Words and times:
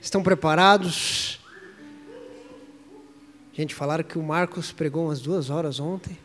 Estão 0.00 0.22
preparados? 0.22 1.38
Gente, 3.52 3.74
falaram 3.74 4.02
que 4.02 4.18
o 4.18 4.22
Marcos 4.22 4.72
pregou 4.72 5.06
umas 5.06 5.20
duas 5.20 5.50
horas 5.50 5.78
ontem. 5.78 6.16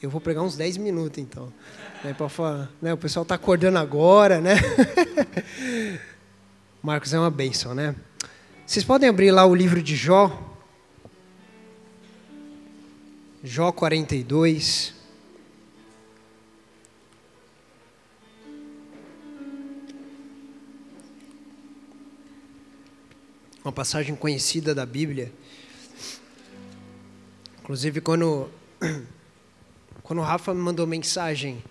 Eu 0.00 0.08
vou 0.08 0.20
pregar 0.20 0.42
uns 0.42 0.56
10 0.56 0.78
minutos, 0.78 1.18
então. 1.18 1.52
Né, 2.02 2.14
falar, 2.28 2.70
né, 2.80 2.94
o 2.94 2.96
pessoal 2.96 3.22
está 3.22 3.34
acordando 3.34 3.78
agora, 3.78 4.40
né? 4.40 4.54
Marcos 6.82 7.12
é 7.12 7.18
uma 7.18 7.30
bênção, 7.30 7.74
né? 7.74 7.94
Vocês 8.64 8.84
podem 8.84 9.08
abrir 9.08 9.30
lá 9.30 9.44
o 9.44 9.54
livro 9.54 9.82
de 9.82 9.94
Jó. 9.94 10.56
Jó 13.44 13.72
42. 13.72 14.94
Uma 23.70 23.74
passagem 23.74 24.16
conhecida 24.16 24.74
da 24.74 24.84
Bíblia. 24.84 25.32
Inclusive, 27.62 28.00
quando, 28.00 28.50
quando 30.02 30.18
o 30.18 30.22
Rafa 30.22 30.52
me 30.52 30.60
mandou 30.60 30.88
mensagem 30.88 31.62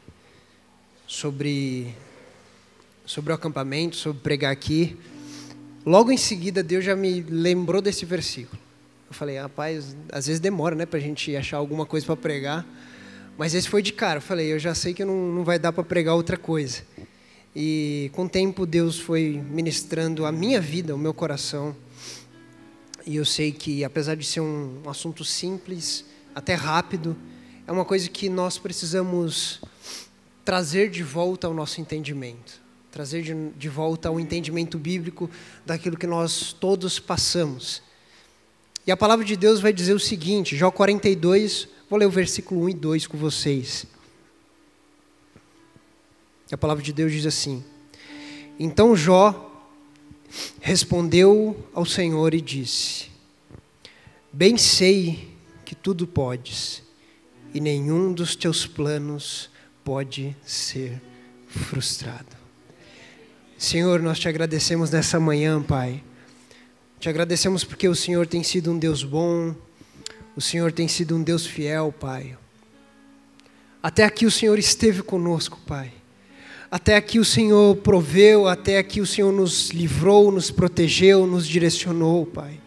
sobre, 1.05 1.93
sobre 3.05 3.33
o 3.33 3.35
acampamento, 3.35 3.97
sobre 3.97 4.21
pregar 4.21 4.49
aqui, 4.49 4.97
logo 5.85 6.09
em 6.09 6.15
seguida 6.15 6.63
Deus 6.63 6.85
já 6.85 6.95
me 6.95 7.19
lembrou 7.19 7.81
desse 7.81 8.05
versículo. 8.05 8.57
Eu 9.09 9.13
falei, 9.13 9.37
rapaz, 9.37 9.93
às 10.09 10.27
vezes 10.27 10.39
demora 10.39 10.75
né, 10.75 10.85
para 10.85 10.99
a 10.99 11.01
gente 11.01 11.35
achar 11.35 11.57
alguma 11.57 11.85
coisa 11.85 12.05
para 12.05 12.15
pregar, 12.15 12.65
mas 13.37 13.53
esse 13.53 13.67
foi 13.67 13.81
de 13.81 13.91
cara. 13.91 14.19
Eu 14.19 14.21
falei, 14.21 14.53
eu 14.53 14.57
já 14.57 14.73
sei 14.73 14.93
que 14.93 15.03
não, 15.03 15.33
não 15.33 15.43
vai 15.43 15.59
dar 15.59 15.73
para 15.73 15.83
pregar 15.83 16.15
outra 16.15 16.37
coisa. 16.37 16.81
E 17.53 18.09
com 18.13 18.23
o 18.23 18.29
tempo 18.29 18.65
Deus 18.65 18.97
foi 18.97 19.43
ministrando 19.51 20.25
a 20.25 20.31
minha 20.31 20.61
vida, 20.61 20.95
o 20.95 20.97
meu 20.97 21.13
coração, 21.13 21.75
e 23.09 23.15
eu 23.15 23.25
sei 23.25 23.51
que, 23.51 23.83
apesar 23.83 24.13
de 24.13 24.23
ser 24.23 24.39
um, 24.39 24.83
assunto 24.85 25.25
simples, 25.25 26.05
até 26.35 26.53
rápido, 26.53 27.17
é 27.65 27.71
uma 27.71 27.83
coisa 27.83 28.07
que 28.07 28.29
nós 28.29 28.59
precisamos 28.59 29.59
trazer 30.45 30.91
de 30.91 31.01
volta 31.01 31.47
ao 31.47 31.53
nosso 31.55 31.81
entendimento. 31.81 32.61
Trazer 32.91 33.23
de, 33.23 33.33
de 33.57 33.67
volta 33.67 34.09
ao 34.09 34.19
entendimento 34.19 34.77
bíblico 34.77 35.27
daquilo 35.65 35.97
que 35.97 36.05
nós 36.05 36.53
todos 36.53 36.99
passamos. 36.99 37.81
E 38.85 38.91
a 38.91 38.97
palavra 38.97 39.25
de 39.25 39.35
Deus 39.35 39.59
vai 39.59 39.73
dizer 39.73 39.93
o 39.93 39.99
seguinte, 39.99 40.55
Jó 40.55 40.69
42, 40.69 41.67
vou 41.89 41.97
ler 41.97 42.05
o 42.05 42.11
versículo 42.11 42.61
1 42.65 42.69
e 42.69 42.73
2 42.75 43.07
com 43.07 43.17
vocês. 43.17 43.87
A 46.51 46.57
palavra 46.57 46.83
de 46.83 46.93
Deus 46.93 47.11
diz 47.11 47.25
assim: 47.25 47.63
Então 48.59 48.95
Jó 48.95 49.48
respondeu 50.61 51.57
ao 51.73 51.85
Senhor 51.85 52.33
e 52.33 52.41
disse: 52.41 53.07
Bem 54.31 54.57
sei 54.57 55.29
que 55.65 55.75
tudo 55.75 56.07
podes, 56.07 56.83
e 57.53 57.59
nenhum 57.59 58.13
dos 58.13 58.35
teus 58.35 58.65
planos 58.65 59.49
pode 59.83 60.35
ser 60.45 61.01
frustrado. 61.47 62.37
Senhor, 63.57 64.01
nós 64.01 64.19
te 64.19 64.27
agradecemos 64.29 64.91
nessa 64.91 65.19
manhã, 65.19 65.61
Pai. 65.61 66.03
Te 66.99 67.09
agradecemos 67.09 67.63
porque 67.63 67.87
o 67.87 67.95
Senhor 67.95 68.27
tem 68.27 68.43
sido 68.43 68.71
um 68.71 68.77
Deus 68.77 69.03
bom, 69.03 69.55
o 70.35 70.41
Senhor 70.41 70.71
tem 70.71 70.87
sido 70.87 71.15
um 71.15 71.23
Deus 71.23 71.45
fiel, 71.45 71.93
Pai. 71.97 72.37
Até 73.81 74.03
aqui 74.03 74.25
o 74.25 74.31
Senhor 74.31 74.59
esteve 74.59 75.01
conosco, 75.01 75.59
Pai. 75.65 75.98
Até 76.71 76.95
aqui 76.95 77.17
o 77.17 77.25
Senhor 77.25 77.77
proveu, 77.77 78.47
até 78.47 78.77
aqui 78.77 79.01
o 79.01 79.05
Senhor 79.05 79.33
nos 79.33 79.71
livrou, 79.71 80.31
nos 80.31 80.51
protegeu, 80.51 81.25
nos 81.25 81.47
direcionou, 81.47 82.27
Pai. 82.27 82.59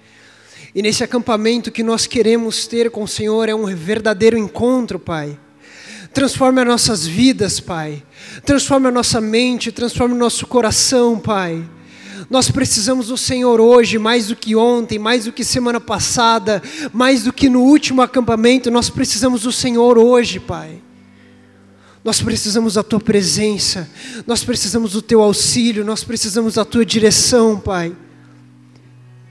E 0.74 0.82
nesse 0.82 1.04
acampamento 1.04 1.70
que 1.70 1.84
nós 1.84 2.04
queremos 2.06 2.66
ter 2.66 2.90
com 2.90 3.04
o 3.04 3.08
Senhor 3.08 3.48
é 3.48 3.54
um 3.54 3.66
verdadeiro 3.66 4.36
encontro, 4.36 4.98
Pai. 4.98 5.38
Transforme 6.12 6.60
as 6.60 6.66
nossas 6.66 7.06
vidas, 7.06 7.60
Pai. 7.60 8.02
Transforme 8.44 8.88
a 8.88 8.90
nossa 8.90 9.20
mente, 9.20 9.70
transforme 9.70 10.14
o 10.14 10.18
nosso 10.18 10.48
coração, 10.48 11.20
Pai. 11.20 11.64
Nós 12.28 12.50
precisamos 12.50 13.06
do 13.06 13.16
Senhor 13.16 13.60
hoje, 13.60 13.98
mais 13.98 14.26
do 14.26 14.34
que 14.34 14.56
ontem, 14.56 14.98
mais 14.98 15.26
do 15.26 15.32
que 15.32 15.44
semana 15.44 15.80
passada, 15.80 16.60
mais 16.92 17.22
do 17.22 17.32
que 17.32 17.48
no 17.48 17.60
último 17.60 18.02
acampamento, 18.02 18.68
nós 18.68 18.90
precisamos 18.90 19.42
do 19.42 19.52
Senhor 19.52 19.96
hoje, 19.96 20.40
Pai. 20.40 20.82
Nós 22.04 22.20
precisamos 22.20 22.74
da 22.74 22.82
tua 22.82 22.98
presença, 23.00 23.88
nós 24.26 24.42
precisamos 24.42 24.92
do 24.92 25.00
teu 25.00 25.22
auxílio, 25.22 25.84
nós 25.84 26.02
precisamos 26.02 26.54
da 26.54 26.64
tua 26.64 26.84
direção, 26.84 27.60
Pai. 27.60 27.96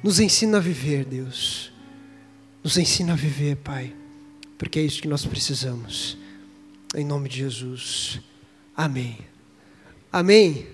Nos 0.01 0.19
ensina 0.19 0.57
a 0.57 0.61
viver, 0.61 1.05
Deus. 1.05 1.71
Nos 2.63 2.77
ensina 2.77 3.13
a 3.13 3.15
viver, 3.15 3.57
Pai, 3.57 3.93
porque 4.57 4.79
é 4.79 4.83
isso 4.83 5.01
que 5.01 5.07
nós 5.07 5.25
precisamos. 5.25 6.17
Em 6.95 7.05
nome 7.05 7.27
de 7.27 7.37
Jesus. 7.37 8.21
Amém. 8.75 9.17
Amém. 10.11 10.67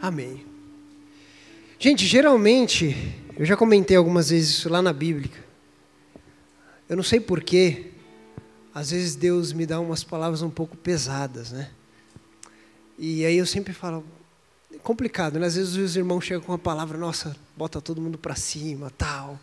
Amém. 0.00 0.44
Gente, 1.78 2.06
geralmente, 2.06 2.96
eu 3.36 3.44
já 3.44 3.56
comentei 3.56 3.96
algumas 3.96 4.30
vezes 4.30 4.50
isso 4.50 4.68
lá 4.68 4.80
na 4.80 4.92
Bíblia. 4.92 5.30
Eu 6.88 6.96
não 6.96 7.02
sei 7.02 7.20
porquê, 7.20 7.91
às 8.74 8.90
vezes 8.90 9.14
Deus 9.14 9.52
me 9.52 9.66
dá 9.66 9.78
umas 9.78 10.02
palavras 10.02 10.42
um 10.42 10.50
pouco 10.50 10.76
pesadas, 10.76 11.52
né? 11.52 11.70
E 12.98 13.24
aí 13.24 13.36
eu 13.36 13.46
sempre 13.46 13.72
falo, 13.72 14.04
é 14.72 14.78
complicado, 14.78 15.38
né? 15.38 15.46
Às 15.46 15.56
vezes 15.56 15.76
os 15.76 15.96
irmãos 15.96 16.24
chegam 16.24 16.42
com 16.42 16.52
uma 16.52 16.58
palavra, 16.58 16.96
nossa, 16.96 17.36
bota 17.56 17.80
todo 17.80 18.00
mundo 18.00 18.16
para 18.16 18.34
cima, 18.34 18.90
tal. 18.96 19.38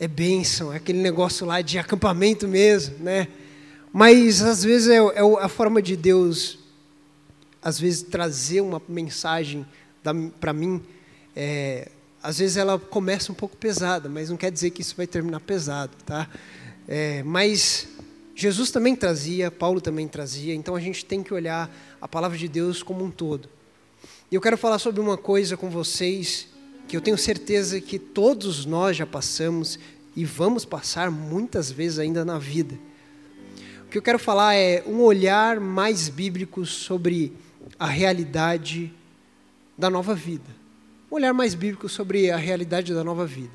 É 0.00 0.08
bênção, 0.08 0.72
é 0.72 0.76
aquele 0.76 1.00
negócio 1.00 1.46
lá 1.46 1.60
de 1.60 1.78
acampamento 1.78 2.48
mesmo, 2.48 2.98
né? 2.98 3.28
Mas 3.92 4.42
às 4.42 4.64
vezes 4.64 4.88
é, 4.88 4.96
é 4.96 5.20
a 5.40 5.48
forma 5.48 5.80
de 5.80 5.96
Deus, 5.96 6.58
às 7.62 7.78
vezes 7.78 8.02
trazer 8.02 8.60
uma 8.60 8.82
mensagem 8.88 9.64
para 10.40 10.52
mim. 10.52 10.82
É, 11.36 11.88
às 12.20 12.38
vezes 12.38 12.56
ela 12.56 12.78
começa 12.78 13.30
um 13.30 13.34
pouco 13.34 13.56
pesada, 13.56 14.08
mas 14.08 14.30
não 14.30 14.36
quer 14.36 14.50
dizer 14.50 14.70
que 14.70 14.82
isso 14.82 14.96
vai 14.96 15.06
terminar 15.06 15.40
pesado, 15.40 15.92
tá? 16.04 16.28
É, 16.88 17.22
mas 17.22 17.86
Jesus 18.34 18.70
também 18.70 18.96
trazia, 18.96 19.50
Paulo 19.50 19.80
também 19.80 20.08
trazia, 20.08 20.54
então 20.54 20.74
a 20.74 20.80
gente 20.80 21.04
tem 21.04 21.22
que 21.22 21.32
olhar 21.32 21.70
a 22.00 22.08
palavra 22.08 22.36
de 22.36 22.48
Deus 22.48 22.82
como 22.82 23.04
um 23.04 23.10
todo. 23.10 23.48
E 24.30 24.34
eu 24.34 24.40
quero 24.40 24.58
falar 24.58 24.78
sobre 24.78 25.00
uma 25.00 25.16
coisa 25.16 25.56
com 25.56 25.70
vocês 25.70 26.48
que 26.88 26.96
eu 26.96 27.00
tenho 27.00 27.16
certeza 27.16 27.80
que 27.80 27.98
todos 27.98 28.66
nós 28.66 28.96
já 28.96 29.06
passamos 29.06 29.78
e 30.16 30.24
vamos 30.24 30.64
passar 30.64 31.10
muitas 31.10 31.70
vezes 31.70 31.98
ainda 31.98 32.24
na 32.24 32.38
vida. 32.38 32.78
O 33.86 33.90
que 33.90 33.98
eu 33.98 34.02
quero 34.02 34.18
falar 34.18 34.54
é 34.54 34.82
um 34.86 35.00
olhar 35.00 35.60
mais 35.60 36.08
bíblico 36.08 36.66
sobre 36.66 37.32
a 37.78 37.86
realidade 37.86 38.92
da 39.78 39.88
nova 39.88 40.14
vida. 40.14 40.50
Um 41.10 41.14
olhar 41.14 41.32
mais 41.32 41.54
bíblico 41.54 41.88
sobre 41.88 42.30
a 42.30 42.36
realidade 42.36 42.92
da 42.92 43.04
nova 43.04 43.24
vida. 43.24 43.54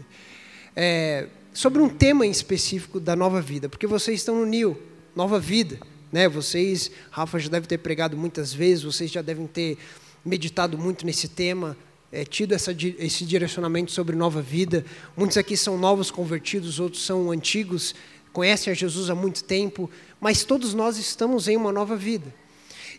É, 0.75 1.27
sobre 1.53 1.81
um 1.81 1.89
tema 1.89 2.25
em 2.25 2.31
específico 2.31 2.99
da 2.99 3.15
nova 3.15 3.41
vida, 3.41 3.67
porque 3.67 3.87
vocês 3.87 4.19
estão 4.19 4.35
no 4.35 4.45
Nil, 4.45 4.81
nova 5.15 5.39
vida, 5.39 5.79
né? 6.11 6.27
Vocês, 6.27 6.91
Rafa 7.11 7.39
já 7.39 7.49
deve 7.49 7.67
ter 7.67 7.77
pregado 7.77 8.15
muitas 8.15 8.53
vezes, 8.53 8.83
vocês 8.83 9.11
já 9.11 9.21
devem 9.21 9.47
ter 9.47 9.77
meditado 10.23 10.77
muito 10.77 11.05
nesse 11.05 11.27
tema, 11.27 11.77
é, 12.11 12.23
tido 12.25 12.53
essa, 12.53 12.75
esse 12.99 13.25
direcionamento 13.25 13.91
sobre 13.91 14.15
nova 14.15 14.41
vida. 14.41 14.85
Muitos 15.15 15.37
aqui 15.37 15.55
são 15.55 15.77
novos 15.77 16.09
convertidos, 16.09 16.79
outros 16.79 17.03
são 17.05 17.31
antigos, 17.31 17.93
conhecem 18.33 18.71
a 18.71 18.75
Jesus 18.75 19.09
há 19.09 19.15
muito 19.15 19.43
tempo, 19.43 19.89
mas 20.19 20.43
todos 20.43 20.73
nós 20.73 20.97
estamos 20.97 21.47
em 21.47 21.57
uma 21.57 21.71
nova 21.71 21.95
vida. 21.95 22.33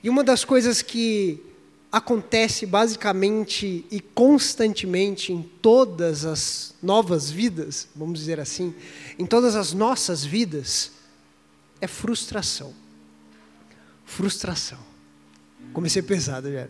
E 0.03 0.09
uma 0.09 0.25
das 0.25 0.44
coisas 0.44 0.82
que 0.82 1.43
acontece 1.92 2.66
basicamente 2.66 3.84
e 3.90 4.00
constantemente 4.00 5.32
em 5.32 5.42
todas 5.42 6.25
as 6.25 6.75
novas 6.82 7.31
vidas, 7.31 7.88
vamos 7.96 8.20
dizer 8.20 8.38
assim, 8.38 8.75
em 9.19 9.26
todas 9.26 9.56
as 9.56 9.72
nossas 9.72 10.25
vidas, 10.25 10.92
é 11.81 11.87
frustração. 11.88 12.72
Frustração. 14.04 14.78
Comecei 15.72 16.02
pesado, 16.02 16.52
já. 16.52 16.69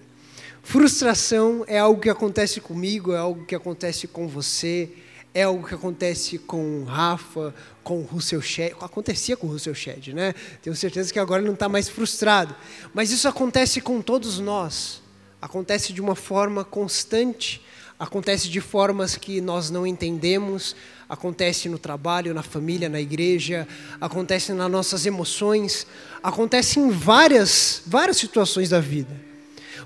Frustração 0.62 1.64
é 1.66 1.78
algo 1.78 2.00
que 2.00 2.08
acontece 2.08 2.60
comigo, 2.60 3.12
é 3.12 3.18
algo 3.18 3.44
que 3.44 3.54
acontece 3.54 4.06
com 4.06 4.28
você, 4.28 4.90
é 5.32 5.42
algo 5.42 5.66
que 5.66 5.74
acontece 5.74 6.38
com 6.38 6.82
o 6.82 6.84
Rafa, 6.84 7.54
com 7.82 8.00
o 8.00 8.04
Russell 8.04 8.42
Shedd. 8.42 8.74
Acontecia 8.80 9.36
com 9.36 9.46
o 9.46 9.50
Russell 9.50 9.74
Shedd, 9.74 10.12
né? 10.12 10.34
Tenho 10.62 10.76
certeza 10.76 11.12
que 11.12 11.18
agora 11.18 11.40
ele 11.40 11.46
não 11.46 11.54
está 11.54 11.68
mais 11.68 11.88
frustrado. 11.88 12.54
Mas 12.92 13.10
isso 13.10 13.28
acontece 13.28 13.80
com 13.80 14.02
todos 14.02 14.38
nós 14.38 14.99
acontece 15.40 15.92
de 15.92 16.00
uma 16.00 16.14
forma 16.14 16.64
constante, 16.64 17.60
acontece 17.98 18.48
de 18.48 18.60
formas 18.60 19.16
que 19.16 19.40
nós 19.40 19.70
não 19.70 19.86
entendemos, 19.86 20.74
acontece 21.08 21.68
no 21.68 21.78
trabalho, 21.78 22.34
na 22.34 22.42
família, 22.42 22.88
na 22.88 23.00
igreja, 23.00 23.66
acontece 24.00 24.52
nas 24.52 24.70
nossas 24.70 25.06
emoções, 25.06 25.86
acontece 26.22 26.78
em 26.78 26.90
várias, 26.90 27.82
várias 27.86 28.16
situações 28.16 28.68
da 28.68 28.80
vida. 28.80 29.14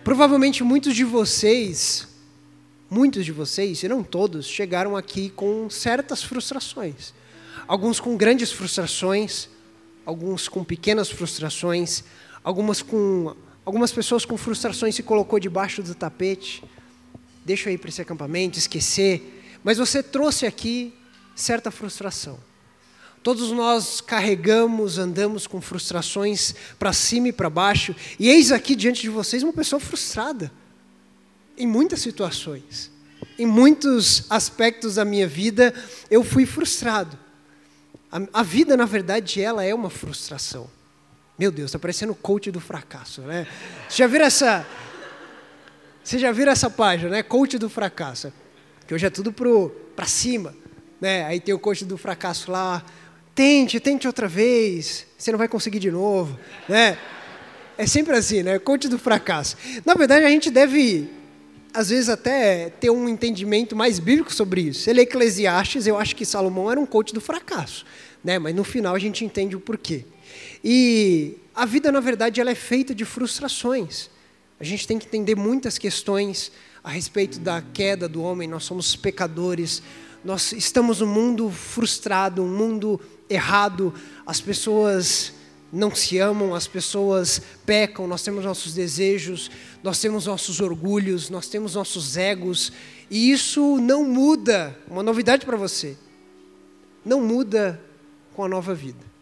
Provavelmente 0.03 0.63
muitos 0.63 0.95
de 0.95 1.05
vocês 1.05 2.09
muitos 2.95 3.25
de 3.25 3.33
vocês, 3.33 3.81
se 3.81 3.89
não 3.89 4.05
todos, 4.05 4.47
chegaram 4.47 4.97
aqui 4.97 5.29
com 5.31 5.69
certas 5.69 6.23
frustrações. 6.23 7.13
Alguns 7.67 7.99
com 7.99 8.17
grandes 8.17 8.53
frustrações, 8.53 9.49
alguns 10.07 10.49
com 10.49 10.63
pequenas 10.63 11.11
frustrações, 11.11 12.05
algumas 12.45 12.83
com 12.83 13.35
algumas 13.65 13.93
pessoas 13.93 14.25
com 14.25 14.37
frustrações 14.37 14.95
se 14.95 15.03
colocou 15.03 15.39
debaixo 15.39 15.83
do 15.83 15.95
tapete. 15.95 16.63
Deixa 17.45 17.69
eu 17.69 17.75
ir 17.75 17.79
para 17.79 17.89
esse 17.89 18.03
acampamento, 18.03 18.59
esquecer. 18.59 19.59
Mas 19.63 19.79
você 19.79 20.03
trouxe 20.03 20.47
aqui 20.47 20.95
certa 21.35 21.71
frustração. 21.71 22.39
Todos 23.23 23.51
nós 23.53 24.03
carregamos, 24.03 24.99
andamos 24.99 25.47
com 25.47 25.61
frustrações 25.61 26.55
para 26.79 26.93
cima 26.93 27.29
e 27.29 27.33
para 27.33 27.49
baixo, 27.49 27.97
e 28.19 28.29
eis 28.29 28.53
aqui 28.53 28.77
diante 28.77 29.01
de 29.01 29.09
vocês 29.09 29.43
uma 29.43 29.53
pessoa 29.53 29.81
frustrada 29.81 30.53
em 31.57 31.67
muitas 31.67 32.01
situações. 32.01 32.91
Em 33.39 33.47
muitos 33.47 34.27
aspectos 34.31 34.97
da 34.97 35.05
minha 35.05 35.27
vida, 35.27 35.75
eu 36.11 36.23
fui 36.23 36.45
frustrado. 36.45 37.19
A, 38.13 38.41
a 38.41 38.43
vida, 38.43 38.77
na 38.77 38.85
verdade, 38.85 39.41
ela 39.41 39.65
é 39.65 39.75
uma 39.75 39.91
frustração. 39.91 40.69
Meu 41.39 41.51
Deus, 41.51 41.71
está 41.71 41.79
parecendo 41.79 42.13
o 42.13 42.15
coach 42.15 42.51
do 42.51 42.61
fracasso, 42.61 43.23
né? 43.23 43.47
Você 43.89 43.99
já 43.99 44.07
viram 44.07 44.25
essa... 44.25 44.67
Você 46.03 46.19
já 46.19 46.31
viram 46.31 46.53
essa 46.53 46.71
página, 46.71 47.11
né? 47.11 47.23
Coach 47.23 47.59
do 47.59 47.69
fracasso. 47.69 48.33
Que 48.87 48.95
hoje 48.95 49.07
é 49.07 49.11
tudo 49.11 49.33
para 49.97 50.07
cima. 50.07 50.55
Né? 51.01 51.25
Aí 51.25 51.41
tem 51.41 51.55
o 51.55 51.59
coach 51.59 51.85
do 51.85 51.97
fracasso 51.97 52.53
lá. 52.53 52.85
Tente, 53.35 53.81
tente 53.81 54.07
outra 54.07 54.29
vez. 54.29 55.07
Você 55.17 55.33
não 55.33 55.39
vai 55.39 55.49
conseguir 55.49 55.79
de 55.79 55.91
novo. 55.91 56.39
Né? 56.69 56.99
É 57.77 57.87
sempre 57.87 58.15
assim, 58.15 58.43
né? 58.43 58.59
Coach 58.59 58.89
do 58.89 58.99
fracasso. 58.99 59.57
Na 59.85 59.95
verdade, 59.95 60.25
a 60.25 60.29
gente 60.29 60.51
deve 60.51 61.09
às 61.73 61.89
vezes 61.89 62.09
até 62.09 62.71
ter 62.71 62.91
um 62.91 63.09
entendimento 63.09 63.75
mais 63.75 63.99
bíblico 63.99 64.33
sobre 64.33 64.61
isso. 64.61 64.89
Ele 64.89 65.01
é 65.01 65.03
Eclesiastes, 65.03 65.89
eu 65.89 65.99
acho 65.99 66.15
que 66.15 66.25
Salomão 66.25 66.71
era 66.71 66.79
um 66.79 66.87
coach 66.87 67.13
do 67.13 67.21
fracasso, 67.21 67.85
né? 68.23 68.39
Mas 68.39 68.55
no 68.55 68.63
final 68.63 68.95
a 68.95 68.99
gente 68.99 69.25
entende 69.25 69.57
o 69.57 69.61
porquê. 69.61 70.05
E 70.63 71.37
a 71.55 71.65
vida, 71.65 71.93
na 71.93 72.01
verdade, 72.01 72.41
ela 72.41 72.51
é 72.51 72.55
feita 72.55 72.95
de 72.95 73.05
frustrações. 73.05 74.11
A 74.59 74.65
gente 74.65 74.87
tem 74.87 74.99
que 74.99 75.07
entender 75.07 75.35
muitas 75.35 75.79
questões 75.79 76.51
a 76.83 76.91
respeito 76.91 77.39
da 77.39 77.63
queda 77.63 78.09
do 78.09 78.23
homem. 78.23 78.49
Nós 78.49 78.65
somos 78.65 78.97
pecadores. 78.97 79.83
Nós 80.25 80.53
estamos 80.53 81.01
num 81.01 81.07
mundo 81.07 81.51
frustrado, 81.51 82.43
um 82.43 82.49
mundo 82.49 83.01
errado. 83.29 83.93
As 84.27 84.41
pessoas 84.41 85.33
não 85.75 85.93
se 85.95 86.19
amam, 86.19 86.55
as 86.55 86.69
pessoas 86.69 87.43
pecam, 87.67 88.07
nós 88.07 88.23
temos 88.23 88.45
nossos 88.45 88.73
desejos, 88.73 89.51
nós 89.83 89.99
temos 90.01 90.27
nossos 90.27 90.61
orgulhos, 90.61 91.29
nós 91.29 91.49
temos 91.49 91.75
nossos 91.75 92.17
egos, 92.17 92.73
e 93.11 93.33
isso 93.33 93.79
não 93.79 94.05
muda. 94.05 94.79
Uma 94.89 95.03
novidade 95.03 95.45
para 95.45 95.57
você: 95.57 95.97
não 97.05 97.21
muda 97.21 97.81
com 98.35 98.45
a 98.45 98.49
nova 98.49 98.73
vida. 98.73 99.14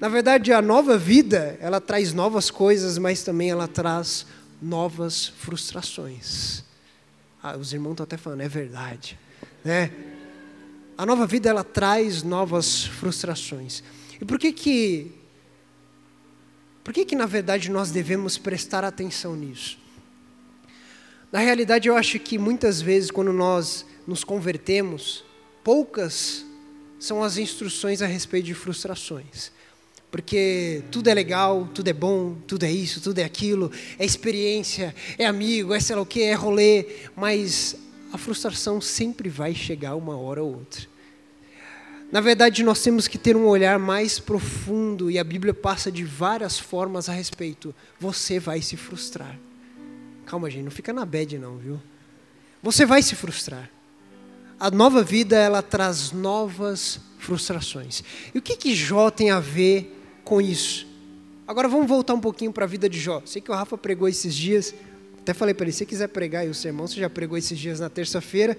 Na 0.00 0.08
verdade, 0.08 0.52
a 0.52 0.62
nova 0.62 0.96
vida, 0.96 1.58
ela 1.60 1.80
traz 1.80 2.12
novas 2.12 2.50
coisas, 2.50 2.98
mas 2.98 3.24
também 3.24 3.50
ela 3.50 3.66
traz 3.66 4.26
novas 4.62 5.26
frustrações. 5.26 6.62
Ah, 7.42 7.56
os 7.56 7.72
irmãos 7.72 7.92
estão 7.92 8.04
até 8.04 8.16
falando, 8.16 8.42
é 8.42 8.48
verdade. 8.48 9.18
Né? 9.64 9.90
A 10.96 11.04
nova 11.04 11.26
vida, 11.26 11.48
ela 11.48 11.64
traz 11.64 12.22
novas 12.22 12.84
frustrações. 12.84 13.82
E 14.20 14.24
por 14.24 14.38
que 14.38 14.52
que 14.52 15.12
por 16.84 16.94
que 16.94 17.04
que 17.04 17.14
na 17.14 17.26
verdade 17.26 17.70
nós 17.70 17.90
devemos 17.90 18.38
prestar 18.38 18.82
atenção 18.82 19.36
nisso? 19.36 19.78
Na 21.30 21.40
realidade, 21.40 21.86
eu 21.86 21.94
acho 21.94 22.18
que 22.18 22.38
muitas 22.38 22.80
vezes 22.80 23.10
quando 23.10 23.32
nós 23.32 23.84
nos 24.06 24.24
convertemos, 24.24 25.22
poucas 25.62 26.46
são 26.98 27.22
as 27.22 27.36
instruções 27.36 28.00
a 28.00 28.06
respeito 28.06 28.46
de 28.46 28.54
frustrações. 28.54 29.52
Porque 30.10 30.82
tudo 30.90 31.08
é 31.08 31.14
legal, 31.14 31.68
tudo 31.74 31.88
é 31.88 31.92
bom, 31.92 32.34
tudo 32.46 32.64
é 32.64 32.70
isso, 32.70 33.00
tudo 33.00 33.18
é 33.18 33.24
aquilo, 33.24 33.70
é 33.98 34.04
experiência, 34.04 34.94
é 35.18 35.26
amigo, 35.26 35.74
é 35.74 35.80
sei 35.80 35.96
lá 35.96 36.02
o 36.02 36.06
que, 36.06 36.22
é 36.22 36.32
rolê, 36.32 36.86
mas 37.14 37.76
a 38.12 38.16
frustração 38.16 38.80
sempre 38.80 39.28
vai 39.28 39.54
chegar 39.54 39.94
uma 39.94 40.16
hora 40.16 40.42
ou 40.42 40.54
outra. 40.54 40.86
Na 42.10 42.22
verdade, 42.22 42.62
nós 42.62 42.82
temos 42.82 43.06
que 43.06 43.18
ter 43.18 43.36
um 43.36 43.46
olhar 43.46 43.78
mais 43.78 44.18
profundo 44.18 45.10
e 45.10 45.18
a 45.18 45.24
Bíblia 45.24 45.52
passa 45.52 45.92
de 45.92 46.04
várias 46.04 46.58
formas 46.58 47.06
a 47.06 47.12
respeito. 47.12 47.74
Você 48.00 48.38
vai 48.38 48.62
se 48.62 48.78
frustrar. 48.78 49.38
Calma, 50.24 50.50
gente, 50.50 50.64
não 50.64 50.70
fica 50.70 50.90
na 50.90 51.04
bad 51.04 51.36
não, 51.36 51.58
viu? 51.58 51.78
Você 52.62 52.86
vai 52.86 53.02
se 53.02 53.14
frustrar. 53.14 53.70
A 54.58 54.70
nova 54.70 55.02
vida, 55.02 55.36
ela 55.36 55.60
traz 55.60 56.10
novas 56.10 56.98
frustrações. 57.18 58.02
E 58.34 58.38
o 58.38 58.42
que 58.42 58.56
que 58.56 58.74
Jó 58.74 59.10
tem 59.10 59.30
a 59.30 59.38
ver 59.38 59.97
com 60.28 60.42
isso? 60.42 60.86
Agora 61.46 61.66
vamos 61.66 61.88
voltar 61.88 62.12
um 62.12 62.20
pouquinho 62.20 62.52
para 62.52 62.66
a 62.66 62.68
vida 62.68 62.86
de 62.86 63.00
Jó. 63.00 63.22
Sei 63.24 63.40
que 63.40 63.50
o 63.50 63.54
Rafa 63.54 63.78
pregou 63.78 64.06
esses 64.06 64.34
dias. 64.34 64.74
Até 65.20 65.32
falei 65.32 65.54
para 65.54 65.64
ele, 65.64 65.72
se 65.72 65.86
quiser 65.86 66.08
pregar 66.08 66.42
aí 66.42 66.50
o 66.50 66.54
sermão, 66.54 66.86
você 66.86 67.00
já 67.00 67.08
pregou 67.08 67.38
esses 67.38 67.58
dias 67.58 67.80
na 67.80 67.88
terça-feira. 67.88 68.54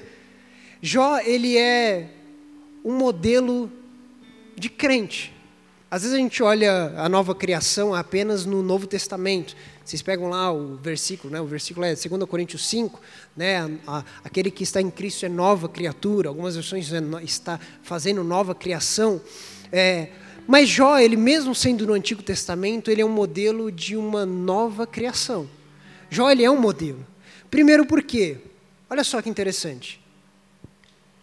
Jó, 0.82 1.20
ele 1.20 1.56
é 1.60 2.10
um 2.84 2.98
modelo 2.98 3.72
de 4.56 4.68
crente. 4.68 5.32
Às 5.92 6.02
vezes 6.02 6.18
a 6.18 6.20
gente 6.20 6.42
olha 6.42 6.92
a 6.98 7.08
nova 7.08 7.36
criação 7.36 7.94
apenas 7.94 8.48
no 8.48 8.64
Novo 8.64 8.88
Testamento. 8.88 9.56
Vocês 9.86 10.02
pegam 10.02 10.28
lá 10.28 10.52
o 10.52 10.76
versículo, 10.78 11.32
né? 11.32 11.40
o 11.40 11.46
versículo 11.46 11.86
é 11.86 11.94
2 11.94 12.24
Coríntios 12.28 12.68
5, 12.68 13.00
né? 13.38 13.58
A, 13.86 14.00
a, 14.00 14.04
aquele 14.24 14.50
que 14.50 14.64
está 14.64 14.82
em 14.82 14.90
Cristo 14.90 15.24
é 15.24 15.30
nova 15.30 15.70
criatura, 15.70 16.30
algumas 16.30 16.56
versões 16.56 16.92
é, 16.92 17.00
está 17.24 17.60
fazendo 17.84 18.24
nova 18.24 18.56
criação. 18.56 19.22
É, 19.72 20.10
mas 20.52 20.68
Jó, 20.68 20.98
ele 20.98 21.16
mesmo 21.16 21.54
sendo 21.54 21.86
no 21.86 21.94
Antigo 21.94 22.24
Testamento, 22.24 22.90
ele 22.90 23.04
é 23.04 23.06
um 23.06 23.12
modelo 23.12 23.72
de 23.72 23.96
uma 23.96 24.26
nova 24.26 24.88
criação. 24.88 25.48
Jó, 26.10 26.28
ele 26.32 26.44
é 26.44 26.50
um 26.50 26.60
modelo. 26.60 27.06
Primeiro 27.52 27.86
por 27.86 28.02
quê? 28.02 28.38
Olha 28.90 29.04
só 29.04 29.22
que 29.22 29.30
interessante. 29.30 30.02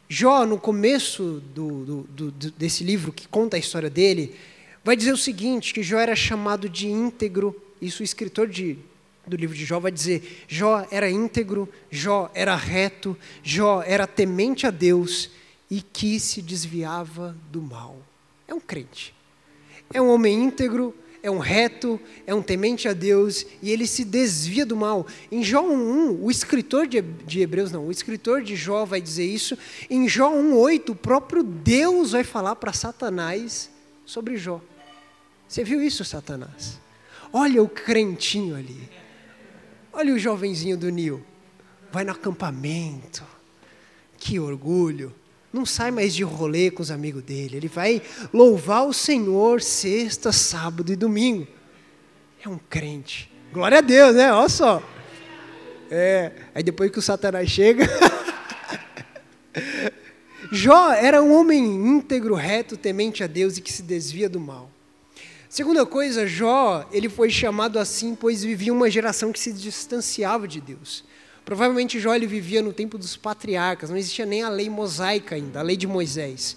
Jó, 0.08 0.46
no 0.46 0.56
começo 0.60 1.42
do, 1.52 2.04
do, 2.04 2.30
do, 2.30 2.50
desse 2.52 2.84
livro 2.84 3.12
que 3.12 3.26
conta 3.26 3.56
a 3.56 3.58
história 3.58 3.90
dele, 3.90 4.36
vai 4.84 4.94
dizer 4.94 5.12
o 5.12 5.16
seguinte: 5.16 5.74
que 5.74 5.82
Jó 5.82 5.98
era 5.98 6.14
chamado 6.14 6.68
de 6.68 6.86
íntegro. 6.86 7.60
Isso 7.82 8.02
o 8.02 8.04
escritor 8.04 8.46
de, 8.46 8.78
do 9.26 9.36
livro 9.36 9.56
de 9.56 9.64
Jó 9.64 9.80
vai 9.80 9.90
dizer: 9.90 10.44
Jó 10.46 10.86
era 10.88 11.10
íntegro, 11.10 11.68
Jó 11.90 12.30
era 12.32 12.54
reto, 12.54 13.18
Jó 13.42 13.82
era 13.82 14.06
temente 14.06 14.68
a 14.68 14.70
Deus 14.70 15.30
e 15.68 15.82
que 15.82 16.20
se 16.20 16.40
desviava 16.40 17.36
do 17.50 17.60
mal. 17.60 17.98
É 18.46 18.54
um 18.54 18.60
crente. 18.60 19.15
É 19.92 20.00
um 20.00 20.10
homem 20.10 20.44
íntegro, 20.44 20.94
é 21.22 21.30
um 21.30 21.38
reto, 21.38 22.00
é 22.26 22.34
um 22.34 22.40
temente 22.40 22.88
a 22.88 22.92
Deus 22.92 23.44
e 23.60 23.70
ele 23.70 23.86
se 23.86 24.04
desvia 24.04 24.64
do 24.64 24.76
mal. 24.76 25.06
Em 25.30 25.42
Jó 25.42 25.62
1:1, 25.62 26.18
o 26.20 26.30
escritor 26.30 26.86
de, 26.86 26.98
Hebreus 27.40 27.72
não, 27.72 27.86
o 27.86 27.90
escritor 27.90 28.42
de 28.42 28.54
Jó 28.54 28.84
vai 28.84 29.00
dizer 29.00 29.24
isso. 29.24 29.58
Em 29.90 30.08
Jó 30.08 30.30
1:8, 30.32 30.90
o 30.90 30.94
próprio 30.94 31.42
Deus 31.42 32.12
vai 32.12 32.22
falar 32.22 32.54
para 32.56 32.72
Satanás 32.72 33.70
sobre 34.04 34.36
Jó. 34.36 34.60
Você 35.48 35.64
viu 35.64 35.82
isso, 35.82 36.04
Satanás? 36.04 36.78
Olha 37.32 37.62
o 37.62 37.68
crentinho 37.68 38.56
ali. 38.56 38.88
Olha 39.92 40.14
o 40.14 40.18
jovenzinho 40.18 40.76
do 40.76 40.90
Nil. 40.90 41.22
Vai 41.90 42.04
no 42.04 42.12
acampamento. 42.12 43.24
Que 44.18 44.38
orgulho 44.38 45.14
não 45.52 45.64
sai 45.64 45.90
mais 45.90 46.14
de 46.14 46.22
rolê 46.22 46.70
com 46.70 46.82
os 46.82 46.90
amigos 46.90 47.22
dele. 47.22 47.56
Ele 47.56 47.68
vai 47.68 48.02
louvar 48.32 48.86
o 48.86 48.92
Senhor 48.92 49.62
sexta, 49.62 50.32
sábado 50.32 50.92
e 50.92 50.96
domingo. 50.96 51.46
É 52.44 52.48
um 52.48 52.58
crente. 52.58 53.32
Glória 53.52 53.78
a 53.78 53.80
Deus, 53.80 54.14
né? 54.14 54.32
Olha 54.32 54.48
só. 54.48 54.82
É, 55.90 56.32
aí 56.54 56.62
depois 56.62 56.90
que 56.90 56.98
o 56.98 57.02
Satanás 57.02 57.48
chega. 57.48 57.86
Jó 60.52 60.92
era 60.92 61.22
um 61.22 61.34
homem 61.34 61.64
íntegro, 61.64 62.34
reto, 62.34 62.76
temente 62.76 63.24
a 63.24 63.26
Deus 63.26 63.56
e 63.56 63.60
que 63.60 63.72
se 63.72 63.82
desvia 63.82 64.28
do 64.28 64.38
mal. 64.38 64.70
Segunda 65.48 65.86
coisa, 65.86 66.26
Jó, 66.26 66.86
ele 66.92 67.08
foi 67.08 67.30
chamado 67.30 67.78
assim 67.78 68.14
pois 68.14 68.44
vivia 68.44 68.72
uma 68.72 68.90
geração 68.90 69.32
que 69.32 69.40
se 69.40 69.52
distanciava 69.52 70.46
de 70.46 70.60
Deus. 70.60 71.04
Provavelmente 71.46 72.00
Jó 72.00 72.12
ele 72.12 72.26
vivia 72.26 72.60
no 72.60 72.72
tempo 72.72 72.98
dos 72.98 73.16
patriarcas, 73.16 73.88
não 73.88 73.96
existia 73.96 74.26
nem 74.26 74.42
a 74.42 74.48
lei 74.48 74.68
mosaica 74.68 75.36
ainda, 75.36 75.60
a 75.60 75.62
lei 75.62 75.76
de 75.76 75.86
Moisés. 75.86 76.56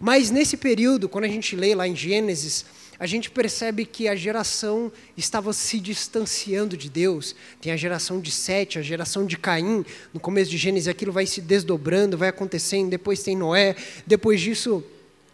Mas 0.00 0.28
nesse 0.28 0.56
período, 0.56 1.08
quando 1.08 1.24
a 1.24 1.28
gente 1.28 1.54
lê 1.54 1.72
lá 1.72 1.86
em 1.86 1.94
Gênesis, 1.94 2.64
a 2.98 3.06
gente 3.06 3.30
percebe 3.30 3.84
que 3.84 4.08
a 4.08 4.16
geração 4.16 4.90
estava 5.16 5.52
se 5.52 5.78
distanciando 5.78 6.76
de 6.76 6.90
Deus. 6.90 7.36
Tem 7.60 7.70
a 7.70 7.76
geração 7.76 8.20
de 8.20 8.32
Sete, 8.32 8.76
a 8.76 8.82
geração 8.82 9.24
de 9.24 9.38
Caim. 9.38 9.84
No 10.12 10.18
começo 10.18 10.50
de 10.50 10.56
Gênesis, 10.56 10.88
aquilo 10.88 11.12
vai 11.12 11.26
se 11.26 11.40
desdobrando, 11.40 12.18
vai 12.18 12.28
acontecendo. 12.28 12.90
Depois 12.90 13.22
tem 13.22 13.36
Noé. 13.36 13.76
Depois 14.04 14.40
disso, 14.40 14.82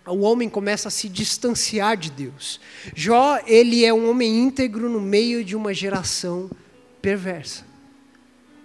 o 0.06 0.20
homem 0.20 0.48
começa 0.48 0.88
a 0.88 0.90
se 0.90 1.08
distanciar 1.08 1.96
de 1.96 2.10
Deus. 2.10 2.60
Jó, 2.94 3.38
ele 3.46 3.82
é 3.82 3.94
um 3.94 4.10
homem 4.10 4.40
íntegro 4.40 4.90
no 4.90 5.00
meio 5.00 5.42
de 5.42 5.56
uma 5.56 5.72
geração 5.72 6.50
perversa. 7.00 7.69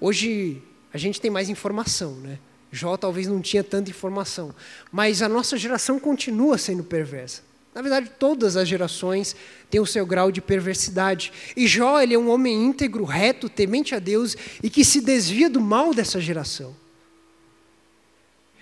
Hoje 0.06 0.62
A 0.94 1.00
gente 1.00 1.20
tem 1.20 1.32
mais 1.32 1.50
informação, 1.50 2.14
né? 2.18 2.38
Jó 2.72 2.96
talvez 2.96 3.28
não 3.28 3.42
tinha 3.42 3.64
tanta 3.64 3.90
informação, 3.90 4.54
mas 4.92 5.22
a 5.24 5.28
nossa 5.28 5.58
geração 5.58 6.00
continua 6.00 6.60
sendo 6.60 6.84
perversa. 6.84 7.42
Na 7.74 7.82
verdade, 7.82 8.12
todas 8.20 8.56
as 8.56 8.68
gerações 8.68 9.36
têm 9.70 9.82
o 9.82 9.86
seu 9.86 10.06
grau 10.06 10.32
de 10.32 10.42
perversidade. 10.42 11.34
E 11.58 11.68
Jó, 11.68 12.00
ele 12.00 12.14
é 12.14 12.20
um 12.20 12.30
homem 12.30 12.66
íntegro, 12.66 13.04
reto, 13.04 13.50
temente 13.50 13.96
a 13.96 14.00
Deus 14.00 14.38
e 14.62 14.70
que 14.70 14.86
se 14.86 15.02
desvia 15.02 15.50
do 15.50 15.60
mal 15.60 15.92
dessa 15.92 16.22
geração. 16.22 16.76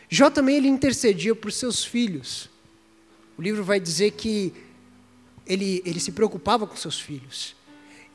Jó 0.10 0.30
também 0.30 0.56
ele 0.56 0.70
intercedia 0.70 1.36
por 1.36 1.52
seus 1.52 1.84
filhos. 1.84 2.50
O 3.38 3.42
livro 3.42 3.66
vai 3.66 3.82
dizer 3.82 4.12
que 4.12 4.54
ele, 5.46 5.84
ele 5.86 6.00
se 6.00 6.14
preocupava 6.14 6.66
com 6.66 6.76
seus 6.78 7.00
filhos. 7.00 7.54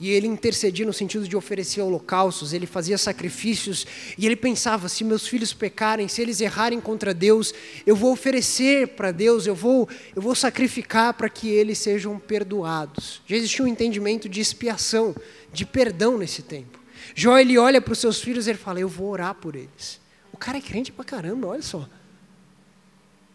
E 0.01 0.11
ele 0.11 0.29
intercedia 0.29 0.87
no 0.87 0.93
sentido 0.93 1.27
de 1.27 1.37
oferecer 1.37 1.81
holocaustos, 1.81 2.53
ele 2.53 2.67
fazia 2.67 2.97
sacrifícios, 2.97 3.85
e 4.17 4.27
ele 4.27 4.37
pensava: 4.37 4.89
se 4.89 5.03
meus 5.03 5.27
filhos 5.27 5.53
pecarem, 5.53 6.07
se 6.07 6.23
eles 6.23 6.41
errarem 6.41 6.81
contra 6.81 7.13
Deus, 7.13 7.53
eu 7.85 7.97
vou 7.97 8.13
oferecer 8.13 8.89
para 8.89 9.11
Deus, 9.11 9.47
eu 9.47 9.57
vou, 9.57 9.89
eu 10.15 10.23
vou 10.23 10.37
sacrificar 10.37 11.15
para 11.15 11.29
que 11.29 11.49
eles 11.49 11.79
sejam 11.79 12.17
perdoados. 12.19 13.21
Já 13.27 13.37
existia 13.37 13.65
um 13.65 13.69
entendimento 13.69 14.29
de 14.29 14.41
expiação, 14.41 15.17
de 15.53 15.67
perdão 15.67 16.17
nesse 16.17 16.43
tempo. 16.43 16.79
Jó 17.15 17.37
ele 17.37 17.59
olha 17.59 17.81
para 17.81 17.93
os 17.93 17.99
seus 17.99 18.21
filhos 18.21 18.47
e 18.47 18.51
ele 18.51 18.59
fala: 18.59 18.79
eu 18.79 18.89
vou 18.89 19.09
orar 19.09 19.35
por 19.35 19.57
eles. 19.57 20.01
O 20.33 20.37
cara 20.37 20.59
é 20.59 20.61
crente 20.61 20.93
pra 20.93 21.05
caramba, 21.05 21.49
olha 21.49 21.63
só. 21.63 21.89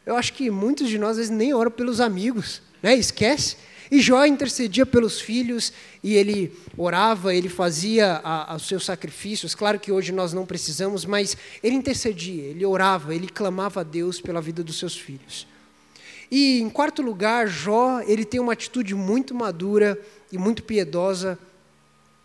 Eu 0.06 0.16
acho 0.16 0.32
que 0.34 0.50
muitos 0.50 0.88
de 0.88 0.98
nós 0.98 1.12
às 1.12 1.18
vezes 1.18 1.32
nem 1.32 1.54
oram 1.54 1.72
pelos 1.72 2.00
amigos, 2.00 2.62
né? 2.82 2.96
Esquece. 2.96 3.58
E 3.92 4.02
Jó 4.02 4.26
intercedia 4.26 4.86
pelos 4.86 5.20
filhos 5.20 5.74
e 6.04 6.14
ele 6.16 6.54
orava, 6.78 7.34
ele 7.34 7.50
fazia 7.50 8.22
os 8.56 8.68
seus 8.68 8.86
sacrifícios. 8.86 9.54
Claro 9.56 9.80
que 9.80 9.92
hoje 9.92 10.12
nós 10.12 10.34
não 10.34 10.46
precisamos, 10.46 11.06
mas 11.06 11.38
ele 11.62 11.76
intercedia, 11.76 12.44
ele 12.44 12.66
orava, 12.66 13.14
ele 13.14 13.28
clamava 13.28 13.82
a 13.82 13.84
Deus 13.84 14.20
pela 14.20 14.42
vida 14.42 14.64
dos 14.64 14.80
seus 14.80 14.96
filhos. 14.98 15.48
E 16.32 16.60
em 16.62 16.70
quarto 16.70 17.02
lugar, 17.02 17.48
Jó, 17.48 18.02
ele 18.02 18.26
tem 18.26 18.40
uma 18.40 18.54
atitude 18.54 18.96
muito 18.96 19.36
madura 19.36 20.00
e 20.32 20.38
muito 20.38 20.64
piedosa 20.64 21.38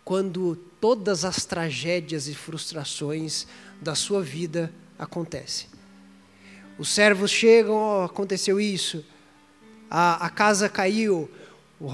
quando 0.03 0.55
todas 0.81 1.23
as 1.23 1.45
tragédias 1.45 2.27
e 2.27 2.33
frustrações 2.33 3.45
da 3.79 3.93
sua 3.93 4.21
vida 4.21 4.73
acontecem. 4.97 5.67
Os 6.79 6.89
servos 6.89 7.29
chegam, 7.29 7.75
oh, 7.75 8.03
aconteceu 8.05 8.59
isso, 8.59 9.05
a, 9.89 10.25
a 10.25 10.29
casa 10.29 10.69
caiu, 10.69 11.29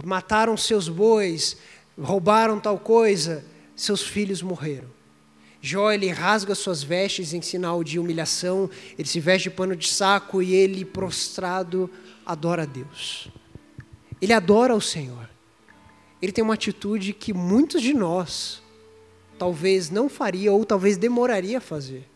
mataram 0.04 0.58
seus 0.58 0.90
bois, 0.90 1.58
roubaram 2.00 2.60
tal 2.60 2.80
coisa, 2.80 3.46
seus 3.76 4.02
filhos 4.02 4.42
morreram. 4.42 4.96
Jó 5.62 5.92
ele 5.92 6.10
rasga 6.10 6.54
suas 6.54 6.84
vestes 6.84 7.34
em 7.34 7.42
sinal 7.42 7.84
de 7.84 7.98
humilhação, 7.98 8.70
ele 8.98 9.08
se 9.08 9.20
veste 9.20 9.50
de 9.50 9.56
pano 9.56 9.76
de 9.76 9.88
saco 9.88 10.42
e 10.42 10.54
ele 10.54 10.86
prostrado 10.86 11.90
adora 12.26 12.64
a 12.64 12.66
Deus. 12.66 13.30
Ele 14.22 14.34
adora 14.34 14.76
o 14.76 14.82
Senhor. 14.82 15.30
Ele 16.22 16.32
tem 16.32 16.44
uma 16.44 16.54
atitude 16.54 17.14
que 17.14 17.34
muitos 17.34 17.82
de 17.82 17.94
nós 17.94 18.62
talvez 19.38 19.90
não 19.90 20.08
faria 20.08 20.52
ou 20.52 20.64
talvez 20.66 20.98
demoraria 20.98 21.58
a 21.58 21.62
fazer. 21.62 22.08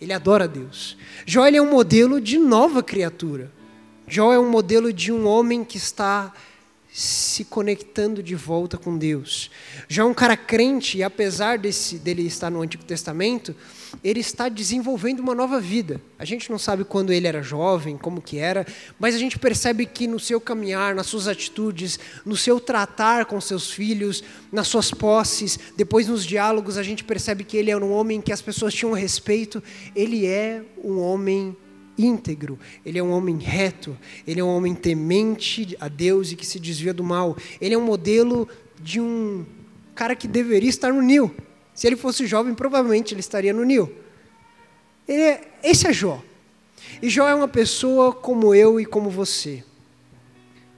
Ele 0.00 0.12
adora 0.12 0.44
a 0.44 0.46
Deus. 0.46 0.96
Jó 1.24 1.46
ele 1.46 1.56
é 1.56 1.62
um 1.62 1.70
modelo 1.70 2.20
de 2.20 2.38
nova 2.38 2.82
criatura. 2.82 3.50
Jó 4.06 4.32
é 4.32 4.38
um 4.38 4.50
modelo 4.50 4.92
de 4.92 5.10
um 5.10 5.26
homem 5.26 5.64
que 5.64 5.78
está 5.78 6.32
se 6.96 7.42
conectando 7.42 8.22
de 8.22 8.36
volta 8.36 8.78
com 8.78 8.96
Deus. 8.96 9.50
Já 9.88 10.04
um 10.04 10.14
cara 10.14 10.36
crente, 10.36 10.98
e 10.98 11.02
apesar 11.02 11.58
desse, 11.58 11.98
dele 11.98 12.22
estar 12.22 12.48
no 12.50 12.62
Antigo 12.62 12.84
Testamento, 12.84 13.52
ele 14.02 14.20
está 14.20 14.48
desenvolvendo 14.48 15.18
uma 15.18 15.34
nova 15.34 15.60
vida. 15.60 16.00
A 16.16 16.24
gente 16.24 16.48
não 16.52 16.58
sabe 16.58 16.84
quando 16.84 17.12
ele 17.12 17.26
era 17.26 17.42
jovem, 17.42 17.98
como 17.98 18.22
que 18.22 18.38
era, 18.38 18.64
mas 18.96 19.12
a 19.16 19.18
gente 19.18 19.40
percebe 19.40 19.86
que 19.86 20.06
no 20.06 20.20
seu 20.20 20.40
caminhar, 20.40 20.94
nas 20.94 21.08
suas 21.08 21.26
atitudes, 21.26 21.98
no 22.24 22.36
seu 22.36 22.60
tratar 22.60 23.24
com 23.24 23.40
seus 23.40 23.72
filhos, 23.72 24.22
nas 24.52 24.68
suas 24.68 24.92
posses, 24.92 25.58
depois 25.76 26.06
nos 26.06 26.24
diálogos, 26.24 26.78
a 26.78 26.82
gente 26.84 27.02
percebe 27.02 27.42
que 27.42 27.56
ele 27.56 27.72
é 27.72 27.76
um 27.76 27.90
homem 27.90 28.20
que 28.20 28.32
as 28.32 28.40
pessoas 28.40 28.72
tinham 28.72 28.92
respeito. 28.92 29.60
Ele 29.96 30.26
é 30.26 30.62
um 30.84 31.00
homem 31.00 31.56
íntegro, 31.96 32.58
ele 32.84 32.98
é 32.98 33.02
um 33.02 33.10
homem 33.10 33.38
reto, 33.38 33.96
ele 34.26 34.40
é 34.40 34.44
um 34.44 34.48
homem 34.48 34.74
temente 34.74 35.76
a 35.80 35.88
Deus 35.88 36.32
e 36.32 36.36
que 36.36 36.46
se 36.46 36.58
desvia 36.58 36.92
do 36.92 37.04
mal. 37.04 37.36
Ele 37.60 37.74
é 37.74 37.78
um 37.78 37.84
modelo 37.84 38.48
de 38.80 39.00
um 39.00 39.44
cara 39.94 40.14
que 40.16 40.26
deveria 40.26 40.68
estar 40.68 40.92
no 40.92 41.00
Nil. 41.00 41.34
Se 41.74 41.86
ele 41.86 41.96
fosse 41.96 42.26
jovem, 42.26 42.54
provavelmente 42.54 43.14
ele 43.14 43.20
estaria 43.20 43.52
no 43.52 43.64
Nil. 43.64 43.92
É, 45.08 45.40
esse 45.62 45.86
é 45.86 45.92
Jó. 45.92 46.22
E 47.02 47.08
Jó 47.08 47.28
é 47.28 47.34
uma 47.34 47.48
pessoa 47.48 48.12
como 48.12 48.54
eu 48.54 48.80
e 48.80 48.86
como 48.86 49.10
você. 49.10 49.64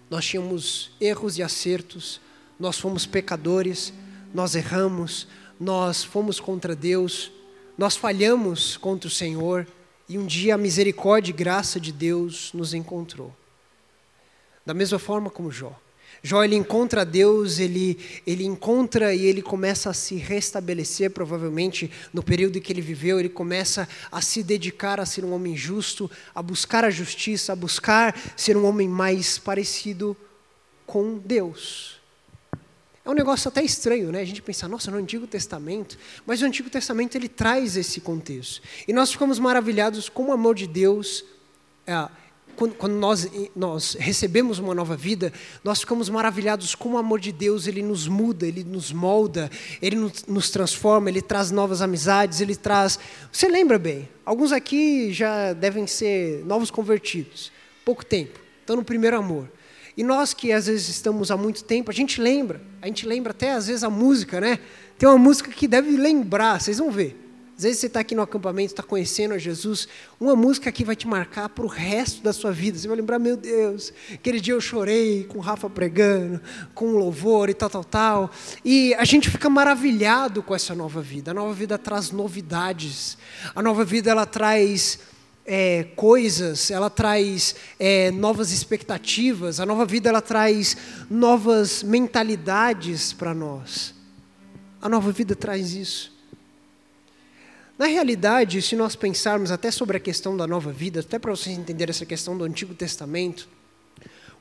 Nós 0.09 0.25
tínhamos 0.25 0.93
erros 1.01 1.39
e 1.39 1.43
acertos, 1.43 2.21
nós 2.59 2.79
fomos 2.79 3.07
pecadores, 3.07 3.93
nós 4.33 4.55
erramos, 4.55 5.27
nós 5.59 6.05
fomos 6.05 6.39
contra 6.39 6.77
Deus, 6.77 7.33
nós 7.77 7.97
falhamos 7.97 8.77
contra 8.77 9.09
o 9.09 9.11
Senhor. 9.11 9.67
E 10.09 10.19
um 10.19 10.27
dia 10.27 10.55
a 10.55 10.59
misericórdia 10.59 11.31
e 11.31 11.35
graça 11.35 11.81
de 11.81 11.93
Deus 11.93 12.53
nos 12.55 12.73
encontrou. 12.75 13.35
Da 14.65 14.73
mesma 14.73 14.99
forma 14.99 15.31
como 15.31 15.51
Jó. 15.51 15.77
Jó 16.23 16.43
ele 16.43 16.57
encontra 16.57 17.05
Deus, 17.05 17.59
ele, 17.59 17.99
ele 18.27 18.45
encontra 18.45 19.15
e 19.15 19.25
ele 19.25 19.43
começa 19.43 19.91
a 19.91 19.95
se 19.95 20.17
restabelecer, 20.17 21.11
provavelmente 21.11 21.91
no 22.13 22.23
período 22.23 22.61
que 22.61 22.73
ele 22.73 22.81
viveu, 22.81 23.21
ele 23.21 23.29
começa 23.29 23.89
a 24.11 24.21
se 24.21 24.43
dedicar 24.43 24.99
a 24.99 25.07
ser 25.07 25.25
um 25.25 25.33
homem 25.33 25.57
justo, 25.57 26.11
a 26.35 26.43
buscar 26.43 26.85
a 26.85 26.91
justiça, 26.91 27.53
a 27.53 27.57
buscar 27.57 28.19
ser 28.37 28.57
um 28.57 28.65
homem 28.65 28.89
mais 28.89 29.39
parecido 29.39 30.17
com 30.87 31.19
Deus. 31.19 31.96
É 33.07 33.11
um 33.11 33.15
negócio 33.15 33.49
até 33.49 33.63
estranho, 33.63 34.11
né? 34.11 34.21
A 34.21 34.25
gente 34.25 34.43
pensa, 34.43 34.67
nossa, 34.67 34.91
no 34.91 34.97
Antigo 34.97 35.29
Testamento, 35.29 35.97
mas 36.27 36.43
o 36.43 36.45
Antigo 36.45 36.69
Testamento 36.69 37.15
ele 37.15 37.29
traz 37.29 37.77
esse 37.77 38.01
contexto. 38.01 38.61
E 38.89 38.93
nós 38.93 39.13
ficamos 39.13 39.39
maravilhados 39.39 40.09
com 40.09 40.25
o 40.25 40.33
amor 40.33 40.57
de 40.57 40.67
Deus. 40.67 41.25
É, 41.87 42.09
quando, 42.57 42.75
quando 42.75 42.95
nós, 42.95 43.31
nós 43.55 43.97
recebemos 44.01 44.59
uma 44.59 44.75
nova 44.75 44.97
vida, 44.97 45.33
nós 45.63 45.79
ficamos 45.79 46.09
maravilhados 46.09 46.75
com 46.75 46.95
o 46.95 46.99
amor 46.99 47.21
de 47.21 47.31
Deus, 47.31 47.69
ele 47.69 47.81
nos 47.81 48.09
muda, 48.09 48.45
ele 48.45 48.65
nos 48.65 48.91
molda, 48.91 49.49
ele 49.81 49.95
nos, 49.95 50.25
nos 50.27 50.51
transforma, 50.51 51.09
ele 51.09 51.23
traz 51.23 51.53
novas 51.53 51.81
amizades, 51.83 52.41
ele 52.41 52.57
traz. 52.57 52.99
Você 53.31 53.47
lembra 53.47 53.79
bem? 53.79 54.09
Alguns 54.25 54.51
aqui 54.51 55.13
já 55.13 55.53
devem 55.53 55.87
ser 55.87 56.45
novos 56.45 56.73
convertidos, 56.73 57.53
pouco 57.85 58.05
tempo, 58.05 58.41
estão 58.63 58.75
no 58.75 58.83
primeiro 58.83 59.17
amor. 59.17 59.49
E 59.97 60.05
nós 60.05 60.35
que 60.35 60.53
às 60.53 60.67
vezes 60.67 60.89
estamos 60.89 61.31
há 61.31 61.37
muito 61.37 61.65
tempo, 61.65 61.91
a 61.91 61.95
gente 61.95 62.21
lembra, 62.21 62.61
a 62.83 62.87
gente 62.87 63.07
lembra 63.07 63.31
até 63.31 63.53
às 63.53 63.67
vezes 63.67 63.83
a 63.83 63.89
música, 63.89 64.41
né? 64.41 64.59
Tem 64.99 65.09
uma 65.09 65.19
música 65.19 65.51
que 65.51 65.67
deve 65.67 65.97
lembrar, 65.97 66.61
vocês 66.61 66.79
vão 66.79 66.91
ver. 66.91 67.27
Às 67.57 67.63
vezes 67.63 67.79
você 67.79 67.87
está 67.87 68.01
aqui 68.01 68.15
no 68.15 68.21
acampamento, 68.21 68.73
está 68.73 68.83
conhecendo 68.83 69.33
a 69.33 69.39
Jesus, 69.39 69.89
uma 70.21 70.37
música 70.37 70.69
aqui 70.69 70.85
vai 70.85 70.95
te 70.95 71.09
marcar 71.09 71.49
para 71.49 71.65
o 71.65 71.69
resto 71.69 72.23
da 72.23 72.31
sua 72.31 72.53
vida. 72.53 72.79
Você 72.79 72.87
vai 72.87 72.99
lembrar, 72.99 73.19
meu 73.19 73.35
Deus, 73.35 73.95
aquele 74.13 74.39
dia 74.39 74.53
eu 74.53 74.61
chorei 74.61 75.25
com 75.25 75.39
o 75.39 75.41
Rafa 75.41 75.71
pregando, 75.71 76.39
com 76.75 76.91
louvor 76.91 77.49
e 77.49 77.55
tal, 77.55 77.71
tal, 77.71 77.85
tal. 77.85 78.31
E 78.63 78.93
a 78.97 79.05
gente 79.07 79.31
fica 79.31 79.49
maravilhado 79.49 80.43
com 80.43 80.55
essa 80.55 80.75
nova 80.75 81.01
vida. 81.01 81.31
A 81.31 81.35
nova 81.35 81.55
vida 81.55 81.79
traz 81.79 82.11
novidades. 82.11 83.17
A 83.55 83.63
nova 83.63 83.87
vida 83.87 84.11
ela 84.11 84.27
traz 84.27 84.99
é, 85.47 85.85
coisas, 85.95 86.71
ela 86.71 86.91
traz 86.91 87.55
é, 87.79 88.11
novas 88.11 88.51
expectativas, 88.51 89.61
a 89.61 89.67
nova 89.67 89.87
vida 89.87 90.09
ela 90.09 90.21
traz 90.21 90.77
novas 91.09 91.83
mentalidades 91.85 93.13
para 93.13 93.33
nós. 93.33 93.95
A 94.83 94.89
nova 94.89 95.13
vida 95.13 95.37
traz 95.37 95.73
isso. 95.73 96.15
Na 97.79 97.87
realidade, 97.87 98.61
se 98.63 98.75
nós 98.75 98.97
pensarmos 98.97 99.51
até 99.51 99.71
sobre 99.71 99.99
a 99.99 100.01
questão 100.01 100.37
da 100.37 100.47
nova 100.47 100.73
vida, 100.73 101.01
até 101.01 101.19
para 101.19 101.31
vocês 101.31 101.57
entenderem 101.57 101.91
essa 101.91 102.07
questão 102.07 102.37
do 102.37 102.45
Antigo 102.45 102.75
Testamento, 102.75 103.49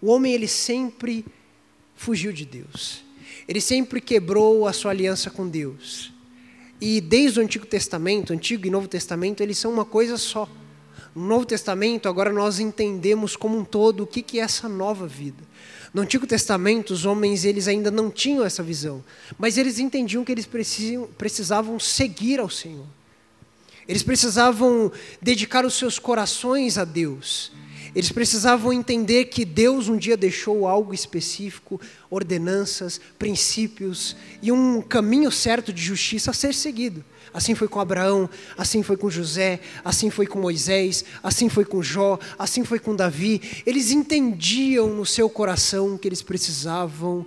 o 0.01 0.07
homem 0.07 0.33
ele 0.33 0.47
sempre 0.47 1.25
fugiu 1.95 2.31
de 2.31 2.45
Deus. 2.45 3.03
Ele 3.47 3.61
sempre 3.61 4.01
quebrou 4.01 4.67
a 4.67 4.73
sua 4.73 4.91
aliança 4.91 5.29
com 5.29 5.47
Deus. 5.47 6.13
E 6.79 6.99
desde 6.99 7.39
o 7.39 7.43
Antigo 7.43 7.65
Testamento, 7.65 8.33
Antigo 8.33 8.65
e 8.65 8.69
Novo 8.69 8.87
Testamento, 8.87 9.41
eles 9.41 9.57
são 9.57 9.71
uma 9.71 9.85
coisa 9.85 10.17
só. 10.17 10.49
No 11.15 11.23
Novo 11.23 11.45
Testamento, 11.45 12.09
agora 12.09 12.33
nós 12.33 12.59
entendemos 12.59 13.37
como 13.37 13.57
um 13.57 13.63
todo 13.63 14.03
o 14.03 14.07
que, 14.07 14.37
é 14.37 14.43
essa 14.43 14.67
nova 14.67 15.07
vida. 15.07 15.41
No 15.93 16.01
Antigo 16.01 16.27
Testamento, 16.27 16.91
os 16.91 17.05
homens 17.05 17.45
eles 17.45 17.69
ainda 17.69 17.89
não 17.89 18.11
tinham 18.11 18.43
essa 18.43 18.61
visão, 18.61 19.01
mas 19.39 19.57
eles 19.57 19.79
entendiam 19.79 20.25
que 20.25 20.31
eles 20.33 20.45
precisavam 21.17 21.79
seguir 21.79 22.41
ao 22.41 22.49
Senhor. 22.49 22.85
Eles 23.87 24.03
precisavam 24.03 24.91
dedicar 25.21 25.65
os 25.65 25.75
seus 25.75 25.97
corações 25.97 26.77
a 26.77 26.83
Deus. 26.83 27.53
Eles 27.95 28.11
precisavam 28.11 28.73
entender 28.73 29.25
que 29.25 29.45
Deus 29.45 29.87
um 29.87 29.95
dia 29.95 30.17
deixou 30.17 30.67
algo 30.67 30.93
específico, 30.93 31.79
ordenanças, 32.09 32.99
princípios 33.17 34.17
e 34.41 34.51
um 34.51 34.81
caminho 34.81 35.31
certo 35.31 35.71
de 35.71 35.81
justiça 35.81 36.31
a 36.31 36.33
ser 36.33 36.53
seguido. 36.53 37.05
Assim 37.33 37.55
foi 37.55 37.69
com 37.69 37.79
Abraão, 37.79 38.29
assim 38.57 38.83
foi 38.83 38.97
com 38.97 39.09
José, 39.09 39.61
assim 39.83 40.09
foi 40.09 40.27
com 40.27 40.39
Moisés, 40.39 41.05
assim 41.23 41.47
foi 41.47 41.63
com 41.63 41.81
Jó, 41.81 42.19
assim 42.37 42.65
foi 42.65 42.79
com 42.79 42.93
Davi. 42.93 43.41
Eles 43.65 43.91
entendiam 43.91 44.89
no 44.93 45.05
seu 45.05 45.29
coração 45.29 45.97
que 45.97 46.07
eles 46.07 46.21
precisavam 46.21 47.25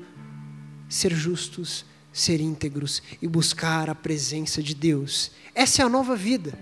ser 0.87 1.15
justos, 1.15 1.87
ser 2.13 2.41
íntegros 2.41 3.03
e 3.23 3.27
buscar 3.27 3.89
a 3.89 3.95
presença 3.95 4.63
de 4.63 4.75
Deus. 4.75 5.31
Essa 5.55 5.81
é 5.81 5.85
a 5.85 5.89
nova 5.89 6.15
vida. 6.15 6.59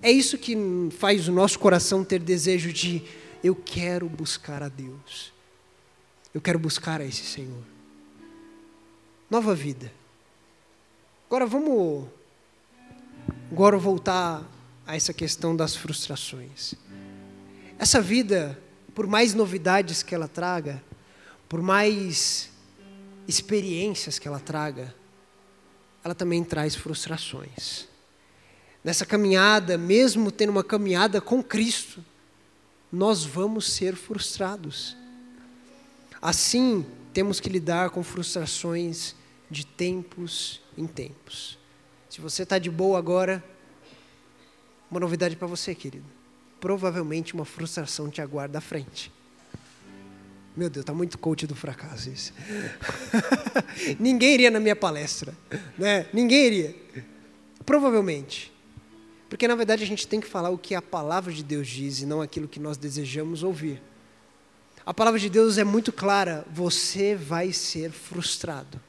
É 0.00 0.10
isso 0.10 0.38
que 0.38 0.56
faz 0.98 1.26
o 1.28 1.32
nosso 1.32 1.58
coração 1.58 2.04
ter 2.04 2.20
desejo 2.20 2.72
de 2.72 3.02
eu 3.44 3.54
quero 3.54 4.08
buscar 4.08 4.62
a 4.62 4.70
Deus. 4.70 5.30
Eu 6.32 6.40
quero 6.40 6.58
buscar 6.58 7.02
a 7.02 7.04
esse 7.04 7.22
Senhor. 7.22 7.62
Nova 9.30 9.54
vida. 9.54 9.92
Agora 11.26 11.44
vamos 11.44 12.08
agora 13.52 13.76
voltar 13.76 14.42
a 14.86 14.96
essa 14.96 15.12
questão 15.12 15.54
das 15.54 15.76
frustrações. 15.76 16.74
Essa 17.78 18.00
vida, 18.00 18.58
por 18.94 19.06
mais 19.06 19.34
novidades 19.34 20.02
que 20.02 20.14
ela 20.14 20.26
traga, 20.26 20.82
por 21.46 21.60
mais 21.60 22.50
experiências 23.28 24.18
que 24.18 24.26
ela 24.26 24.40
traga, 24.40 24.94
ela 26.02 26.14
também 26.14 26.42
traz 26.42 26.74
frustrações. 26.74 27.88
Nessa 28.82 29.04
caminhada, 29.04 29.76
mesmo 29.76 30.30
tendo 30.32 30.48
uma 30.50 30.64
caminhada 30.64 31.20
com 31.20 31.42
Cristo, 31.42 32.02
nós 32.94 33.24
vamos 33.24 33.72
ser 33.72 33.96
frustrados. 33.96 34.96
Assim, 36.22 36.86
temos 37.12 37.40
que 37.40 37.48
lidar 37.48 37.90
com 37.90 38.02
frustrações 38.02 39.14
de 39.50 39.66
tempos 39.66 40.62
em 40.78 40.86
tempos. 40.86 41.58
Se 42.08 42.20
você 42.20 42.44
está 42.44 42.58
de 42.58 42.70
boa 42.70 42.98
agora, 42.98 43.44
uma 44.90 45.00
novidade 45.00 45.36
para 45.36 45.48
você, 45.48 45.74
querido. 45.74 46.06
Provavelmente 46.60 47.34
uma 47.34 47.44
frustração 47.44 48.08
te 48.08 48.22
aguarda 48.22 48.58
à 48.58 48.60
frente. 48.60 49.12
Meu 50.56 50.70
Deus, 50.70 50.84
está 50.84 50.94
muito 50.94 51.18
coach 51.18 51.48
do 51.48 51.56
fracasso 51.56 52.08
isso. 52.10 52.32
Ninguém 53.98 54.34
iria 54.34 54.50
na 54.52 54.60
minha 54.60 54.76
palestra, 54.76 55.34
né? 55.76 56.06
Ninguém 56.12 56.46
iria. 56.46 56.76
Provavelmente. 57.66 58.53
Porque 59.34 59.48
na 59.48 59.56
verdade 59.56 59.82
a 59.82 59.86
gente 59.86 60.06
tem 60.06 60.20
que 60.20 60.28
falar 60.28 60.50
o 60.50 60.56
que 60.56 60.76
a 60.76 60.80
palavra 60.80 61.32
de 61.32 61.42
Deus 61.42 61.66
diz 61.66 61.98
e 61.98 62.06
não 62.06 62.22
aquilo 62.22 62.46
que 62.46 62.60
nós 62.60 62.76
desejamos 62.76 63.42
ouvir. 63.42 63.82
A 64.86 64.94
palavra 64.94 65.18
de 65.18 65.28
Deus 65.28 65.58
é 65.58 65.64
muito 65.64 65.92
clara: 65.92 66.46
você 66.52 67.16
vai 67.16 67.52
ser 67.52 67.90
frustrado. 67.90 68.80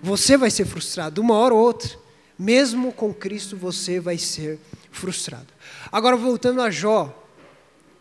Você 0.00 0.36
vai 0.36 0.52
ser 0.52 0.66
frustrado, 0.66 1.20
uma 1.20 1.34
hora 1.34 1.52
ou 1.52 1.60
outra. 1.60 1.98
Mesmo 2.38 2.92
com 2.92 3.12
Cristo, 3.12 3.56
você 3.56 3.98
vai 3.98 4.18
ser 4.18 4.60
frustrado. 4.92 5.48
Agora, 5.90 6.16
voltando 6.16 6.62
a 6.62 6.70
Jó. 6.70 7.12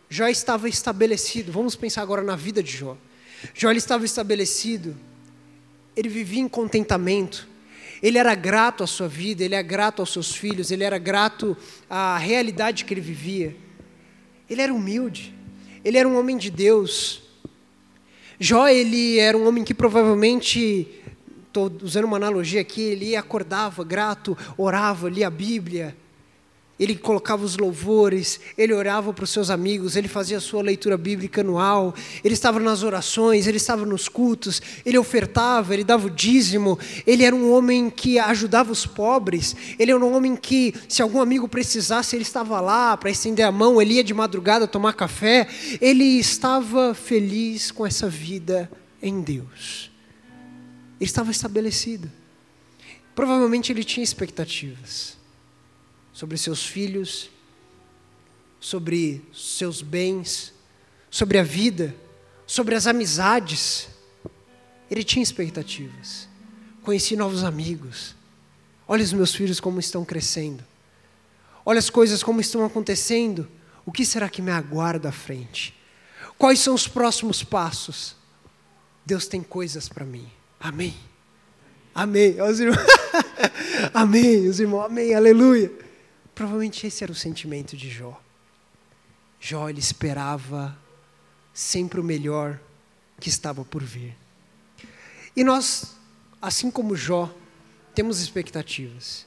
Jó 0.07 0.27
estava 0.27 0.69
estabelecido. 0.69 1.51
Vamos 1.51 1.75
pensar 1.75 2.03
agora 2.03 2.21
na 2.21 2.35
vida 2.35 2.61
de 2.61 2.77
Jó. 2.77 2.95
Jó 3.55 3.71
estava 3.71 4.05
estabelecido. 4.05 4.95
Ele 5.95 6.09
vivia 6.09 6.41
em 6.41 6.47
contentamento. 6.47 7.54
Ele 8.05 8.19
era 8.19 8.35
grato 8.35 8.83
à 8.83 8.87
sua 8.87 9.07
vida, 9.07 9.43
ele 9.43 9.55
era 9.55 9.63
grato 9.63 9.99
aos 9.99 10.13
seus 10.13 10.35
filhos, 10.35 10.69
ele 10.69 10.83
era 10.83 10.99
grato 10.99 11.57
à 11.89 12.19
realidade 12.19 12.85
que 12.85 12.93
ele 12.93 13.01
vivia. 13.01 13.55
Ele 14.47 14.61
era 14.61 14.71
humilde, 14.71 15.33
ele 15.83 15.97
era 15.97 16.07
um 16.07 16.15
homem 16.15 16.37
de 16.37 16.51
Deus. 16.51 17.23
Jó, 18.39 18.67
ele 18.67 19.17
era 19.17 19.35
um 19.35 19.47
homem 19.47 19.63
que 19.63 19.73
provavelmente, 19.73 20.87
estou 21.47 21.75
usando 21.81 22.05
uma 22.05 22.17
analogia 22.17 22.61
aqui, 22.61 22.79
ele 22.79 23.15
acordava 23.15 23.83
grato, 23.83 24.37
orava, 24.55 25.09
lia 25.09 25.25
a 25.25 25.31
Bíblia, 25.31 25.97
ele 26.79 26.95
colocava 26.95 27.45
os 27.45 27.57
louvores, 27.57 28.39
ele 28.57 28.73
orava 28.73 29.13
para 29.13 29.23
os 29.23 29.29
seus 29.29 29.49
amigos, 29.49 29.95
ele 29.95 30.09
fazia 30.09 30.37
a 30.37 30.41
sua 30.41 30.61
leitura 30.61 30.97
bíblica 30.97 31.39
anual, 31.39 31.95
ele 32.23 32.33
estava 32.33 32.59
nas 32.59 32.83
orações, 32.83 33.47
ele 33.47 33.57
estava 33.57 33.85
nos 33.85 34.09
cultos, 34.09 34.61
ele 34.85 34.97
ofertava, 34.97 35.73
ele 35.73 35.85
dava 35.85 36.07
o 36.07 36.09
dízimo, 36.09 36.77
ele 37.07 37.23
era 37.23 37.35
um 37.35 37.51
homem 37.53 37.89
que 37.89 38.19
ajudava 38.19 38.71
os 38.71 38.85
pobres, 38.85 39.55
ele 39.79 39.91
era 39.91 40.05
um 40.05 40.13
homem 40.13 40.35
que, 40.35 40.73
se 40.89 41.01
algum 41.01 41.21
amigo 41.21 41.47
precisasse, 41.47 42.15
ele 42.15 42.23
estava 42.23 42.59
lá 42.59 42.97
para 42.97 43.09
estender 43.09 43.45
a 43.45 43.51
mão, 43.51 43.81
ele 43.81 43.93
ia 43.93 44.03
de 44.03 44.13
madrugada 44.13 44.67
tomar 44.67 44.93
café, 44.93 45.47
ele 45.79 46.03
estava 46.03 46.93
feliz 46.93 47.71
com 47.71 47.85
essa 47.85 48.09
vida 48.09 48.69
em 49.01 49.21
Deus. 49.21 49.91
Ele 50.99 51.09
estava 51.09 51.31
estabelecido. 51.31 52.11
Provavelmente 53.13 53.71
ele 53.71 53.83
tinha 53.83 54.03
expectativas 54.03 55.14
sobre 56.15 56.37
seus 56.37 56.65
filhos, 56.65 57.29
sobre 58.57 59.21
seus 59.33 59.81
bens, 59.81 60.53
sobre 61.11 61.37
a 61.37 61.43
vida, 61.43 61.93
sobre 62.47 62.73
as 62.73 62.87
amizades. 62.87 63.89
Ele 64.89 65.03
tinha 65.03 65.21
expectativas. 65.21 66.29
Conheci 66.83 67.17
novos 67.17 67.43
amigos. 67.43 68.15
Olha 68.87 69.03
os 69.03 69.11
meus 69.11 69.35
filhos 69.35 69.59
como 69.59 69.77
estão 69.77 70.05
crescendo. 70.05 70.63
Olha 71.65 71.79
as 71.79 71.89
coisas 71.89 72.23
como 72.23 72.39
estão 72.39 72.63
acontecendo. 72.63 73.45
O 73.85 73.91
que 73.91 74.05
será 74.05 74.29
que 74.29 74.41
me 74.41 74.51
aguarda 74.51 75.09
à 75.09 75.11
frente? 75.11 75.75
Quais 76.37 76.61
são 76.61 76.73
os 76.73 76.87
próximos 76.87 77.43
passos? 77.43 78.15
Deus 79.05 79.27
tem 79.27 79.43
coisas 79.43 79.89
para 79.89 80.05
mim. 80.05 80.31
Amém. 80.61 80.95
Amém. 81.93 82.41
Os 82.41 82.57
irmãos. 82.61 82.87
amém, 83.93 84.47
os 84.47 84.61
irmãos. 84.61 84.85
Amém. 84.85 85.13
Aleluia. 85.13 85.84
Provavelmente 86.35 86.85
esse 86.85 87.01
era 87.01 87.11
o 87.11 87.15
sentimento 87.15 87.77
de 87.77 87.89
Jó. 87.89 88.21
Jó 89.39 89.69
ele 89.69 89.79
esperava 89.79 90.77
sempre 91.53 91.99
o 91.99 92.03
melhor 92.03 92.59
que 93.19 93.29
estava 93.29 93.63
por 93.63 93.81
vir. 93.81 94.13
E 95.35 95.43
nós, 95.43 95.95
assim 96.41 96.69
como 96.69 96.95
Jó, 96.95 97.33
temos 97.93 98.19
expectativas. 98.19 99.25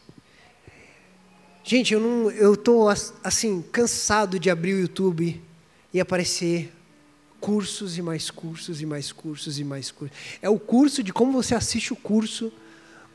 Gente, 1.64 1.94
eu 1.94 2.00
não, 2.00 2.30
eu 2.30 2.56
tô 2.56 2.88
assim 3.24 3.62
cansado 3.62 4.38
de 4.38 4.50
abrir 4.50 4.74
o 4.74 4.80
YouTube 4.80 5.42
e 5.92 6.00
aparecer 6.00 6.72
cursos 7.40 7.96
e 7.96 8.02
mais 8.02 8.30
cursos 8.30 8.80
e 8.82 8.86
mais 8.86 9.12
cursos 9.12 9.58
e 9.58 9.64
mais 9.64 9.90
cursos. 9.90 10.16
É 10.42 10.48
o 10.50 10.58
curso 10.58 11.02
de 11.02 11.12
como 11.12 11.32
você 11.32 11.54
assiste 11.54 11.92
o 11.92 11.96
curso 11.96 12.52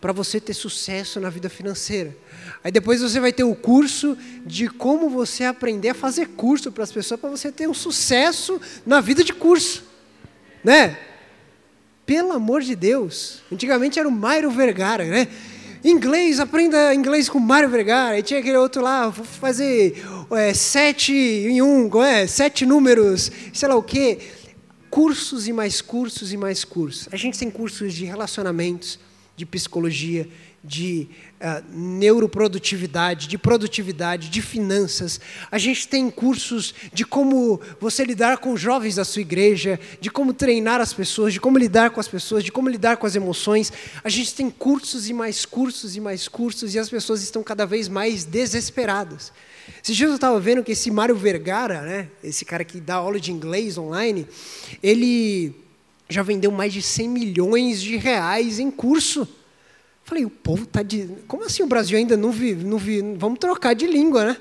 para 0.03 0.11
você 0.11 0.37
ter 0.37 0.53
sucesso 0.53 1.17
na 1.21 1.29
vida 1.29 1.49
financeira. 1.49 2.13
Aí 2.61 2.69
depois 2.69 3.01
você 3.01 3.21
vai 3.21 3.31
ter 3.31 3.45
o 3.45 3.55
curso 3.55 4.17
de 4.45 4.67
como 4.67 5.09
você 5.09 5.45
aprender 5.45 5.91
a 5.91 5.93
fazer 5.93 6.27
curso 6.27 6.73
para 6.73 6.83
as 6.83 6.91
pessoas 6.91 7.17
para 7.17 7.29
você 7.29 7.49
ter 7.49 7.69
um 7.69 7.73
sucesso 7.73 8.59
na 8.85 8.99
vida 8.99 9.23
de 9.23 9.31
curso, 9.31 9.81
né? 10.61 10.99
Pelo 12.05 12.33
amor 12.33 12.63
de 12.63 12.75
Deus. 12.75 13.43
Antigamente 13.49 13.97
era 13.97 14.05
o 14.05 14.11
Mário 14.11 14.51
Vergara, 14.51 15.05
né? 15.05 15.29
Inglês, 15.81 16.37
aprenda 16.41 16.93
inglês 16.93 17.29
com 17.29 17.39
Mário 17.39 17.69
Vergara. 17.69 18.19
E 18.19 18.23
tinha 18.23 18.41
aquele 18.41 18.57
outro 18.57 18.81
lá, 18.81 19.07
vou 19.07 19.23
fazer 19.23 20.03
é, 20.31 20.53
sete 20.53 21.13
em 21.13 21.61
um, 21.61 21.89
é? 22.03 22.27
sete 22.27 22.65
números, 22.65 23.31
sei 23.53 23.69
lá 23.69 23.75
o 23.77 23.81
quê. 23.81 24.19
Cursos 24.89 25.47
e 25.47 25.53
mais 25.53 25.79
cursos 25.79 26.33
e 26.33 26.35
mais 26.35 26.65
cursos. 26.65 27.07
A 27.09 27.15
gente 27.15 27.39
tem 27.39 27.49
cursos 27.49 27.93
de 27.93 28.03
relacionamentos, 28.03 28.99
de 29.36 29.46
psicologia, 29.46 30.28
de 30.63 31.10
uh, 31.41 31.78
neuroprodutividade, 31.78 33.28
de 33.28 33.38
produtividade, 33.38 34.30
de 34.30 34.41
finanças. 34.41 35.19
A 35.52 35.58
gente 35.58 35.88
tem 35.88 36.10
cursos 36.10 36.74
de 36.93 37.04
como 37.04 37.60
você 37.82 38.06
lidar 38.06 38.38
com 38.38 38.56
jovens 38.56 38.96
da 38.96 39.04
sua 39.04 39.22
igreja, 39.22 39.78
de 40.00 40.10
como 40.10 40.34
treinar 40.34 40.80
as 40.80 40.93
pessoas, 40.93 41.34
de 41.34 41.41
como 41.41 41.58
lidar 41.58 41.89
com 41.89 42.00
as 42.00 42.08
pessoas, 42.08 42.43
de 42.43 42.52
como 42.52 42.69
lidar 42.69 42.96
com 42.98 43.06
as 43.06 43.15
emoções. 43.15 43.74
A 44.04 44.10
gente 44.10 44.34
tem 44.34 44.50
cursos 44.50 45.10
e 45.10 45.13
mais 45.13 45.46
cursos 45.46 45.98
e 45.98 46.00
mais 46.00 46.28
cursos 46.30 46.74
e 46.74 46.80
as 46.80 46.89
pessoas 46.89 47.22
estão 47.22 47.43
cada 47.43 47.65
vez 47.65 47.89
mais 47.89 48.24
desesperadas. 48.24 49.34
Esses 49.84 49.96
dias 49.96 50.10
eu 50.10 50.15
estava 50.15 50.39
vendo 50.39 50.63
que 50.63 50.72
esse 50.72 50.89
Mário 50.91 51.15
Vergara, 51.15 51.82
né, 51.82 52.10
esse 52.24 52.46
cara 52.46 52.63
que 52.63 52.80
dá 52.80 52.96
aula 52.96 53.19
de 53.19 53.32
inglês 53.32 53.78
online, 53.78 54.28
ele 54.82 55.62
já 56.09 56.21
vendeu 56.21 56.51
mais 56.51 56.73
de 56.73 56.81
100 56.81 57.09
milhões 57.09 57.81
de 57.81 57.97
reais 57.97 58.59
em 58.59 58.69
curso. 58.69 59.27
Falei, 60.03 60.25
o 60.25 60.29
povo 60.29 60.63
está 60.63 60.83
de. 60.83 61.09
Como 61.27 61.43
assim 61.43 61.63
o 61.63 61.67
Brasil 61.67 61.97
ainda 61.97 62.17
não 62.17 62.31
vive? 62.31 62.65
Não 62.65 62.77
vive? 62.77 63.15
Vamos 63.17 63.39
trocar 63.39 63.73
de 63.73 63.87
língua, 63.87 64.25
né? 64.25 64.37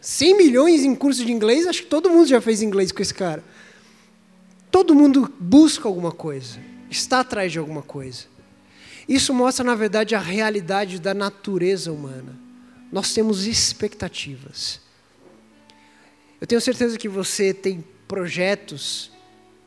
100 0.00 0.36
milhões 0.36 0.82
em 0.82 0.94
curso 0.94 1.24
de 1.24 1.32
inglês, 1.32 1.66
acho 1.66 1.82
que 1.82 1.88
todo 1.88 2.10
mundo 2.10 2.26
já 2.26 2.40
fez 2.40 2.60
inglês 2.60 2.90
com 2.90 3.00
esse 3.00 3.14
cara. 3.14 3.42
Todo 4.70 4.94
mundo 4.94 5.32
busca 5.38 5.86
alguma 5.86 6.10
coisa, 6.10 6.58
está 6.90 7.20
atrás 7.20 7.52
de 7.52 7.58
alguma 7.58 7.82
coisa. 7.82 8.24
Isso 9.08 9.32
mostra, 9.32 9.64
na 9.64 9.74
verdade, 9.74 10.14
a 10.14 10.18
realidade 10.18 11.00
da 11.00 11.14
natureza 11.14 11.92
humana. 11.92 12.36
Nós 12.90 13.14
temos 13.14 13.46
expectativas. 13.46 14.80
Eu 16.40 16.46
tenho 16.46 16.60
certeza 16.60 16.98
que 16.98 17.08
você 17.08 17.54
tem 17.54 17.84
projetos 18.08 19.12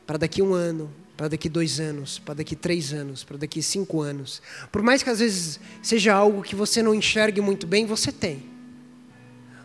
para 0.06 0.18
daqui 0.18 0.42
um 0.42 0.52
ano, 0.52 0.90
para 1.16 1.28
daqui 1.28 1.48
dois 1.48 1.80
anos, 1.80 2.18
para 2.18 2.34
daqui 2.34 2.54
três 2.54 2.92
anos, 2.92 3.24
para 3.24 3.38
daqui 3.38 3.62
cinco 3.62 4.02
anos. 4.02 4.42
Por 4.70 4.82
mais 4.82 5.02
que 5.02 5.08
às 5.08 5.18
vezes 5.20 5.58
seja 5.82 6.12
algo 6.12 6.42
que 6.42 6.54
você 6.54 6.82
não 6.82 6.94
enxergue 6.94 7.40
muito 7.40 7.66
bem, 7.66 7.86
você 7.86 8.12
tem. 8.12 8.44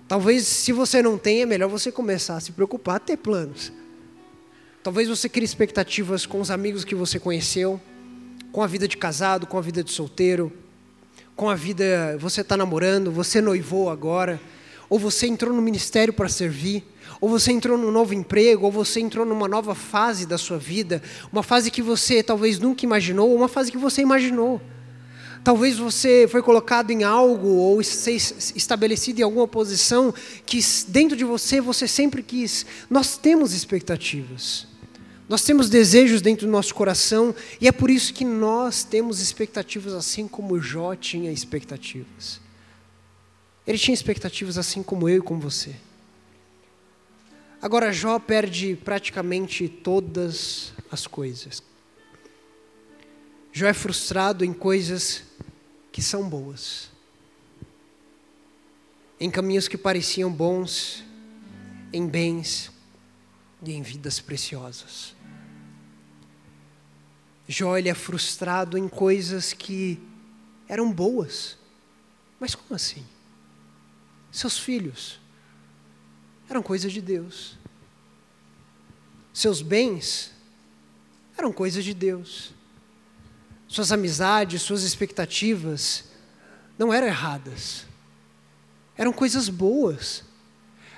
Talvez 0.08 0.46
se 0.46 0.72
você 0.72 1.02
não 1.02 1.18
tem, 1.18 1.42
é 1.42 1.46
melhor 1.46 1.70
você 1.70 1.92
começar 1.92 2.38
a 2.38 2.40
se 2.40 2.52
preocupar, 2.54 3.00
ter 3.00 3.18
planos. 3.18 3.72
Talvez 4.84 5.08
você 5.08 5.30
crie 5.30 5.46
expectativas 5.46 6.26
com 6.26 6.40
os 6.40 6.50
amigos 6.50 6.84
que 6.84 6.96
você 6.96 7.20
conheceu, 7.20 7.80
com 8.52 8.62
a 8.64 8.68
vida 8.68 8.88
de 8.88 8.98
casado, 8.98 9.46
com 9.46 9.58
a 9.58 9.62
vida 9.62 9.84
de 9.84 9.92
solteiro, 9.92 10.52
com 11.36 11.50
a 11.50 11.56
vida. 11.56 12.18
Você 12.20 12.42
está 12.42 12.58
namorando, 12.58 13.12
você 13.12 13.42
noivou 13.42 13.90
agora, 13.90 14.40
ou 14.90 14.98
você 14.98 15.28
entrou 15.28 15.54
no 15.54 15.62
ministério 15.62 16.14
para 16.14 16.28
servir, 16.28 16.84
ou 17.22 17.30
você 17.30 17.52
entrou 17.52 17.78
num 17.78 17.92
novo 17.92 18.16
emprego, 18.16 18.66
ou 18.66 18.72
você 18.72 19.00
entrou 19.00 19.24
numa 19.24 19.48
nova 19.48 19.76
fase 19.76 20.26
da 20.26 20.40
sua 20.40 20.58
vida, 20.58 21.04
uma 21.32 21.44
fase 21.44 21.70
que 21.70 21.82
você 21.82 22.24
talvez 22.24 22.58
nunca 22.58 22.84
imaginou, 22.84 23.30
ou 23.30 23.36
uma 23.38 23.48
fase 23.48 23.72
que 23.72 23.78
você 23.78 24.02
imaginou. 24.02 24.60
Talvez 25.44 25.78
você 25.78 26.28
foi 26.30 26.42
colocado 26.42 26.90
em 26.92 27.04
algo 27.04 27.48
ou 27.48 27.80
estabelecido 27.82 29.20
em 29.20 29.24
alguma 29.24 29.48
posição 29.48 30.14
que 30.46 30.60
dentro 30.88 31.16
de 31.16 31.24
você 31.24 31.62
você 31.62 31.88
sempre 31.88 32.22
quis. 32.22 32.66
Nós 32.90 33.18
temos 33.18 33.54
expectativas. 33.54 34.68
Nós 35.28 35.44
temos 35.44 35.70
desejos 35.70 36.22
dentro 36.22 36.46
do 36.46 36.52
nosso 36.52 36.76
coração 36.76 37.34
e 37.60 37.68
é 37.68 37.72
por 37.72 37.90
isso 37.90 38.14
que 38.14 38.26
nós 38.26 38.84
temos 38.84 39.20
expectativas 39.20 39.94
assim 39.94 40.28
como 40.28 40.60
Jó 40.60 40.94
tinha 40.96 41.32
expectativas. 41.32 42.40
Ele 43.66 43.78
tinha 43.78 43.94
expectativas 43.94 44.58
assim 44.58 44.84
como 44.84 45.08
eu 45.08 45.18
e 45.18 45.22
como 45.22 45.40
você. 45.40 45.76
Agora 47.62 47.94
Jó 47.94 48.18
perde 48.18 48.76
praticamente 48.76 49.70
todas 49.70 50.74
as 50.90 51.06
coisas. 51.06 51.62
Jó 53.54 53.68
é 53.68 53.74
frustrado 53.74 54.44
em 54.44 54.52
coisas 54.52 55.24
que 55.92 56.02
são 56.02 56.28
boas. 56.28 56.90
Em 59.20 59.30
caminhos 59.30 59.68
que 59.68 59.78
pareciam 59.78 60.32
bons, 60.32 61.04
em 61.94 62.08
bens 62.08 62.72
e 63.62 63.74
em 63.74 63.84
vidas 63.84 64.20
preciosas. 64.20 65.16
Jó 67.48 67.78
ele 67.78 67.90
é 67.90 67.94
frustrado 67.94 68.76
em 68.76 68.88
coisas 68.88 69.54
que 69.54 70.02
eram 70.68 70.92
boas. 70.92 71.60
Mas 72.40 72.56
como 72.56 72.74
assim? 72.74 73.06
Seus 74.32 74.58
filhos 74.58 75.21
eram 76.52 76.62
coisas 76.62 76.92
de 76.92 77.02
Deus. 77.02 77.58
Seus 79.34 79.62
bens 79.62 80.32
eram 81.38 81.52
coisas 81.52 81.84
de 81.84 81.94
Deus. 81.94 82.54
Suas 83.68 83.92
amizades, 83.92 84.62
suas 84.62 84.84
expectativas 84.84 86.04
não 86.78 86.94
eram 86.94 87.08
erradas. 87.08 87.86
Eram 88.98 89.14
coisas 89.14 89.48
boas. 89.48 90.24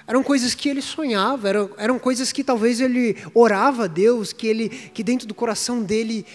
Eram 0.08 0.24
coisas 0.24 0.54
que 0.54 0.68
ele 0.68 0.82
sonhava, 0.82 1.48
eram, 1.48 1.70
eram 1.78 2.00
coisas 2.00 2.32
que 2.32 2.44
talvez 2.44 2.82
ele 2.82 3.16
orava 3.34 3.86
a 3.86 3.88
Deus, 3.88 4.34
que, 4.34 4.48
ele, 4.48 4.70
que 4.70 5.04
dentro 5.04 5.28
do 5.28 5.34
coração 5.34 5.82
dele 5.82 6.26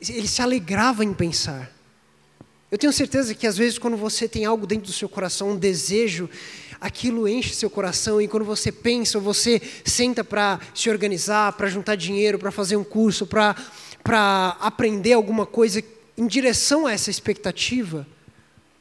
ele 0.00 0.26
se 0.26 0.40
alegrava 0.40 1.04
em 1.04 1.12
pensar. 1.12 1.70
Eu 2.70 2.78
tenho 2.78 2.92
certeza 2.92 3.34
que 3.34 3.46
às 3.46 3.56
vezes 3.56 3.78
quando 3.78 3.98
você 3.98 4.26
tem 4.26 4.46
algo 4.46 4.66
dentro 4.66 4.86
do 4.86 4.92
seu 4.92 5.08
coração, 5.08 5.50
um 5.50 5.56
desejo, 5.56 6.30
aquilo 6.82 7.26
enche 7.28 7.54
seu 7.54 7.70
coração 7.70 8.20
e 8.20 8.28
quando 8.28 8.44
você 8.44 8.70
pensa, 8.70 9.16
ou 9.16 9.24
você 9.24 9.62
senta 9.84 10.22
para 10.22 10.60
se 10.74 10.90
organizar, 10.90 11.52
para 11.52 11.68
juntar 11.68 11.96
dinheiro, 11.96 12.38
para 12.38 12.50
fazer 12.50 12.76
um 12.76 12.84
curso, 12.84 13.26
para 13.26 13.56
aprender 14.60 15.14
alguma 15.14 15.46
coisa 15.46 15.82
em 16.18 16.26
direção 16.26 16.86
a 16.86 16.92
essa 16.92 17.10
expectativa, 17.10 18.06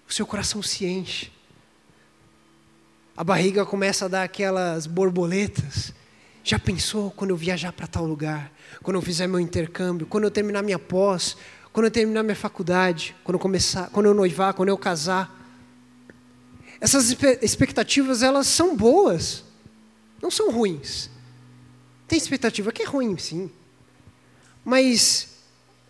o 0.09 0.13
seu 0.13 0.25
coração 0.25 0.61
se 0.61 0.85
enche 0.85 1.31
a 3.15 3.23
barriga 3.23 3.65
começa 3.65 4.05
a 4.05 4.07
dar 4.07 4.23
aquelas 4.23 4.87
borboletas. 4.87 5.93
Já 6.43 6.57
pensou 6.57 7.11
quando 7.11 7.29
eu 7.29 7.35
viajar 7.35 7.71
para 7.71 7.85
tal 7.85 8.05
lugar? 8.05 8.51
Quando 8.81 8.95
eu 8.95 9.01
fizer 9.01 9.27
meu 9.27 9.39
intercâmbio? 9.39 10.07
Quando 10.07 10.23
eu 10.23 10.31
terminar 10.31 10.63
minha 10.63 10.79
pós? 10.79 11.37
Quando 11.71 11.85
eu 11.85 11.91
terminar 11.91 12.23
minha 12.23 12.35
faculdade? 12.35 13.15
Quando 13.23 13.35
eu 13.35 13.39
começar? 13.39 13.89
Quando 13.91 14.07
eu 14.07 14.13
noivar? 14.13 14.53
Quando 14.53 14.69
eu 14.69 14.77
casar? 14.77 15.40
Essas 16.81 17.15
expectativas 17.41 18.21
elas 18.21 18.47
são 18.47 18.75
boas, 18.75 19.45
não 20.21 20.29
são 20.29 20.51
ruins. 20.51 21.09
Tem 22.07 22.17
expectativa 22.17 22.71
que 22.71 22.81
é 22.81 22.85
ruim, 22.85 23.17
sim. 23.17 23.49
Mas 24.65 25.29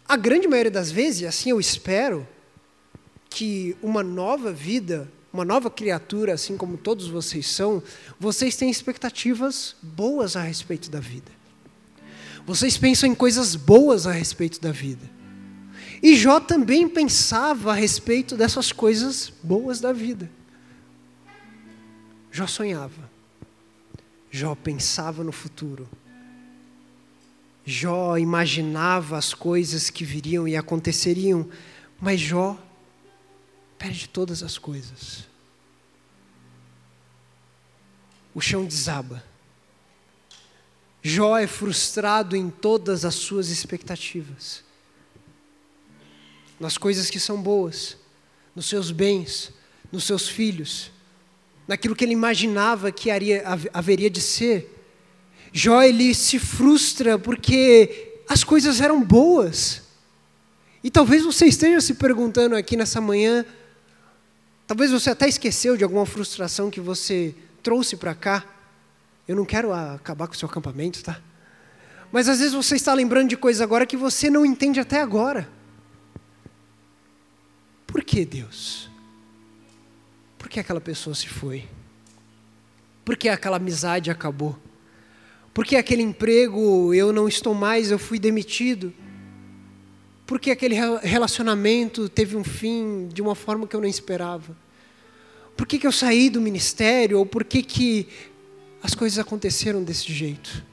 a 0.08 0.15
grande 0.15 0.47
maioria 0.47 0.69
das 0.69 0.91
vezes, 0.91 1.23
assim 1.23 1.49
eu 1.49 1.60
espero, 1.60 2.27
que 3.30 3.75
uma 3.82 4.04
nova 4.04 4.51
vida 4.51 5.10
uma 5.34 5.45
nova 5.45 5.69
criatura, 5.69 6.34
assim 6.34 6.58
como 6.58 6.77
todos 6.77 7.08
vocês 7.08 7.47
são, 7.47 7.82
vocês 8.19 8.56
têm 8.56 8.69
expectativas 8.69 9.75
boas 9.82 10.36
a 10.36 10.41
respeito 10.41 10.91
da 10.91 10.99
vida. 10.99 11.32
Vocês 12.45 12.77
pensam 12.77 13.10
em 13.10 13.15
coisas 13.15 13.56
boas 13.56 14.06
a 14.06 14.12
respeito 14.12 14.60
da 14.60 14.71
vida. 14.71 15.10
E 16.04 16.15
Jó 16.15 16.39
também 16.39 16.89
pensava 16.89 17.71
a 17.71 17.75
respeito 17.75 18.36
dessas 18.36 18.71
coisas 18.71 19.32
boas 19.41 19.80
da 19.80 19.93
vida. 19.93 20.30
Jó 22.32 22.48
sonhava. 22.48 23.10
Jó 24.32 24.56
pensava 24.56 25.24
no 25.24 25.32
futuro. 25.32 25.88
Jó 27.65 28.17
imaginava 28.17 29.17
as 29.17 29.34
coisas 29.34 29.89
que 29.89 30.06
viriam 30.06 30.48
e 30.48 30.56
aconteceriam, 30.56 31.50
mas 32.00 32.20
Jó 32.20 32.58
perde 33.78 34.08
todas 34.08 34.41
as 34.41 34.58
coisas. 34.58 35.28
O 38.34 38.39
chão 38.39 38.65
desaba. 38.65 39.24
Jó 41.04 41.38
é 41.38 41.48
frustrado 41.48 42.36
em 42.36 42.50
todas 42.50 43.04
as 43.04 43.15
suas 43.15 43.50
expectativas. 43.50 44.63
Nas 46.60 46.78
coisas 46.78 47.10
que 47.10 47.20
são 47.20 47.41
boas, 47.41 47.98
nos 48.56 48.67
seus 48.67 48.91
bens, 48.91 49.52
nos 49.91 50.06
seus 50.06 50.30
filhos, 50.30 50.91
naquilo 51.67 51.95
que 51.95 52.04
ele 52.04 52.13
imaginava 52.13 52.91
que 52.91 53.10
haveria 53.74 54.10
de 54.10 54.21
ser. 54.21 54.78
Jó 55.54 55.82
ele 55.82 56.13
se 56.13 56.39
frustra 56.39 57.19
porque 57.19 58.21
as 58.28 58.43
coisas 58.43 58.80
eram 58.82 59.04
boas. 59.04 59.84
E 60.84 60.89
talvez 60.89 61.24
você 61.24 61.45
esteja 61.45 61.82
se 61.82 61.95
perguntando 61.95 62.56
aqui 62.56 62.76
nessa 62.76 63.00
manhã, 63.00 63.45
Talvez 64.71 64.89
você 64.89 65.10
até 65.10 65.28
esqueceu 65.28 65.76
de 65.76 65.84
alguma 65.84 66.06
frustração 66.06 66.71
que 66.71 66.80
você 66.80 67.36
trouxe 67.62 67.97
para 67.97 68.15
cá. 68.15 68.45
Eu 69.28 69.36
não 69.36 69.43
quero 69.43 69.74
acabar 69.74 70.28
com 70.28 70.34
o 70.34 70.38
seu 70.38 70.47
acampamento, 70.47 71.04
tá? 71.04 71.19
Mas 72.10 72.30
às 72.30 72.39
vezes 72.39 72.54
você 72.54 72.78
está 72.78 72.93
lembrando 72.93 73.28
de 73.28 73.36
coisas 73.36 73.62
agora 73.62 73.86
que 73.86 73.97
você 73.97 74.30
não 74.30 74.45
entende 74.45 74.80
até 74.80 75.02
agora. 75.02 75.50
Por 77.86 78.02
que 78.02 78.24
Deus? 78.24 78.89
Por 80.41 80.49
que 80.49 80.60
aquela 80.60 80.82
pessoa 80.82 81.13
se 81.13 81.30
foi? 81.30 81.67
Por 83.06 83.15
que 83.15 83.30
aquela 83.30 83.58
amizade 83.58 84.10
acabou? 84.10 84.58
Por 85.54 85.65
que 85.65 85.75
aquele 85.75 86.01
emprego 86.01 86.93
eu 86.93 87.13
não 87.13 87.27
estou 87.27 87.54
mais, 87.54 87.91
eu 87.91 87.99
fui 87.99 88.17
demitido? 88.17 88.91
porque 90.32 90.49
aquele 90.49 90.75
relacionamento 91.01 92.08
teve 92.08 92.38
um 92.38 92.43
fim 92.45 93.10
de 93.10 93.21
uma 93.21 93.36
forma 93.36 93.67
que 93.67 93.75
eu 93.75 93.82
não 93.82 93.88
esperava? 93.89 94.56
Por 95.58 95.67
que, 95.67 95.77
que 95.77 95.86
eu 95.86 95.91
saí 95.91 96.30
do 96.30 96.39
ministério? 96.39 97.19
Ou 97.19 97.25
por 97.25 97.43
que, 97.43 97.62
que 97.62 98.08
as 98.82 98.95
coisas 98.95 99.19
aconteceram 99.19 99.84
desse 99.84 100.10
jeito? 100.13 100.63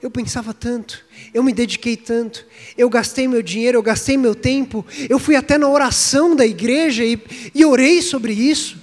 Eu 0.00 0.10
pensava 0.10 0.52
tanto, 0.52 1.04
eu 1.32 1.42
me 1.42 1.52
dediquei 1.52 1.96
tanto, 1.96 2.46
eu 2.76 2.88
gastei 2.88 3.26
meu 3.26 3.42
dinheiro, 3.42 3.78
eu 3.78 3.82
gastei 3.82 4.16
meu 4.16 4.34
tempo, 4.34 4.84
eu 5.08 5.18
fui 5.18 5.34
até 5.34 5.56
na 5.56 5.68
oração 5.68 6.36
da 6.36 6.46
igreja 6.46 7.02
e, 7.02 7.18
e 7.54 7.64
orei 7.64 8.02
sobre 8.02 8.32
isso. 8.32 8.78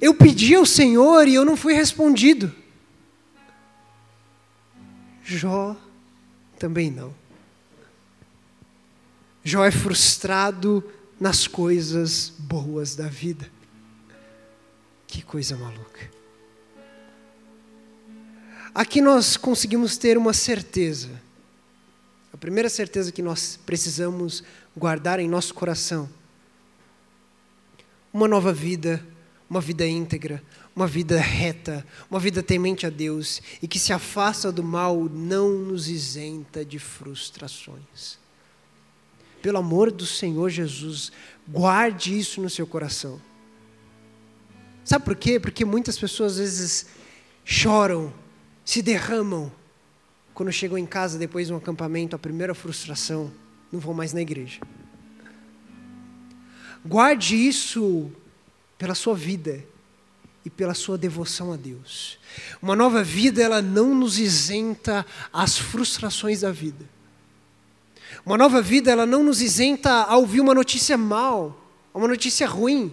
Eu 0.00 0.12
pedi 0.14 0.54
ao 0.54 0.66
Senhor 0.66 1.28
e 1.28 1.34
eu 1.34 1.44
não 1.44 1.56
fui 1.56 1.74
respondido. 1.74 2.52
Jó 5.22 5.76
também 6.58 6.90
não. 6.90 7.14
Jó 9.42 9.64
é 9.64 9.70
frustrado 9.70 10.82
nas 11.20 11.46
coisas 11.46 12.30
boas 12.38 12.96
da 12.96 13.08
vida. 13.08 13.50
Que 15.06 15.22
coisa 15.22 15.56
maluca. 15.56 16.13
Aqui 18.74 19.00
nós 19.00 19.36
conseguimos 19.36 19.96
ter 19.96 20.18
uma 20.18 20.32
certeza. 20.32 21.22
A 22.32 22.36
primeira 22.36 22.68
certeza 22.68 23.12
que 23.12 23.22
nós 23.22 23.56
precisamos 23.64 24.42
guardar 24.76 25.20
em 25.20 25.28
nosso 25.28 25.54
coração. 25.54 26.10
Uma 28.12 28.26
nova 28.26 28.52
vida, 28.52 29.06
uma 29.48 29.60
vida 29.60 29.86
íntegra, 29.86 30.42
uma 30.74 30.88
vida 30.88 31.20
reta, 31.20 31.86
uma 32.10 32.18
vida 32.18 32.42
temente 32.42 32.84
a 32.84 32.90
Deus 32.90 33.40
e 33.62 33.68
que 33.68 33.78
se 33.78 33.92
afasta 33.92 34.50
do 34.50 34.64
mal 34.64 35.04
não 35.04 35.50
nos 35.50 35.88
isenta 35.88 36.64
de 36.64 36.80
frustrações. 36.80 38.18
Pelo 39.40 39.58
amor 39.58 39.92
do 39.92 40.04
Senhor 40.04 40.50
Jesus, 40.50 41.12
guarde 41.46 42.18
isso 42.18 42.40
no 42.40 42.50
seu 42.50 42.66
coração. 42.66 43.22
Sabe 44.84 45.04
por 45.04 45.14
quê? 45.14 45.38
Porque 45.38 45.64
muitas 45.64 45.96
pessoas 45.96 46.32
às 46.32 46.38
vezes 46.38 46.86
choram, 47.44 48.12
se 48.64 48.80
derramam 48.82 49.52
quando 50.32 50.50
chegam 50.50 50.76
em 50.76 50.86
casa 50.86 51.18
depois 51.18 51.46
de 51.46 51.52
um 51.52 51.56
acampamento, 51.56 52.16
a 52.16 52.18
primeira 52.18 52.54
frustração, 52.54 53.30
não 53.70 53.78
vão 53.78 53.94
mais 53.94 54.12
na 54.12 54.20
igreja. 54.20 54.60
Guarde 56.84 57.36
isso 57.36 58.10
pela 58.76 58.94
sua 58.94 59.14
vida 59.14 59.64
e 60.44 60.50
pela 60.50 60.74
sua 60.74 60.98
devoção 60.98 61.52
a 61.52 61.56
Deus. 61.56 62.18
Uma 62.60 62.76
nova 62.76 63.02
vida, 63.02 63.42
ela 63.42 63.62
não 63.62 63.94
nos 63.94 64.18
isenta 64.18 65.06
às 65.32 65.56
frustrações 65.56 66.40
da 66.40 66.50
vida. 66.50 66.84
Uma 68.26 68.36
nova 68.36 68.60
vida, 68.60 68.90
ela 68.90 69.06
não 69.06 69.22
nos 69.22 69.40
isenta 69.40 69.90
a 69.90 70.16
ouvir 70.16 70.40
uma 70.40 70.54
notícia 70.54 70.98
mal, 70.98 71.58
uma 71.94 72.08
notícia 72.08 72.46
ruim. 72.46 72.92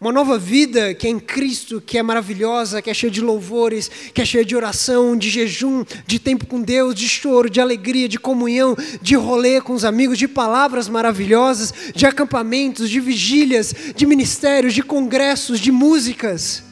Uma 0.00 0.12
nova 0.12 0.36
vida 0.38 0.92
que 0.92 1.06
é 1.06 1.10
em 1.10 1.20
Cristo, 1.20 1.80
que 1.80 1.96
é 1.96 2.02
maravilhosa, 2.02 2.82
que 2.82 2.90
é 2.90 2.94
cheia 2.94 3.10
de 3.10 3.20
louvores, 3.20 3.88
que 4.12 4.20
é 4.20 4.24
cheia 4.24 4.44
de 4.44 4.56
oração, 4.56 5.16
de 5.16 5.30
jejum, 5.30 5.84
de 6.06 6.18
tempo 6.18 6.46
com 6.46 6.60
Deus, 6.60 6.94
de 6.94 7.08
choro, 7.08 7.48
de 7.48 7.60
alegria, 7.60 8.08
de 8.08 8.18
comunhão, 8.18 8.76
de 9.00 9.14
rolê 9.14 9.60
com 9.60 9.72
os 9.72 9.84
amigos, 9.84 10.18
de 10.18 10.26
palavras 10.26 10.88
maravilhosas, 10.88 11.72
de 11.94 12.06
acampamentos, 12.06 12.90
de 12.90 12.98
vigílias, 12.98 13.72
de 13.94 14.04
ministérios, 14.04 14.74
de 14.74 14.82
congressos, 14.82 15.60
de 15.60 15.70
músicas. 15.70 16.64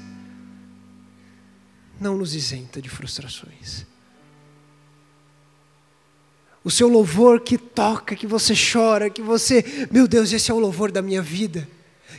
Não 2.00 2.16
nos 2.16 2.34
isenta 2.34 2.82
de 2.82 2.88
frustrações. 2.88 3.86
O 6.64 6.70
seu 6.70 6.88
louvor 6.88 7.40
que 7.40 7.56
toca, 7.56 8.16
que 8.16 8.26
você 8.26 8.54
chora, 8.54 9.08
que 9.08 9.22
você, 9.22 9.86
meu 9.90 10.08
Deus, 10.08 10.32
esse 10.32 10.50
é 10.50 10.54
o 10.54 10.58
louvor 10.58 10.90
da 10.90 11.00
minha 11.00 11.22
vida 11.22 11.68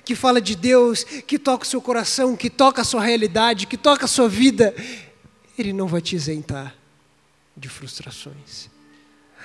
que 0.05 0.15
fala 0.15 0.41
de 0.41 0.55
Deus, 0.55 1.03
que 1.03 1.39
toca 1.39 1.63
o 1.63 1.67
seu 1.67 1.81
coração, 1.81 2.35
que 2.35 2.49
toca 2.49 2.81
a 2.81 2.85
sua 2.85 3.01
realidade, 3.03 3.67
que 3.67 3.77
toca 3.77 4.05
a 4.05 4.07
sua 4.07 4.27
vida, 4.27 4.73
Ele 5.57 5.73
não 5.73 5.87
vai 5.87 6.01
te 6.01 6.15
isentar 6.15 6.75
de 7.55 7.69
frustrações. 7.69 8.69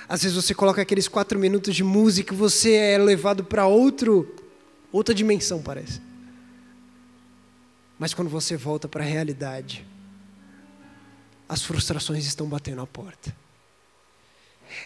Às 0.07 0.23
vezes 0.23 0.35
você 0.35 0.53
coloca 0.53 0.81
aqueles 0.81 1.07
quatro 1.07 1.37
minutos 1.37 1.75
de 1.75 1.83
música 1.83 2.33
e 2.33 2.37
você 2.37 2.73
é 2.73 2.97
levado 2.97 3.43
para 3.43 3.67
outro, 3.67 4.35
outra 4.91 5.13
dimensão, 5.13 5.61
parece. 5.61 6.01
Mas 7.97 8.13
quando 8.13 8.29
você 8.29 8.57
volta 8.57 8.87
para 8.87 9.03
a 9.03 9.07
realidade, 9.07 9.85
as 11.47 11.61
frustrações 11.61 12.25
estão 12.25 12.47
batendo 12.47 12.81
a 12.81 12.87
porta. 12.87 13.35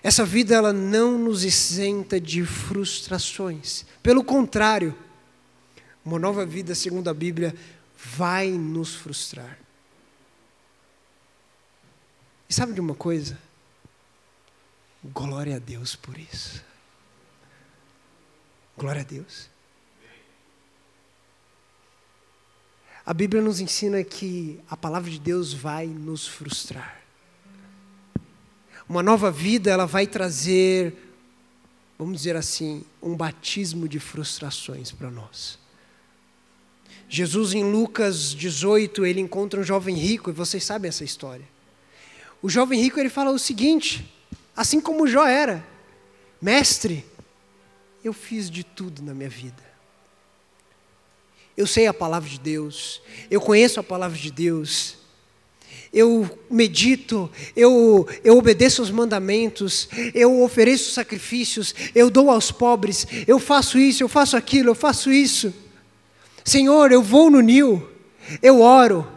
Essa 0.02 0.26
vida 0.26 0.56
ela 0.56 0.74
não 0.74 1.18
nos 1.18 1.44
isenta 1.44 2.20
de 2.20 2.46
frustrações. 2.46 3.86
Pelo 4.02 4.24
contrário, 4.24 4.96
uma 6.06 6.20
nova 6.20 6.46
vida, 6.46 6.76
segundo 6.76 7.10
a 7.10 7.14
Bíblia, 7.14 7.56
vai 7.96 8.50
nos 8.52 8.96
frustrar. 8.96 9.58
E 12.50 12.54
sabe 12.54 12.74
de 12.74 12.82
uma 12.82 12.94
coisa? 12.94 13.38
Glória 15.04 15.56
a 15.56 15.60
Deus 15.60 15.96
por 15.96 16.18
isso. 16.18 16.64
Glória 18.78 19.02
a 19.02 19.06
Deus. 19.06 19.50
A 23.06 23.14
Bíblia 23.14 23.42
nos 23.42 23.60
ensina 23.60 24.04
que 24.04 24.62
a 24.70 24.78
palavra 24.78 25.10
de 25.10 25.20
Deus 25.20 25.54
vai 25.54 25.88
nos 25.88 26.26
frustrar. 26.28 27.02
Uma 28.88 29.04
nova 29.04 29.32
vida, 29.32 29.72
ela 29.72 29.86
vai 29.86 30.08
trazer, 30.08 30.96
vamos 31.98 32.18
dizer 32.18 32.36
assim, 32.36 32.86
um 33.02 33.16
batismo 33.16 33.88
de 33.88 34.00
frustrações 34.00 34.92
para 34.92 35.10
nós. 35.10 35.63
Jesus, 37.16 37.54
em 37.54 37.64
Lucas 37.64 38.34
18, 38.34 39.06
ele 39.06 39.22
encontra 39.22 39.60
um 39.60 39.64
jovem 39.64 39.96
rico, 39.96 40.32
e 40.32 40.34
vocês 40.34 40.64
sabem 40.64 40.90
essa 40.90 41.04
história. 41.04 41.46
O 42.42 42.50
jovem 42.50 42.82
rico 42.82 43.00
ele 43.00 43.08
fala 43.08 43.30
o 43.30 43.38
seguinte, 43.38 44.12
assim 44.58 44.82
como 44.82 45.06
Jó 45.06 45.24
era: 45.24 45.64
Mestre, 46.42 47.06
eu 48.04 48.14
fiz 48.14 48.50
de 48.50 48.64
tudo 48.64 49.04
na 49.04 49.14
minha 49.14 49.30
vida. 49.30 49.64
Eu 51.56 51.68
sei 51.68 51.86
a 51.86 51.94
palavra 51.94 52.28
de 52.28 52.40
Deus, 52.40 53.00
eu 53.30 53.40
conheço 53.40 53.80
a 53.80 53.84
palavra 53.84 54.18
de 54.18 54.32
Deus, 54.32 54.96
eu 55.94 56.28
medito, 56.50 57.30
eu, 57.56 58.08
eu 58.24 58.36
obedeço 58.40 58.82
aos 58.82 58.90
mandamentos, 58.90 59.88
eu 60.16 60.42
ofereço 60.42 60.90
sacrifícios, 60.90 61.76
eu 61.94 62.10
dou 62.10 62.32
aos 62.32 62.52
pobres, 62.52 63.06
eu 63.28 63.38
faço 63.38 63.78
isso, 63.78 64.02
eu 64.02 64.10
faço 64.10 64.36
aquilo, 64.36 64.72
eu 64.72 64.76
faço 64.76 65.12
isso. 65.12 65.54
Senhor, 66.44 66.92
eu 66.92 67.02
vou 67.02 67.30
no 67.30 67.40
Nil, 67.40 67.90
eu 68.42 68.62
oro, 68.62 69.08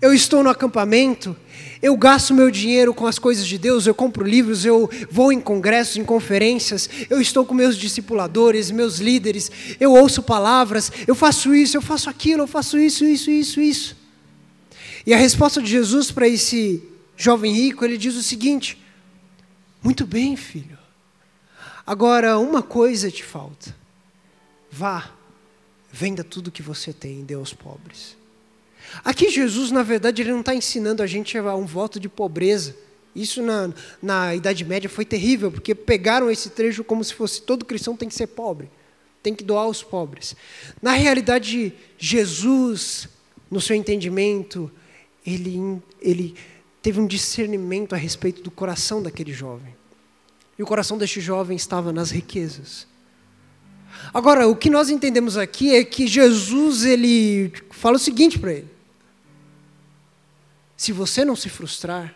eu 0.00 0.12
estou 0.12 0.42
no 0.42 0.50
acampamento, 0.50 1.34
eu 1.80 1.96
gasto 1.96 2.34
meu 2.34 2.50
dinheiro 2.50 2.92
com 2.92 3.06
as 3.06 3.18
coisas 3.18 3.46
de 3.46 3.56
Deus, 3.56 3.86
eu 3.86 3.94
compro 3.94 4.24
livros, 4.24 4.64
eu 4.64 4.88
vou 5.10 5.32
em 5.32 5.40
congressos, 5.40 5.96
em 5.96 6.04
conferências, 6.04 6.88
eu 7.08 7.20
estou 7.20 7.44
com 7.46 7.54
meus 7.54 7.76
discipuladores, 7.76 8.70
meus 8.70 8.98
líderes, 8.98 9.50
eu 9.80 9.92
ouço 9.92 10.22
palavras, 10.22 10.92
eu 11.06 11.14
faço 11.14 11.54
isso, 11.54 11.76
eu 11.76 11.82
faço 11.82 12.10
aquilo, 12.10 12.42
eu 12.42 12.46
faço 12.46 12.78
isso, 12.78 13.04
isso, 13.04 13.30
isso, 13.30 13.60
isso. 13.60 13.96
E 15.06 15.14
a 15.14 15.16
resposta 15.16 15.60
de 15.62 15.70
Jesus 15.70 16.10
para 16.10 16.28
esse 16.28 16.82
jovem 17.16 17.52
rico, 17.52 17.84
ele 17.84 17.96
diz 17.96 18.14
o 18.14 18.22
seguinte: 18.22 18.78
Muito 19.82 20.06
bem, 20.06 20.36
filho. 20.36 20.78
Agora 21.84 22.38
uma 22.38 22.62
coisa 22.62 23.10
te 23.10 23.24
falta. 23.24 23.74
Vá 24.70 25.10
Venda 25.92 26.24
tudo 26.24 26.50
que 26.50 26.62
você 26.62 26.90
tem 26.90 27.20
e 27.20 27.22
dê 27.22 27.34
aos 27.34 27.52
pobres. 27.52 28.16
Aqui 29.04 29.30
Jesus, 29.30 29.70
na 29.70 29.82
verdade, 29.82 30.22
ele 30.22 30.32
não 30.32 30.40
está 30.40 30.54
ensinando 30.54 31.02
a 31.02 31.06
gente 31.06 31.36
a 31.36 31.54
um 31.54 31.66
voto 31.66 32.00
de 32.00 32.08
pobreza. 32.08 32.74
Isso 33.14 33.42
na, 33.42 33.70
na 34.02 34.34
Idade 34.34 34.64
Média 34.64 34.88
foi 34.88 35.04
terrível, 35.04 35.52
porque 35.52 35.74
pegaram 35.74 36.30
esse 36.30 36.48
trecho 36.50 36.82
como 36.82 37.04
se 37.04 37.12
fosse 37.12 37.42
todo 37.42 37.64
cristão 37.64 37.94
tem 37.94 38.08
que 38.08 38.14
ser 38.14 38.28
pobre, 38.28 38.70
tem 39.22 39.34
que 39.34 39.44
doar 39.44 39.64
aos 39.64 39.82
pobres. 39.82 40.34
Na 40.80 40.92
realidade, 40.92 41.74
Jesus, 41.98 43.08
no 43.50 43.60
seu 43.60 43.76
entendimento, 43.76 44.72
ele, 45.26 45.80
ele 46.00 46.34
teve 46.80 47.00
um 47.00 47.06
discernimento 47.06 47.94
a 47.94 47.98
respeito 47.98 48.42
do 48.42 48.50
coração 48.50 49.02
daquele 49.02 49.32
jovem. 49.32 49.74
E 50.58 50.62
o 50.62 50.66
coração 50.66 50.96
deste 50.96 51.20
jovem 51.20 51.56
estava 51.56 51.92
nas 51.92 52.10
riquezas. 52.10 52.86
Agora, 54.12 54.48
o 54.48 54.56
que 54.56 54.70
nós 54.70 54.88
entendemos 54.90 55.36
aqui 55.36 55.74
é 55.74 55.84
que 55.84 56.06
Jesus 56.06 56.84
ele 56.84 57.52
fala 57.70 57.96
o 57.96 58.00
seguinte 58.00 58.38
para 58.38 58.52
ele: 58.52 58.70
se 60.76 60.92
você 60.92 61.24
não 61.24 61.36
se 61.36 61.48
frustrar, 61.48 62.14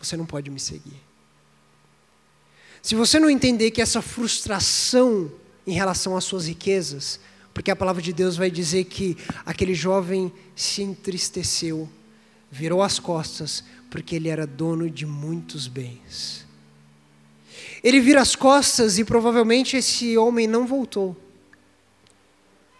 você 0.00 0.16
não 0.16 0.26
pode 0.26 0.50
me 0.50 0.58
seguir. 0.58 1.00
Se 2.82 2.94
você 2.94 3.18
não 3.18 3.28
entender 3.28 3.70
que 3.70 3.82
essa 3.82 4.00
frustração 4.00 5.30
em 5.66 5.72
relação 5.72 6.16
às 6.16 6.24
suas 6.24 6.46
riquezas, 6.46 7.20
porque 7.52 7.70
a 7.70 7.76
palavra 7.76 8.00
de 8.00 8.12
Deus 8.12 8.36
vai 8.36 8.50
dizer 8.50 8.84
que 8.84 9.16
aquele 9.44 9.74
jovem 9.74 10.32
se 10.56 10.80
entristeceu, 10.82 11.88
virou 12.50 12.82
as 12.82 12.98
costas, 12.98 13.62
porque 13.90 14.16
ele 14.16 14.28
era 14.28 14.46
dono 14.46 14.88
de 14.88 15.04
muitos 15.04 15.66
bens. 15.68 16.47
Ele 17.82 18.00
vira 18.00 18.20
as 18.20 18.34
costas 18.34 18.98
e 18.98 19.04
provavelmente 19.04 19.76
esse 19.76 20.16
homem 20.16 20.46
não 20.46 20.66
voltou. 20.66 21.16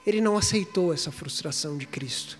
Ele 0.06 0.20
não 0.20 0.36
aceitou 0.36 0.92
essa 0.92 1.12
frustração 1.12 1.76
de 1.76 1.86
Cristo. 1.86 2.38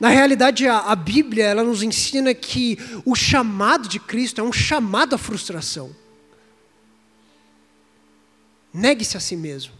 Na 0.00 0.08
realidade, 0.08 0.66
a, 0.66 0.78
a, 0.78 0.96
Bíblia 0.96 1.44
ela 1.44 1.62
nos 1.62 1.82
ensina 1.82 2.34
que 2.34 2.78
o 3.04 3.14
chamado 3.14 3.88
de 3.88 4.00
Cristo 4.00 4.40
é 4.40 4.44
um 4.44 4.52
chamado 4.52 5.14
à 5.14 5.18
frustração. 5.18 5.94
Negue-se 8.72 9.16
a 9.16 9.20
si 9.20 9.36
mesmo. 9.36 9.72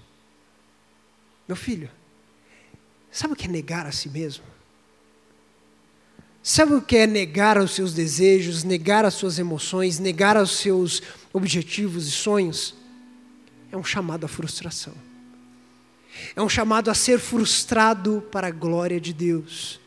Meu 1.48 1.56
filho, 1.56 1.90
sabe 3.10 3.34
o 3.34 3.36
que 3.36 3.46
é 3.46 3.50
negar 3.50 3.86
a 3.86 3.92
si 3.92 4.08
mesmo? 4.08 4.53
Sabe 6.46 6.74
o 6.74 6.82
que 6.82 6.98
é 6.98 7.06
negar 7.06 7.56
os 7.56 7.70
seus 7.70 7.94
desejos, 7.94 8.64
negar 8.64 9.06
as 9.06 9.14
suas 9.14 9.38
emoções, 9.38 9.98
negar 9.98 10.36
os 10.36 10.58
seus 10.58 11.00
objetivos 11.32 12.06
e 12.06 12.10
sonhos? 12.10 12.74
É 13.72 13.76
um 13.78 13.82
chamado 13.82 14.26
à 14.26 14.28
frustração. 14.28 14.92
É 16.36 16.42
um 16.42 16.48
chamado 16.48 16.90
a 16.90 16.94
ser 16.94 17.18
frustrado 17.18 18.22
para 18.30 18.48
a 18.48 18.50
glória 18.50 19.00
de 19.00 19.14
Deus. 19.14 19.80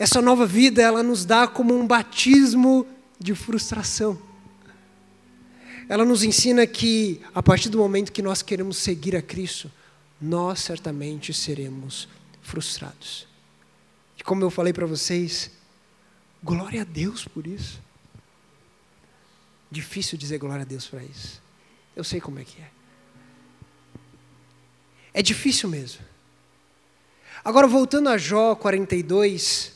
Essa 0.00 0.20
nova 0.20 0.44
vida, 0.44 0.82
ela 0.82 1.00
nos 1.00 1.24
dá 1.24 1.46
como 1.46 1.78
um 1.78 1.86
batismo 1.86 2.84
de 3.16 3.32
frustração. 3.36 4.20
Ela 5.88 6.04
nos 6.04 6.24
ensina 6.24 6.66
que, 6.66 7.20
a 7.32 7.40
partir 7.40 7.68
do 7.68 7.78
momento 7.78 8.10
que 8.10 8.20
nós 8.20 8.42
queremos 8.42 8.78
seguir 8.78 9.14
a 9.14 9.22
Cristo, 9.22 9.70
nós 10.20 10.58
certamente 10.58 11.32
seremos 11.32 12.08
frustrados. 12.42 13.28
E 14.18 14.24
como 14.24 14.42
eu 14.42 14.50
falei 14.50 14.72
para 14.72 14.86
vocês, 14.86 15.52
glória 16.42 16.82
a 16.82 16.84
Deus 16.84 17.24
por 17.24 17.46
isso. 17.46 17.80
Difícil 19.70 20.18
dizer 20.18 20.38
glória 20.38 20.62
a 20.62 20.66
Deus 20.66 20.86
para 20.86 21.02
isso. 21.02 21.40
Eu 21.94 22.02
sei 22.02 22.20
como 22.20 22.38
é 22.38 22.44
que 22.44 22.60
é. 22.60 22.70
É 25.12 25.22
difícil 25.22 25.68
mesmo. 25.68 26.04
Agora, 27.44 27.66
voltando 27.66 28.08
a 28.08 28.18
Jó 28.18 28.54
42, 28.54 29.72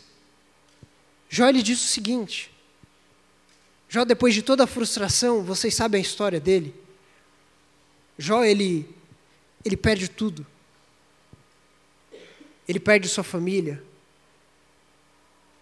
Jó 1.28 1.48
ele 1.48 1.62
diz 1.62 1.82
o 1.82 1.86
seguinte: 1.86 2.50
Jó, 3.88 4.04
depois 4.04 4.34
de 4.34 4.42
toda 4.42 4.64
a 4.64 4.66
frustração, 4.66 5.42
vocês 5.42 5.74
sabem 5.74 5.98
a 5.98 6.02
história 6.02 6.40
dele. 6.40 6.74
Jó, 8.18 8.44
ele, 8.44 8.88
ele 9.64 9.76
perde 9.76 10.08
tudo. 10.08 10.46
Ele 12.66 12.80
perde 12.80 13.08
sua 13.08 13.24
família. 13.24 13.82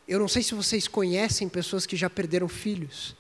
Eu 0.06 0.18
não 0.18 0.28
sei 0.28 0.42
se 0.42 0.54
vocês 0.54 0.88
conhecem 0.88 1.48
pessoas 1.48 1.86
que 1.86 1.96
já 1.96 2.10
perderam 2.10 2.48
filhos, 2.48 3.16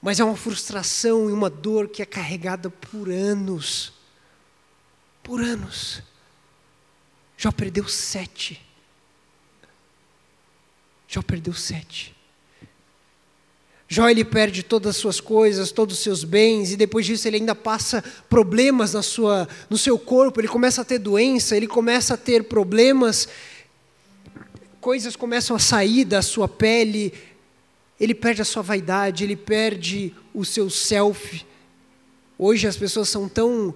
mas 0.00 0.20
é 0.20 0.24
uma 0.24 0.36
frustração 0.36 1.28
e 1.28 1.32
uma 1.32 1.50
dor 1.50 1.88
que 1.88 2.02
é 2.02 2.06
carregada 2.06 2.70
por 2.70 3.08
anos. 3.08 3.92
Por 5.22 5.40
anos. 5.40 6.02
Jó 7.36 7.52
perdeu 7.52 7.86
sete. 7.88 8.60
Jó 11.08 11.22
perdeu 11.22 11.52
sete. 11.54 12.14
Jó 13.92 14.08
ele 14.08 14.24
perde 14.24 14.62
todas 14.62 14.96
as 14.96 14.96
suas 14.96 15.20
coisas, 15.20 15.70
todos 15.70 15.98
os 15.98 16.02
seus 16.02 16.24
bens, 16.24 16.72
e 16.72 16.76
depois 16.76 17.04
disso 17.04 17.28
ele 17.28 17.36
ainda 17.36 17.54
passa 17.54 18.02
problemas 18.26 18.94
na 18.94 19.02
sua, 19.02 19.46
no 19.68 19.76
seu 19.76 19.98
corpo, 19.98 20.40
ele 20.40 20.48
começa 20.48 20.80
a 20.80 20.84
ter 20.84 20.98
doença, 20.98 21.54
ele 21.54 21.66
começa 21.66 22.14
a 22.14 22.16
ter 22.16 22.44
problemas, 22.44 23.28
coisas 24.82 25.14
começam 25.14 25.54
a 25.54 25.60
sair 25.60 26.04
da 26.04 26.20
sua 26.20 26.48
pele, 26.48 27.14
ele 28.00 28.12
perde 28.12 28.42
a 28.42 28.44
sua 28.44 28.64
vaidade, 28.64 29.22
ele 29.22 29.36
perde 29.36 30.12
o 30.34 30.44
seu 30.44 30.68
self. 30.68 31.46
Hoje 32.36 32.66
as 32.66 32.76
pessoas 32.76 33.08
são 33.08 33.28
tão 33.28 33.72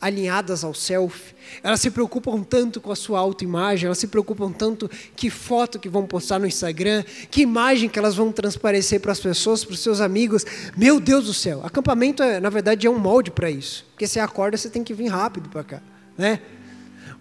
alinhadas 0.00 0.64
ao 0.64 0.74
self. 0.74 1.32
Elas 1.62 1.80
se 1.80 1.92
preocupam 1.92 2.42
tanto 2.42 2.80
com 2.80 2.90
a 2.90 2.96
sua 2.96 3.20
autoimagem, 3.20 3.86
elas 3.86 3.98
se 3.98 4.08
preocupam 4.08 4.50
tanto 4.50 4.90
que 5.14 5.30
foto 5.30 5.78
que 5.78 5.88
vão 5.88 6.04
postar 6.06 6.40
no 6.40 6.46
Instagram, 6.46 7.04
que 7.30 7.42
imagem 7.42 7.88
que 7.88 7.96
elas 7.96 8.16
vão 8.16 8.32
transparecer 8.32 8.98
para 9.00 9.12
as 9.12 9.20
pessoas, 9.20 9.64
para 9.64 9.74
os 9.74 9.80
seus 9.80 10.00
amigos. 10.00 10.44
Meu 10.76 10.98
Deus 10.98 11.26
do 11.26 11.32
céu, 11.32 11.64
acampamento 11.64 12.20
é, 12.20 12.40
na 12.40 12.50
verdade 12.50 12.84
é 12.84 12.90
um 12.90 12.98
molde 12.98 13.30
para 13.30 13.48
isso. 13.48 13.86
Porque 13.92 14.08
você 14.08 14.18
acorda, 14.18 14.56
você 14.56 14.68
tem 14.68 14.82
que 14.82 14.92
vir 14.92 15.06
rápido 15.06 15.48
para 15.48 15.62
cá, 15.62 15.82
né? 16.18 16.40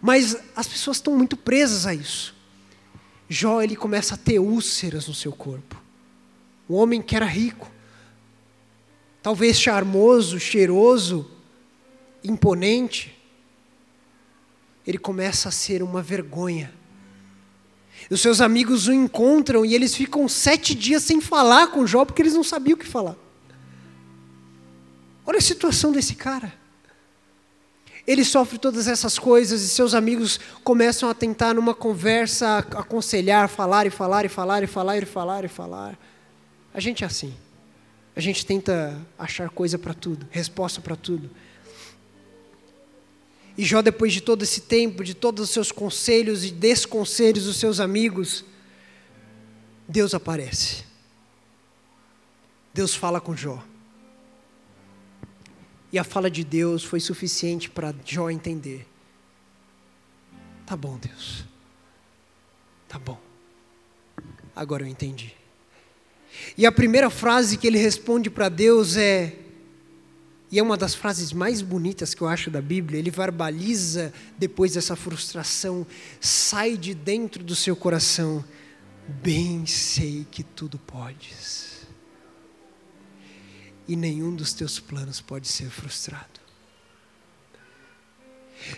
Mas 0.01 0.35
as 0.55 0.67
pessoas 0.67 0.97
estão 0.97 1.15
muito 1.15 1.37
presas 1.37 1.85
a 1.85 1.93
isso. 1.93 2.33
Jó 3.33 3.63
ele 3.63 3.75
começa 3.75 4.13
a 4.13 4.17
ter 4.17 4.37
úlceras 4.37 5.07
no 5.07 5.13
seu 5.13 5.31
corpo. 5.31 5.81
Um 6.69 6.75
homem 6.75 7.01
que 7.01 7.15
era 7.15 7.25
rico, 7.25 7.69
talvez 9.23 9.59
charmoso, 9.59 10.39
cheiroso, 10.39 11.29
imponente, 12.23 13.19
ele 14.85 14.99
começa 14.99 15.49
a 15.49 15.51
ser 15.51 15.81
uma 15.81 15.99
vergonha. 15.99 16.71
Os 18.07 18.21
seus 18.21 18.39
amigos 18.39 18.87
o 18.87 18.93
encontram 18.93 19.65
e 19.65 19.73
eles 19.73 19.95
ficam 19.95 20.27
sete 20.29 20.75
dias 20.75 21.01
sem 21.01 21.19
falar 21.19 21.67
com 21.67 21.87
Jó 21.87 22.05
porque 22.05 22.21
eles 22.21 22.35
não 22.35 22.43
sabiam 22.43 22.75
o 22.75 22.79
que 22.79 22.85
falar. 22.85 23.15
Olha 25.25 25.39
a 25.39 25.41
situação 25.41 25.91
desse 25.91 26.13
cara. 26.13 26.53
Ele 28.05 28.25
sofre 28.25 28.57
todas 28.57 28.87
essas 28.87 29.17
coisas 29.17 29.61
e 29.61 29.69
seus 29.69 29.93
amigos 29.93 30.39
começam 30.63 31.09
a 31.09 31.13
tentar, 31.13 31.53
numa 31.53 31.73
conversa, 31.73 32.57
aconselhar, 32.57 33.47
falar 33.47 33.87
e 33.87 33.89
falar 33.89 34.25
e 34.25 34.29
falar 34.29 34.63
e 34.63 34.67
falar 34.67 35.03
e 35.03 35.05
falar 35.05 35.45
e 35.45 35.47
falar. 35.47 35.99
A 36.73 36.79
gente 36.81 37.03
é 37.03 37.07
assim. 37.07 37.33
A 38.15 38.19
gente 38.19 38.45
tenta 38.45 38.99
achar 39.17 39.49
coisa 39.49 39.79
para 39.79 39.93
tudo, 39.93 40.27
resposta 40.29 40.81
para 40.81 40.95
tudo. 40.95 41.29
E 43.57 43.63
Jó, 43.63 43.81
depois 43.81 44.11
de 44.11 44.21
todo 44.21 44.43
esse 44.43 44.61
tempo, 44.61 45.03
de 45.03 45.13
todos 45.13 45.45
os 45.45 45.49
seus 45.51 45.71
conselhos 45.71 46.43
e 46.43 46.51
desconselhos 46.51 47.45
dos 47.45 47.57
seus 47.57 47.79
amigos, 47.79 48.43
Deus 49.87 50.13
aparece. 50.13 50.83
Deus 52.73 52.95
fala 52.95 53.21
com 53.21 53.35
Jó. 53.35 53.63
E 55.93 55.99
a 55.99 56.03
fala 56.03 56.29
de 56.29 56.43
Deus 56.43 56.83
foi 56.83 56.99
suficiente 56.99 57.69
para 57.69 57.93
Jó 58.03 58.31
entender. 58.31 58.87
Tá 60.65 60.75
bom, 60.75 60.97
Deus. 60.97 61.45
Tá 62.87 62.97
bom. 62.97 63.21
Agora 64.55 64.81
eu 64.81 64.87
entendi. 64.87 65.35
E 66.57 66.65
a 66.65 66.71
primeira 66.71 67.11
frase 67.11 67.59
que 67.59 67.67
ele 67.67 67.77
responde 67.77 68.31
para 68.31 68.49
Deus 68.49 68.97
é: 68.97 69.37
e 70.51 70.57
é 70.57 70.63
uma 70.63 70.77
das 70.77 70.95
frases 70.95 71.31
mais 71.31 71.61
bonitas 71.61 72.15
que 72.15 72.21
eu 72.21 72.27
acho 72.27 72.49
da 72.49 72.61
Bíblia. 72.61 72.97
Ele 72.97 73.11
verbaliza 73.11 74.11
depois 74.35 74.73
dessa 74.73 74.95
frustração, 74.95 75.85
sai 76.19 76.75
de 76.75 76.95
dentro 76.95 77.43
do 77.43 77.55
seu 77.55 77.75
coração. 77.75 78.43
Bem 79.07 79.65
sei 79.67 80.25
que 80.31 80.41
tudo 80.41 80.79
podes, 80.79 81.72
e 83.87 83.95
nenhum 83.95 84.35
dos 84.35 84.53
teus 84.53 84.79
planos 84.79 85.21
pode 85.21 85.47
ser 85.47 85.69
frustrado. 85.69 86.41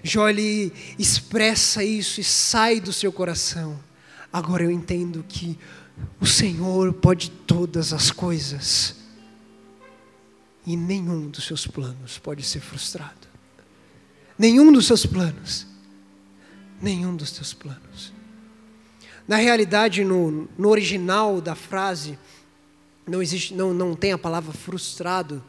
Jó 0.03 0.27
ele 0.27 0.73
expressa 0.97 1.83
isso 1.83 2.19
e 2.19 2.23
sai 2.23 2.79
do 2.79 2.91
seu 2.91 3.11
coração. 3.11 3.79
Agora 4.33 4.63
eu 4.63 4.71
entendo 4.71 5.23
que 5.27 5.57
o 6.19 6.25
Senhor 6.25 6.91
pode 6.93 7.29
todas 7.29 7.93
as 7.93 8.11
coisas 8.11 8.95
e 10.65 10.75
nenhum 10.75 11.29
dos 11.29 11.45
seus 11.45 11.67
planos 11.67 12.17
pode 12.17 12.43
ser 12.43 12.59
frustrado. 12.59 13.27
Nenhum 14.37 14.71
dos 14.71 14.87
seus 14.87 15.05
planos. 15.05 15.67
Nenhum 16.81 17.15
dos 17.15 17.31
teus 17.31 17.53
planos. 17.53 18.11
Na 19.27 19.37
realidade, 19.37 20.03
no, 20.03 20.47
no 20.57 20.69
original 20.69 21.39
da 21.39 21.55
frase, 21.55 22.17
não, 23.07 23.21
existe, 23.21 23.53
não, 23.53 23.73
não 23.73 23.95
tem 23.95 24.11
a 24.11 24.17
palavra 24.17 24.53
frustrado, 24.53 25.43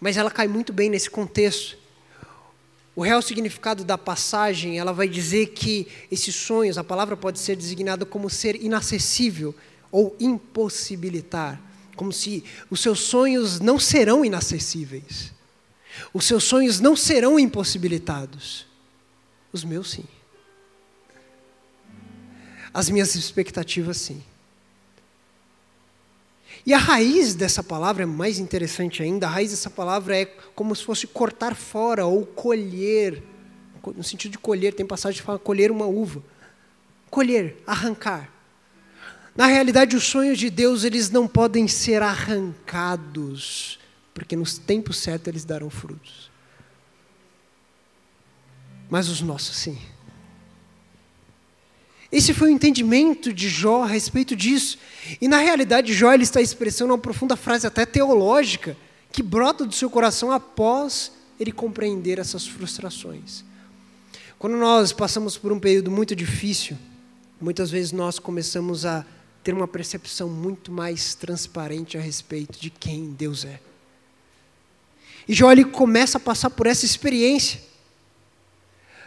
mas 0.00 0.16
ela 0.16 0.30
cai 0.30 0.46
muito 0.46 0.72
bem 0.72 0.90
nesse 0.90 1.08
contexto. 1.08 1.78
O 2.94 3.02
real 3.02 3.20
significado 3.20 3.84
da 3.84 3.98
passagem, 3.98 4.78
ela 4.78 4.92
vai 4.92 5.08
dizer 5.08 5.48
que 5.48 5.86
esses 6.10 6.34
sonhos, 6.34 6.78
a 6.78 6.84
palavra 6.84 7.16
pode 7.16 7.38
ser 7.38 7.56
designada 7.56 8.06
como 8.06 8.30
ser 8.30 8.62
inacessível 8.62 9.54
ou 9.90 10.16
impossibilitar 10.18 11.60
como 11.96 12.12
se 12.12 12.44
os 12.70 12.80
seus 12.80 13.00
sonhos 13.00 13.58
não 13.58 13.80
serão 13.80 14.24
inacessíveis. 14.24 15.32
Os 16.12 16.26
seus 16.26 16.44
sonhos 16.44 16.78
não 16.78 16.94
serão 16.94 17.38
impossibilitados. 17.38 18.66
Os 19.50 19.64
meus, 19.64 19.90
sim. 19.90 20.04
As 22.72 22.90
minhas 22.90 23.14
expectativas, 23.14 23.96
sim. 23.96 24.22
E 26.64 26.72
a 26.72 26.78
raiz 26.78 27.34
dessa 27.34 27.62
palavra 27.62 28.02
é 28.02 28.06
mais 28.06 28.38
interessante 28.38 29.02
ainda. 29.02 29.26
A 29.26 29.30
raiz 29.30 29.50
dessa 29.50 29.70
palavra 29.70 30.16
é 30.16 30.24
como 30.54 30.74
se 30.74 30.84
fosse 30.84 31.06
cortar 31.06 31.54
fora 31.54 32.06
ou 32.06 32.24
colher. 32.24 33.22
No 33.94 34.02
sentido 34.02 34.32
de 34.32 34.38
colher, 34.38 34.74
tem 34.74 34.84
passagem 34.84 35.20
que 35.20 35.26
fala 35.26 35.38
colher 35.38 35.70
uma 35.70 35.86
uva. 35.86 36.22
Colher, 37.10 37.56
arrancar. 37.66 38.32
Na 39.36 39.46
realidade, 39.46 39.94
os 39.94 40.04
sonhos 40.04 40.38
de 40.38 40.48
Deus, 40.48 40.82
eles 40.82 41.10
não 41.10 41.28
podem 41.28 41.68
ser 41.68 42.02
arrancados, 42.02 43.78
porque 44.14 44.34
nos 44.34 44.56
tempos 44.56 44.96
certos 44.96 45.28
eles 45.28 45.44
darão 45.44 45.68
frutos. 45.68 46.30
Mas 48.88 49.08
os 49.08 49.20
nossos, 49.20 49.56
sim. 49.56 49.78
Esse 52.10 52.32
foi 52.32 52.48
o 52.48 52.54
entendimento 52.54 53.32
de 53.32 53.48
Jó 53.48 53.82
a 53.82 53.86
respeito 53.86 54.36
disso. 54.36 54.78
E 55.20 55.26
na 55.26 55.38
realidade, 55.38 55.92
Jó 55.92 56.12
ele 56.12 56.22
está 56.22 56.40
expressando 56.40 56.92
uma 56.92 56.98
profunda 56.98 57.36
frase 57.36 57.66
até 57.66 57.84
teológica, 57.84 58.76
que 59.12 59.22
brota 59.22 59.64
do 59.64 59.74
seu 59.74 59.90
coração 59.90 60.30
após 60.30 61.12
ele 61.38 61.52
compreender 61.52 62.18
essas 62.18 62.46
frustrações. 62.46 63.44
Quando 64.38 64.56
nós 64.56 64.92
passamos 64.92 65.36
por 65.36 65.52
um 65.52 65.58
período 65.58 65.90
muito 65.90 66.14
difícil, 66.14 66.76
muitas 67.40 67.70
vezes 67.70 67.92
nós 67.92 68.18
começamos 68.18 68.84
a 68.84 69.04
ter 69.42 69.54
uma 69.54 69.68
percepção 69.68 70.28
muito 70.28 70.72
mais 70.72 71.14
transparente 71.14 71.96
a 71.96 72.00
respeito 72.00 72.60
de 72.60 72.68
quem 72.68 73.12
Deus 73.12 73.44
é. 73.44 73.60
E 75.28 75.34
Jó 75.34 75.50
ele 75.50 75.64
começa 75.64 76.18
a 76.18 76.20
passar 76.20 76.50
por 76.50 76.66
essa 76.66 76.84
experiência. 76.84 77.60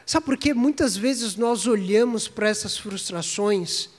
Sabe 0.09 0.25
por 0.25 0.37
quê? 0.37 0.55
Muitas 0.55 0.97
vezes 0.97 1.35
nós 1.35 1.67
olhamos 1.67 2.27
para 2.27 2.49
essas 2.49 2.75
frustrações 2.75 3.91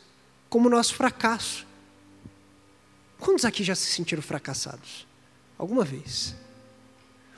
como 0.49 0.69
nosso 0.69 0.93
fracasso. 0.97 1.65
Quantos 3.21 3.45
aqui 3.45 3.63
já 3.63 3.77
se 3.77 3.93
sentiram 3.93 4.21
fracassados? 4.21 5.07
Alguma 5.57 5.85
vez? 5.85 6.35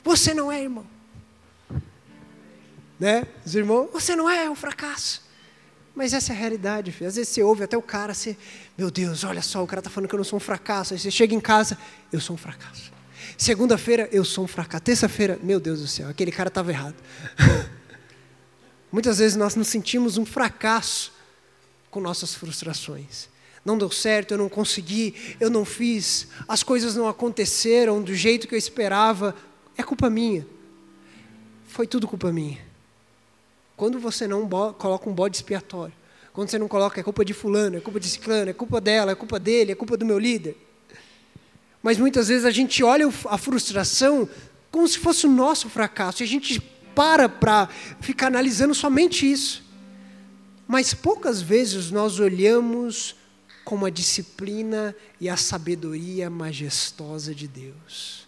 Você 0.03 0.33
não 0.33 0.51
é, 0.51 0.63
irmão. 0.63 0.87
né? 2.99 3.27
Os 3.45 3.55
irmãos, 3.55 3.91
você 3.93 4.17
não 4.17 4.31
é 4.31 4.49
um 4.49 4.55
fracasso. 4.55 5.23
Mas 5.95 6.15
essa 6.15 6.33
é 6.33 6.35
a 6.35 6.39
realidade, 6.39 6.93
filho. 6.93 7.09
Às 7.09 7.17
vezes 7.17 7.29
você 7.29 7.43
ouve 7.43 7.65
até 7.65 7.77
o 7.77 7.83
cara, 7.83 8.15
você, 8.15 8.39
meu 8.79 8.91
Deus, 8.91 9.23
olha 9.23 9.43
só, 9.43 9.63
o 9.63 9.67
cara 9.67 9.81
está 9.81 9.91
falando 9.91 10.09
que 10.09 10.15
eu 10.15 10.19
não 10.19 10.25
sou 10.25 10.39
um 10.39 10.41
fracasso. 10.41 10.95
Aí 10.95 10.99
você 10.99 11.11
chega 11.11 11.35
em 11.35 11.41
casa, 11.41 11.77
eu 12.11 12.23
sou 12.23 12.37
um 12.37 12.39
fracasso. 12.39 12.91
Segunda-feira, 13.37 14.09
eu 14.11 14.25
sou 14.25 14.45
um 14.45 14.49
fracasso. 14.49 14.83
Terça-feira, 14.83 15.39
meu 15.43 15.61
Deus 15.61 15.83
do 15.83 15.87
céu, 15.87 16.09
aquele 16.09 16.33
cara 16.33 16.49
estava 16.49 16.71
errado. 16.71 16.97
Muitas 18.93 19.19
vezes 19.19 19.37
nós 19.37 19.57
nos 19.57 19.69
sentimos 19.69 20.19
um 20.19 20.27
fracasso 20.27 21.13
com 21.91 21.99
nossas 21.99 22.35
frustrações. 22.35 23.29
Não 23.65 23.79
deu 23.79 23.91
certo, 23.91 24.33
eu 24.33 24.39
não 24.39 24.51
consegui, 24.51 25.37
eu 25.41 25.49
não 25.49 25.65
fiz, 25.65 26.29
as 26.47 26.63
coisas 26.63 26.95
não 26.95 27.09
aconteceram 27.09 28.03
do 28.03 28.15
jeito 28.15 28.47
que 28.47 28.55
eu 28.55 28.59
esperava. 28.59 29.35
É 29.79 29.83
culpa 29.83 30.11
minha. 30.11 30.47
Foi 31.69 31.87
tudo 31.87 32.07
culpa 32.07 32.31
minha. 32.31 32.59
Quando 33.77 33.99
você 33.99 34.27
não 34.27 34.47
coloca 34.49 35.09
um 35.09 35.15
bode 35.15 35.37
expiatório, 35.37 35.95
quando 36.33 36.51
você 36.51 36.59
não 36.59 36.69
coloca 36.69 37.01
é 37.01 37.03
culpa 37.03 37.25
de 37.25 37.33
fulano, 37.33 37.79
é 37.79 37.81
culpa 37.81 37.99
de 37.99 38.09
ciclano, 38.09 38.51
é 38.51 38.53
culpa 38.53 38.81
dela, 38.81 39.13
é 39.13 39.15
culpa 39.15 39.39
dele, 39.39 39.73
é 39.73 39.75
culpa 39.75 39.97
do 39.97 40.05
meu 40.05 40.19
líder. 40.19 40.57
Mas 41.83 41.99
muitas 41.99 42.29
vezes 42.29 42.45
a 42.45 42.51
gente 42.51 42.83
olha 42.85 43.09
a 43.29 43.39
frustração 43.39 44.29
como 44.71 44.87
se 44.87 44.99
fosse 44.99 45.27
o 45.27 45.31
nosso 45.31 45.69
fracasso 45.69 46.23
e 46.23 46.25
a 46.25 46.29
gente 46.29 46.61
para 46.95 47.29
para 47.29 47.69
ficar 48.01 48.29
analisando 48.29 48.75
somente 48.75 49.31
isso. 49.31 49.63
Mas 50.67 50.95
poucas 50.95 51.43
vezes 51.43 51.91
nós 51.91 52.19
olhamos 52.19 53.17
como 53.65 53.87
a 53.87 53.91
disciplina 53.91 54.95
e 55.21 55.29
a 55.29 55.37
sabedoria 55.37 56.29
majestosa 56.29 57.35
de 57.35 57.47
Deus. 57.47 58.27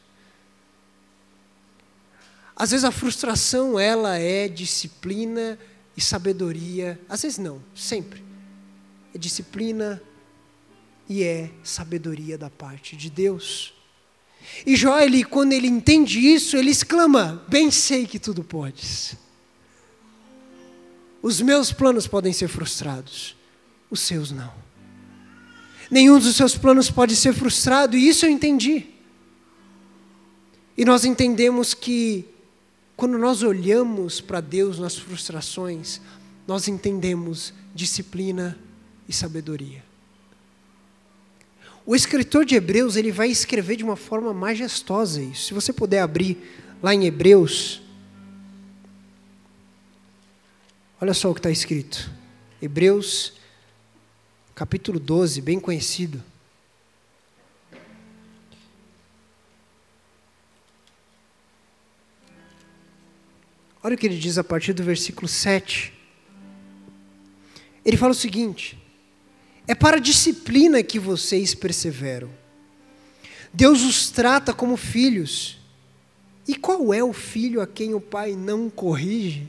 Às 2.56 2.70
vezes 2.70 2.84
a 2.84 2.92
frustração 2.92 3.78
ela 3.78 4.16
é 4.16 4.46
disciplina 4.46 5.58
e 5.96 6.00
sabedoria, 6.00 7.00
às 7.08 7.22
vezes 7.22 7.38
não, 7.38 7.62
sempre. 7.74 8.22
É 9.12 9.18
disciplina 9.18 10.00
e 11.08 11.22
é 11.22 11.50
sabedoria 11.62 12.38
da 12.38 12.50
parte 12.50 12.96
de 12.96 13.10
Deus. 13.10 13.74
E 14.66 14.76
Jó, 14.76 14.98
ele, 15.00 15.24
quando 15.24 15.52
ele 15.52 15.66
entende 15.66 16.20
isso, 16.20 16.56
ele 16.56 16.70
exclama: 16.70 17.44
Bem 17.48 17.70
sei 17.70 18.06
que 18.06 18.18
tudo 18.18 18.44
podes. 18.44 19.16
Os 21.22 21.40
meus 21.40 21.72
planos 21.72 22.06
podem 22.06 22.32
ser 22.32 22.48
frustrados, 22.48 23.34
os 23.90 24.00
seus 24.00 24.30
não. 24.30 24.52
Nenhum 25.90 26.18
dos 26.18 26.36
seus 26.36 26.56
planos 26.56 26.90
pode 26.90 27.16
ser 27.16 27.32
frustrado, 27.32 27.96
e 27.96 28.08
isso 28.08 28.26
eu 28.26 28.30
entendi. 28.30 28.86
E 30.76 30.84
nós 30.84 31.04
entendemos 31.04 31.72
que 31.72 32.26
quando 32.96 33.18
nós 33.18 33.42
olhamos 33.42 34.20
para 34.20 34.40
Deus 34.40 34.78
nas 34.78 34.96
frustrações, 34.96 36.00
nós 36.46 36.68
entendemos 36.68 37.52
disciplina 37.74 38.58
e 39.08 39.12
sabedoria. 39.12 39.82
O 41.86 41.94
escritor 41.94 42.46
de 42.46 42.54
Hebreus, 42.54 42.96
ele 42.96 43.12
vai 43.12 43.28
escrever 43.28 43.76
de 43.76 43.84
uma 43.84 43.96
forma 43.96 44.32
majestosa 44.32 45.20
isso. 45.20 45.48
Se 45.48 45.54
você 45.54 45.72
puder 45.72 46.00
abrir 46.00 46.38
lá 46.82 46.94
em 46.94 47.04
Hebreus, 47.04 47.82
olha 50.98 51.12
só 51.12 51.30
o 51.30 51.34
que 51.34 51.40
está 51.40 51.50
escrito. 51.50 52.10
Hebreus, 52.60 53.34
capítulo 54.54 54.98
12, 54.98 55.42
bem 55.42 55.60
conhecido. 55.60 56.22
Olha 63.82 63.94
o 63.94 63.98
que 63.98 64.06
ele 64.06 64.18
diz 64.18 64.38
a 64.38 64.44
partir 64.44 64.72
do 64.72 64.82
versículo 64.82 65.28
7. 65.28 65.92
Ele 67.84 67.98
fala 67.98 68.12
o 68.12 68.14
seguinte: 68.14 68.82
É 69.66 69.74
para 69.74 69.96
a 69.96 70.00
disciplina 70.00 70.82
que 70.82 70.98
vocês 70.98 71.54
perseveram. 71.54 72.30
Deus 73.52 73.82
os 73.82 74.10
trata 74.10 74.52
como 74.52 74.76
filhos. 74.76 75.58
E 76.46 76.54
qual 76.54 76.92
é 76.92 77.02
o 77.02 77.12
filho 77.12 77.60
a 77.60 77.66
quem 77.66 77.94
o 77.94 78.00
pai 78.00 78.36
não 78.36 78.68
corrige? 78.68 79.48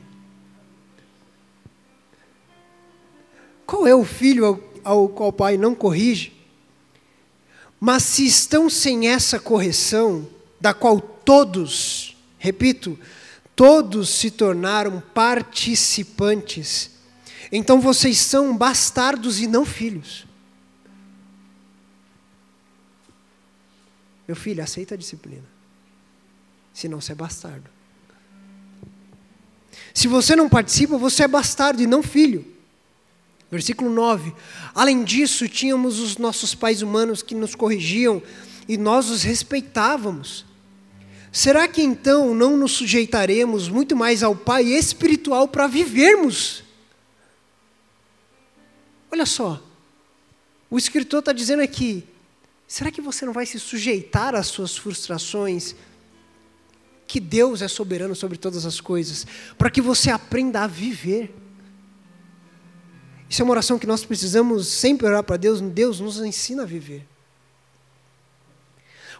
Qual 3.66 3.86
é 3.86 3.94
o 3.94 4.04
filho 4.04 4.46
ao, 4.46 4.60
ao 4.84 5.08
qual 5.08 5.28
o 5.28 5.32
pai 5.32 5.56
não 5.56 5.74
corrige? 5.74 6.32
Mas 7.78 8.04
se 8.04 8.24
estão 8.24 8.70
sem 8.70 9.08
essa 9.08 9.38
correção, 9.38 10.26
da 10.60 10.72
qual 10.72 11.00
todos, 11.00 12.16
repito, 12.38 12.98
todos 13.54 14.08
se 14.08 14.30
tornaram 14.30 15.02
participantes. 15.12 16.95
Então 17.50 17.80
vocês 17.80 18.18
são 18.18 18.56
bastardos 18.56 19.40
e 19.40 19.46
não 19.46 19.64
filhos. 19.64 20.26
Meu 24.26 24.36
filho, 24.36 24.62
aceita 24.62 24.94
a 24.94 24.98
disciplina. 24.98 25.44
Senão 26.74 27.00
você 27.00 27.12
é 27.12 27.14
bastardo. 27.14 27.70
Se 29.94 30.08
você 30.08 30.34
não 30.34 30.48
participa, 30.48 30.98
você 30.98 31.22
é 31.24 31.28
bastardo 31.28 31.82
e 31.82 31.86
não 31.86 32.02
filho. 32.02 32.44
Versículo 33.50 33.88
9. 33.90 34.34
Além 34.74 35.04
disso, 35.04 35.48
tínhamos 35.48 36.00
os 36.00 36.18
nossos 36.18 36.54
pais 36.54 36.82
humanos 36.82 37.22
que 37.22 37.34
nos 37.34 37.54
corrigiam 37.54 38.22
e 38.68 38.76
nós 38.76 39.08
os 39.08 39.22
respeitávamos. 39.22 40.44
Será 41.30 41.68
que 41.68 41.80
então 41.80 42.34
não 42.34 42.56
nos 42.56 42.72
sujeitaremos 42.72 43.68
muito 43.68 43.94
mais 43.94 44.22
ao 44.22 44.34
Pai 44.34 44.64
espiritual 44.64 45.46
para 45.46 45.66
vivermos? 45.66 46.65
Olha 49.10 49.26
só, 49.26 49.62
o 50.70 50.78
escritor 50.78 51.20
está 51.20 51.32
dizendo 51.32 51.62
aqui: 51.62 52.04
será 52.66 52.90
que 52.90 53.00
você 53.00 53.24
não 53.24 53.32
vai 53.32 53.46
se 53.46 53.58
sujeitar 53.58 54.34
às 54.34 54.46
suas 54.46 54.76
frustrações? 54.76 55.74
Que 57.06 57.20
Deus 57.20 57.62
é 57.62 57.68
soberano 57.68 58.16
sobre 58.16 58.36
todas 58.36 58.66
as 58.66 58.80
coisas, 58.80 59.26
para 59.56 59.70
que 59.70 59.80
você 59.80 60.10
aprenda 60.10 60.62
a 60.62 60.66
viver. 60.66 61.34
Isso 63.28 63.42
é 63.42 63.44
uma 63.44 63.52
oração 63.52 63.78
que 63.78 63.86
nós 63.86 64.04
precisamos 64.04 64.68
sempre 64.68 65.06
orar 65.06 65.22
para 65.22 65.36
Deus. 65.36 65.60
Deus 65.60 66.00
nos 66.00 66.18
ensina 66.18 66.62
a 66.62 66.66
viver 66.66 67.06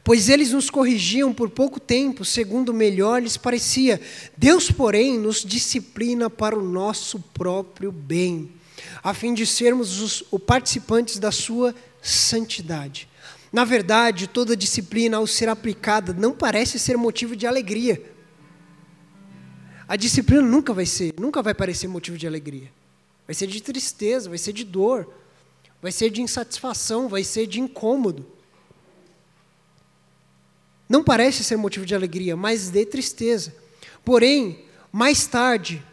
pois 0.06 0.28
eles 0.28 0.52
nos 0.52 0.70
corrigiam 0.70 1.34
por 1.34 1.50
pouco 1.50 1.80
tempo, 1.80 2.24
segundo 2.24 2.72
melhor 2.72 3.20
lhes 3.20 3.36
parecia. 3.36 4.00
Deus, 4.36 4.70
porém, 4.70 5.18
nos 5.18 5.44
disciplina 5.44 6.30
para 6.30 6.56
o 6.56 6.62
nosso 6.62 7.18
próprio 7.34 7.90
bem, 7.90 8.48
a 9.02 9.14
fim 9.14 9.34
de 9.34 9.46
sermos 9.46 10.00
os, 10.00 10.24
os 10.30 10.40
participantes 10.40 11.18
da 11.18 11.30
sua 11.30 11.74
santidade. 12.02 13.08
Na 13.52 13.64
verdade, 13.64 14.26
toda 14.26 14.56
disciplina, 14.56 15.16
ao 15.16 15.26
ser 15.26 15.48
aplicada, 15.48 16.12
não 16.12 16.32
parece 16.32 16.78
ser 16.78 16.96
motivo 16.96 17.34
de 17.34 17.46
alegria. 17.46 18.02
A 19.88 19.96
disciplina 19.96 20.42
nunca 20.42 20.72
vai 20.72 20.84
ser, 20.84 21.14
nunca 21.18 21.42
vai 21.42 21.54
parecer 21.54 21.86
motivo 21.86 22.18
de 22.18 22.26
alegria. 22.26 22.70
Vai 23.26 23.34
ser 23.34 23.46
de 23.46 23.60
tristeza, 23.60 24.28
vai 24.28 24.38
ser 24.38 24.52
de 24.52 24.64
dor, 24.64 25.12
vai 25.80 25.92
ser 25.92 26.10
de 26.10 26.20
insatisfação, 26.20 27.08
vai 27.08 27.24
ser 27.24 27.46
de 27.46 27.60
incômodo. 27.60 28.26
Não 30.88 31.02
parece 31.02 31.42
ser 31.42 31.56
motivo 31.56 31.86
de 31.86 31.94
alegria, 31.94 32.36
mas 32.36 32.70
de 32.70 32.84
tristeza. 32.86 33.54
Porém, 34.04 34.64
mais 34.92 35.26
tarde, 35.26 35.84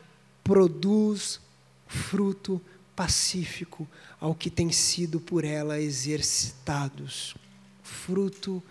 produz 0.44 1.40
fruto 1.88 2.62
pacífico 2.96 3.88
ao 4.20 4.36
que 4.36 4.50
tem 4.50 4.72
sido 4.72 5.20
por 5.20 5.44
ela 5.44 5.80
exercitados 5.80 7.36
fruto 7.82 8.62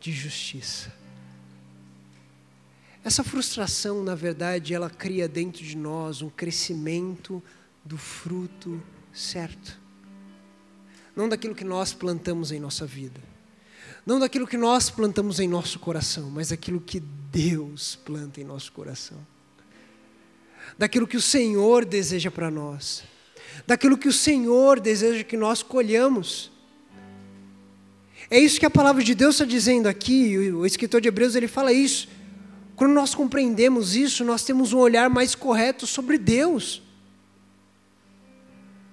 de 0.00 0.12
justiça. 0.12 0.92
Essa 3.02 3.22
frustração, 3.22 4.02
na 4.02 4.14
verdade, 4.14 4.72
ela 4.72 4.88
cria 4.88 5.28
dentro 5.28 5.62
de 5.62 5.76
nós 5.76 6.22
um 6.22 6.30
crescimento 6.30 7.42
do 7.84 7.98
fruto 7.98 8.82
certo. 9.12 9.78
Não 11.14 11.28
daquilo 11.28 11.54
que 11.54 11.64
nós 11.64 11.92
plantamos 11.92 12.50
em 12.50 12.58
nossa 12.58 12.86
vida 12.86 13.20
não 14.06 14.18
daquilo 14.18 14.46
que 14.46 14.56
nós 14.56 14.90
plantamos 14.90 15.40
em 15.40 15.48
nosso 15.48 15.78
coração, 15.78 16.30
mas 16.30 16.50
daquilo 16.50 16.80
que 16.80 17.00
Deus 17.00 17.96
planta 17.96 18.40
em 18.40 18.44
nosso 18.44 18.70
coração. 18.72 19.18
Daquilo 20.76 21.06
que 21.06 21.16
o 21.16 21.22
Senhor 21.22 21.84
deseja 21.84 22.30
para 22.30 22.50
nós. 22.50 23.02
Daquilo 23.66 23.96
que 23.96 24.08
o 24.08 24.12
Senhor 24.12 24.80
deseja 24.80 25.24
que 25.24 25.36
nós 25.36 25.62
colhamos. 25.62 26.50
É 28.30 28.38
isso 28.38 28.58
que 28.58 28.66
a 28.66 28.70
palavra 28.70 29.02
de 29.02 29.14
Deus 29.14 29.34
está 29.34 29.44
dizendo 29.44 29.86
aqui, 29.86 30.38
o 30.50 30.64
escritor 30.64 31.00
de 31.00 31.08
Hebreus 31.08 31.34
ele 31.34 31.48
fala 31.48 31.72
isso. 31.72 32.08
Quando 32.74 32.92
nós 32.92 33.14
compreendemos 33.14 33.94
isso, 33.94 34.24
nós 34.24 34.44
temos 34.44 34.72
um 34.72 34.78
olhar 34.78 35.08
mais 35.08 35.34
correto 35.34 35.86
sobre 35.86 36.18
Deus. 36.18 36.82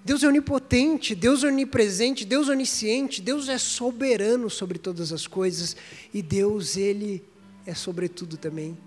Deus 0.03 0.23
é 0.23 0.27
onipotente, 0.27 1.13
Deus 1.13 1.43
é 1.43 1.47
onipresente, 1.47 2.25
Deus 2.25 2.49
é 2.49 2.51
onisciente, 2.51 3.21
Deus 3.21 3.47
é 3.47 3.57
soberano 3.57 4.49
sobre 4.49 4.79
todas 4.79 5.13
as 5.13 5.27
coisas 5.27 5.75
e 6.13 6.21
Deus, 6.21 6.75
Ele 6.75 7.23
é 7.65 7.73
sobretudo 7.75 8.35
também 8.37 8.77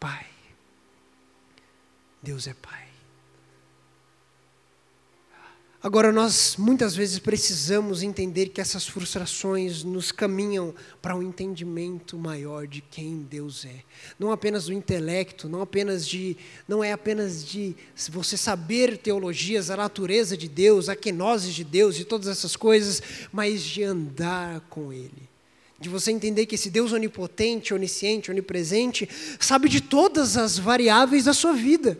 Pai. 0.00 0.31
Deus 2.22 2.46
é 2.46 2.54
Pai. 2.54 2.92
Agora, 5.82 6.12
nós 6.12 6.54
muitas 6.56 6.94
vezes 6.94 7.18
precisamos 7.18 8.04
entender 8.04 8.50
que 8.50 8.60
essas 8.60 8.86
frustrações 8.86 9.82
nos 9.82 10.12
caminham 10.12 10.72
para 11.00 11.16
um 11.16 11.22
entendimento 11.24 12.16
maior 12.16 12.68
de 12.68 12.80
quem 12.80 13.26
Deus 13.28 13.64
é. 13.64 13.82
Não 14.16 14.30
apenas 14.30 14.66
do 14.66 14.72
intelecto, 14.72 15.48
não 15.48 15.60
apenas 15.60 16.06
de, 16.06 16.36
não 16.68 16.84
é 16.84 16.92
apenas 16.92 17.44
de 17.44 17.74
você 18.12 18.36
saber 18.36 18.96
teologias, 18.96 19.70
a 19.70 19.76
natureza 19.76 20.36
de 20.36 20.46
Deus, 20.46 20.88
a 20.88 20.94
quenose 20.94 21.50
de 21.50 21.64
Deus 21.64 21.98
e 21.98 22.04
todas 22.04 22.28
essas 22.28 22.54
coisas, 22.54 23.02
mas 23.32 23.60
de 23.60 23.82
andar 23.82 24.60
com 24.70 24.92
Ele. 24.92 25.28
De 25.80 25.88
você 25.88 26.12
entender 26.12 26.46
que 26.46 26.54
esse 26.54 26.70
Deus 26.70 26.92
onipotente, 26.92 27.74
onisciente, 27.74 28.30
onipresente, 28.30 29.08
sabe 29.40 29.68
de 29.68 29.80
todas 29.80 30.36
as 30.36 30.56
variáveis 30.56 31.24
da 31.24 31.34
sua 31.34 31.54
vida. 31.54 31.98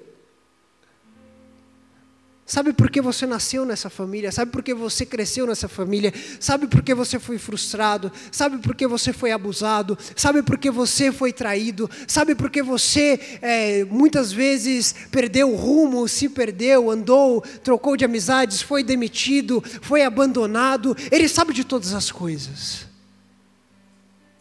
Sabe 2.53 2.75
por 2.75 2.91
que 2.91 3.01
você 3.01 3.25
nasceu 3.25 3.65
nessa 3.65 3.89
família? 3.89 4.31
Sabe 4.31 4.53
por 4.53 4.63
que 4.63 4.75
você 4.75 5.07
cresceu 5.07 5.47
nessa 5.47 5.69
família? 5.69 6.13
Sabe 6.39 6.67
por 6.67 6.83
que 6.83 6.95
você 6.95 7.19
foi 7.19 7.39
frustrado? 7.39 8.13
Sabe 8.31 8.59
por 8.59 8.77
que 8.77 8.87
você 8.87 9.11
foi 9.11 9.33
abusado? 9.33 9.97
Sabe 10.15 10.43
por 10.43 10.59
que 10.59 10.71
você 10.71 11.11
foi 11.11 11.33
traído? 11.33 11.89
Sabe 12.07 12.35
por 12.35 12.51
que 12.51 12.63
você 12.63 13.39
é, 13.41 13.87
muitas 13.87 14.31
vezes 14.33 14.95
perdeu 15.11 15.51
o 15.51 15.57
rumo, 15.57 16.07
se 16.07 16.29
perdeu, 16.29 16.91
andou, 16.91 17.41
trocou 17.41 17.97
de 17.97 18.05
amizades, 18.05 18.61
foi 18.61 18.85
demitido, 18.85 19.65
foi 19.81 20.03
abandonado? 20.03 20.95
Ele 21.11 21.31
sabe 21.31 21.55
de 21.55 21.65
todas 21.65 21.95
as 21.95 22.13
coisas. 22.13 22.87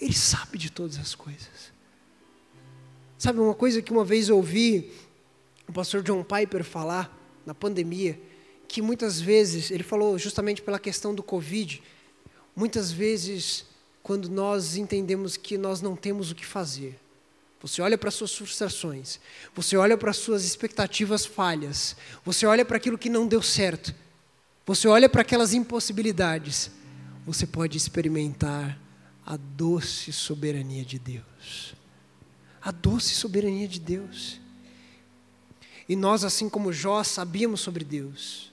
Ele 0.01 0.11
sabe 0.11 0.57
de 0.57 0.69
todas 0.69 0.99
as 0.99 1.15
coisas. 1.15 1.71
Sabe 3.17 3.39
uma 3.39 3.55
coisa 3.55 3.81
que 3.81 3.93
uma 3.93 4.03
vez 4.03 4.27
eu 4.27 4.35
ouvi 4.35 4.91
o 5.65 5.71
pastor 5.71 6.03
John 6.03 6.25
Piper 6.25 6.65
falar? 6.65 7.20
Na 7.45 7.53
pandemia, 7.53 8.19
que 8.67 8.81
muitas 8.81 9.19
vezes, 9.19 9.71
ele 9.71 9.83
falou 9.83 10.17
justamente 10.17 10.61
pela 10.61 10.79
questão 10.79 11.13
do 11.13 11.21
Covid, 11.21 11.81
muitas 12.55 12.91
vezes, 12.91 13.65
quando 14.01 14.29
nós 14.29 14.75
entendemos 14.75 15.37
que 15.37 15.57
nós 15.57 15.81
não 15.81 15.95
temos 15.95 16.31
o 16.31 16.35
que 16.35 16.45
fazer, 16.45 16.97
você 17.61 17.81
olha 17.81 17.97
para 17.97 18.09
as 18.09 18.15
suas 18.15 18.33
frustrações, 18.33 19.19
você 19.53 19.77
olha 19.77 19.95
para 19.95 20.09
as 20.09 20.17
suas 20.17 20.43
expectativas 20.43 21.25
falhas, 21.25 21.95
você 22.25 22.45
olha 22.45 22.65
para 22.65 22.77
aquilo 22.77 22.97
que 22.97 23.09
não 23.09 23.27
deu 23.27 23.41
certo, 23.41 23.93
você 24.65 24.87
olha 24.87 25.07
para 25.07 25.21
aquelas 25.21 25.53
impossibilidades, 25.53 26.71
você 27.23 27.45
pode 27.45 27.77
experimentar 27.77 28.79
a 29.23 29.37
doce 29.37 30.11
soberania 30.11 30.83
de 30.83 30.97
Deus. 30.97 31.75
A 32.59 32.71
doce 32.71 33.13
soberania 33.13 33.67
de 33.67 33.79
Deus. 33.79 34.40
E 35.87 35.95
nós, 35.95 36.23
assim 36.23 36.49
como 36.49 36.71
Jó, 36.71 37.03
sabíamos 37.03 37.61
sobre 37.61 37.83
Deus. 37.83 38.51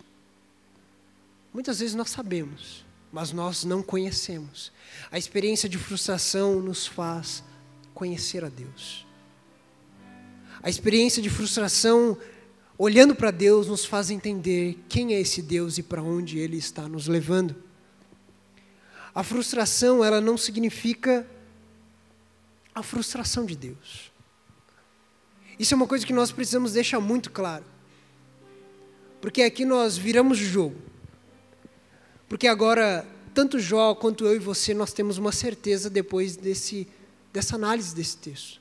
Muitas 1.52 1.80
vezes 1.80 1.94
nós 1.94 2.10
sabemos, 2.10 2.84
mas 3.12 3.32
nós 3.32 3.64
não 3.64 3.82
conhecemos. 3.82 4.72
A 5.10 5.18
experiência 5.18 5.68
de 5.68 5.78
frustração 5.78 6.60
nos 6.60 6.86
faz 6.86 7.42
conhecer 7.94 8.44
a 8.44 8.48
Deus. 8.48 9.06
A 10.62 10.68
experiência 10.68 11.22
de 11.22 11.30
frustração, 11.30 12.18
olhando 12.76 13.14
para 13.14 13.30
Deus, 13.30 13.66
nos 13.66 13.84
faz 13.84 14.10
entender 14.10 14.78
quem 14.88 15.14
é 15.14 15.20
esse 15.20 15.40
Deus 15.40 15.78
e 15.78 15.82
para 15.82 16.02
onde 16.02 16.38
Ele 16.38 16.56
está 16.56 16.88
nos 16.88 17.06
levando. 17.06 17.54
A 19.14 19.22
frustração, 19.22 20.04
ela 20.04 20.20
não 20.20 20.36
significa 20.36 21.26
a 22.74 22.82
frustração 22.82 23.44
de 23.44 23.56
Deus. 23.56 24.12
Isso 25.58 25.74
é 25.74 25.76
uma 25.76 25.86
coisa 25.86 26.06
que 26.06 26.12
nós 26.12 26.30
precisamos 26.30 26.72
deixar 26.72 27.00
muito 27.00 27.30
claro. 27.30 27.64
Porque 29.20 29.42
aqui 29.42 29.64
nós 29.64 29.96
viramos 29.96 30.38
o 30.38 30.44
jogo. 30.44 30.76
Porque 32.28 32.46
agora, 32.46 33.06
tanto 33.34 33.58
Jó 33.58 33.94
quanto 33.94 34.24
eu 34.24 34.36
e 34.36 34.38
você, 34.38 34.72
nós 34.72 34.92
temos 34.92 35.18
uma 35.18 35.32
certeza 35.32 35.90
depois 35.90 36.36
desse, 36.36 36.86
dessa 37.32 37.56
análise 37.56 37.94
desse 37.94 38.16
texto. 38.18 38.60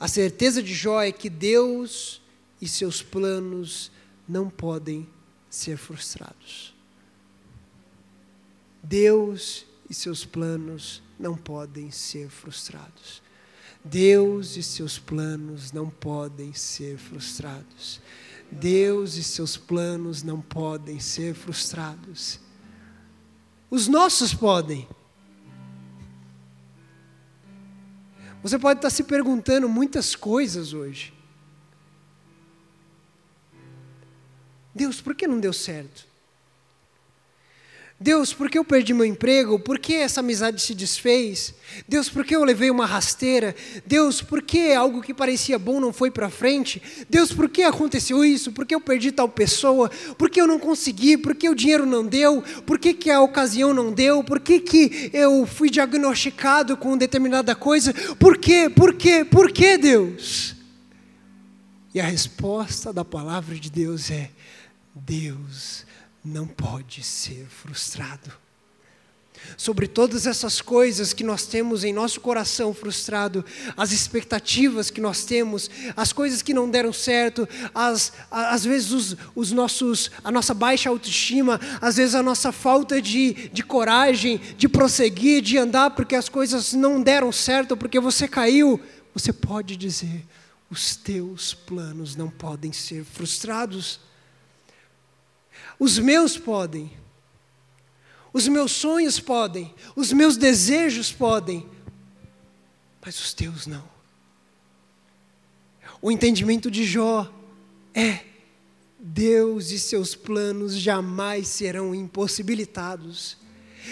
A 0.00 0.08
certeza 0.08 0.62
de 0.62 0.74
Jó 0.74 1.02
é 1.02 1.12
que 1.12 1.28
Deus 1.28 2.22
e 2.60 2.66
seus 2.66 3.02
planos 3.02 3.90
não 4.28 4.48
podem 4.48 5.08
ser 5.50 5.76
frustrados. 5.76 6.74
Deus 8.82 9.66
e 9.88 9.94
seus 9.94 10.24
planos 10.24 11.02
não 11.18 11.36
podem 11.36 11.90
ser 11.90 12.28
frustrados. 12.30 13.22
Deus 13.84 14.56
e 14.56 14.62
seus 14.62 14.98
planos 14.98 15.72
não 15.72 15.90
podem 15.90 16.52
ser 16.54 16.96
frustrados. 16.98 18.00
Deus 18.50 19.16
e 19.16 19.24
seus 19.24 19.56
planos 19.56 20.22
não 20.22 20.40
podem 20.40 21.00
ser 21.00 21.34
frustrados. 21.34 22.38
Os 23.70 23.88
nossos 23.88 24.34
podem. 24.34 24.86
Você 28.42 28.58
pode 28.58 28.78
estar 28.78 28.90
se 28.90 29.04
perguntando 29.04 29.68
muitas 29.68 30.14
coisas 30.14 30.72
hoje. 30.72 31.14
Deus, 34.74 35.00
por 35.00 35.14
que 35.14 35.26
não 35.26 35.40
deu 35.40 35.52
certo? 35.52 36.11
Deus, 38.02 38.34
por 38.34 38.50
que 38.50 38.58
eu 38.58 38.64
perdi 38.64 38.92
meu 38.92 39.04
emprego? 39.04 39.60
Por 39.60 39.78
que 39.78 39.94
essa 39.94 40.18
amizade 40.18 40.60
se 40.60 40.74
desfez? 40.74 41.54
Deus, 41.88 42.08
por 42.08 42.24
que 42.24 42.34
eu 42.34 42.42
levei 42.42 42.68
uma 42.68 42.84
rasteira? 42.84 43.54
Deus, 43.86 44.20
por 44.20 44.42
que 44.42 44.72
algo 44.72 45.00
que 45.00 45.14
parecia 45.14 45.56
bom 45.56 45.78
não 45.78 45.92
foi 45.92 46.10
para 46.10 46.28
frente? 46.28 46.82
Deus, 47.08 47.32
por 47.32 47.48
que 47.48 47.62
aconteceu 47.62 48.24
isso? 48.24 48.50
Por 48.50 48.66
que 48.66 48.74
eu 48.74 48.80
perdi 48.80 49.12
tal 49.12 49.28
pessoa? 49.28 49.88
Por 50.18 50.28
que 50.28 50.40
eu 50.40 50.48
não 50.48 50.58
consegui? 50.58 51.16
Por 51.16 51.32
que 51.36 51.48
o 51.48 51.54
dinheiro 51.54 51.86
não 51.86 52.04
deu? 52.04 52.42
Por 52.66 52.76
que, 52.76 52.92
que 52.92 53.08
a 53.08 53.20
ocasião 53.20 53.72
não 53.72 53.92
deu? 53.92 54.24
Por 54.24 54.40
que, 54.40 54.58
que 54.58 55.10
eu 55.12 55.46
fui 55.46 55.70
diagnosticado 55.70 56.76
com 56.76 56.98
determinada 56.98 57.54
coisa? 57.54 57.94
Por 58.18 58.36
quê? 58.36 58.68
Por 58.68 58.94
quê? 58.94 59.24
Por 59.24 59.52
que, 59.52 59.78
Deus? 59.78 60.56
E 61.94 62.00
a 62.00 62.04
resposta 62.04 62.92
da 62.92 63.04
palavra 63.04 63.54
de 63.54 63.70
Deus 63.70 64.10
é: 64.10 64.28
Deus 64.92 65.86
não 66.24 66.46
pode 66.46 67.02
ser 67.02 67.46
frustrado. 67.46 68.32
Sobre 69.56 69.88
todas 69.88 70.26
essas 70.26 70.60
coisas 70.60 71.12
que 71.12 71.24
nós 71.24 71.46
temos 71.46 71.82
em 71.82 71.92
nosso 71.92 72.20
coração 72.20 72.72
frustrado, 72.72 73.44
as 73.76 73.90
expectativas 73.90 74.88
que 74.88 75.00
nós 75.00 75.24
temos, 75.24 75.68
as 75.96 76.12
coisas 76.12 76.42
que 76.42 76.54
não 76.54 76.70
deram 76.70 76.92
certo, 76.92 77.48
as, 77.74 78.12
às 78.30 78.64
vezes 78.64 78.92
os, 78.92 79.16
os 79.34 79.50
nossos, 79.50 80.10
a 80.22 80.30
nossa 80.30 80.54
baixa 80.54 80.88
autoestima, 80.88 81.60
às 81.80 81.96
vezes 81.96 82.14
a 82.14 82.22
nossa 82.22 82.52
falta 82.52 83.02
de, 83.02 83.48
de 83.48 83.64
coragem, 83.64 84.40
de 84.56 84.68
prosseguir, 84.68 85.42
de 85.42 85.58
andar 85.58 85.90
porque 85.90 86.14
as 86.14 86.28
coisas 86.28 86.72
não 86.72 87.02
deram 87.02 87.32
certo, 87.32 87.76
porque 87.76 87.98
você 87.98 88.28
caiu, 88.28 88.80
você 89.12 89.32
pode 89.32 89.76
dizer: 89.76 90.24
os 90.70 90.94
teus 90.94 91.52
planos 91.52 92.14
não 92.14 92.30
podem 92.30 92.72
ser 92.72 93.04
frustrados. 93.04 94.11
Os 95.82 95.98
meus 95.98 96.38
podem. 96.38 96.92
Os 98.32 98.46
meus 98.46 98.70
sonhos 98.70 99.18
podem. 99.18 99.74
Os 99.96 100.12
meus 100.12 100.36
desejos 100.36 101.10
podem. 101.10 101.68
Mas 103.04 103.18
os 103.18 103.34
teus 103.34 103.66
não. 103.66 103.82
O 106.00 106.12
entendimento 106.12 106.70
de 106.70 106.84
Jó 106.84 107.28
é: 107.92 108.20
Deus 108.96 109.72
e 109.72 109.78
seus 109.80 110.14
planos 110.14 110.76
jamais 110.76 111.48
serão 111.48 111.92
impossibilitados 111.92 113.36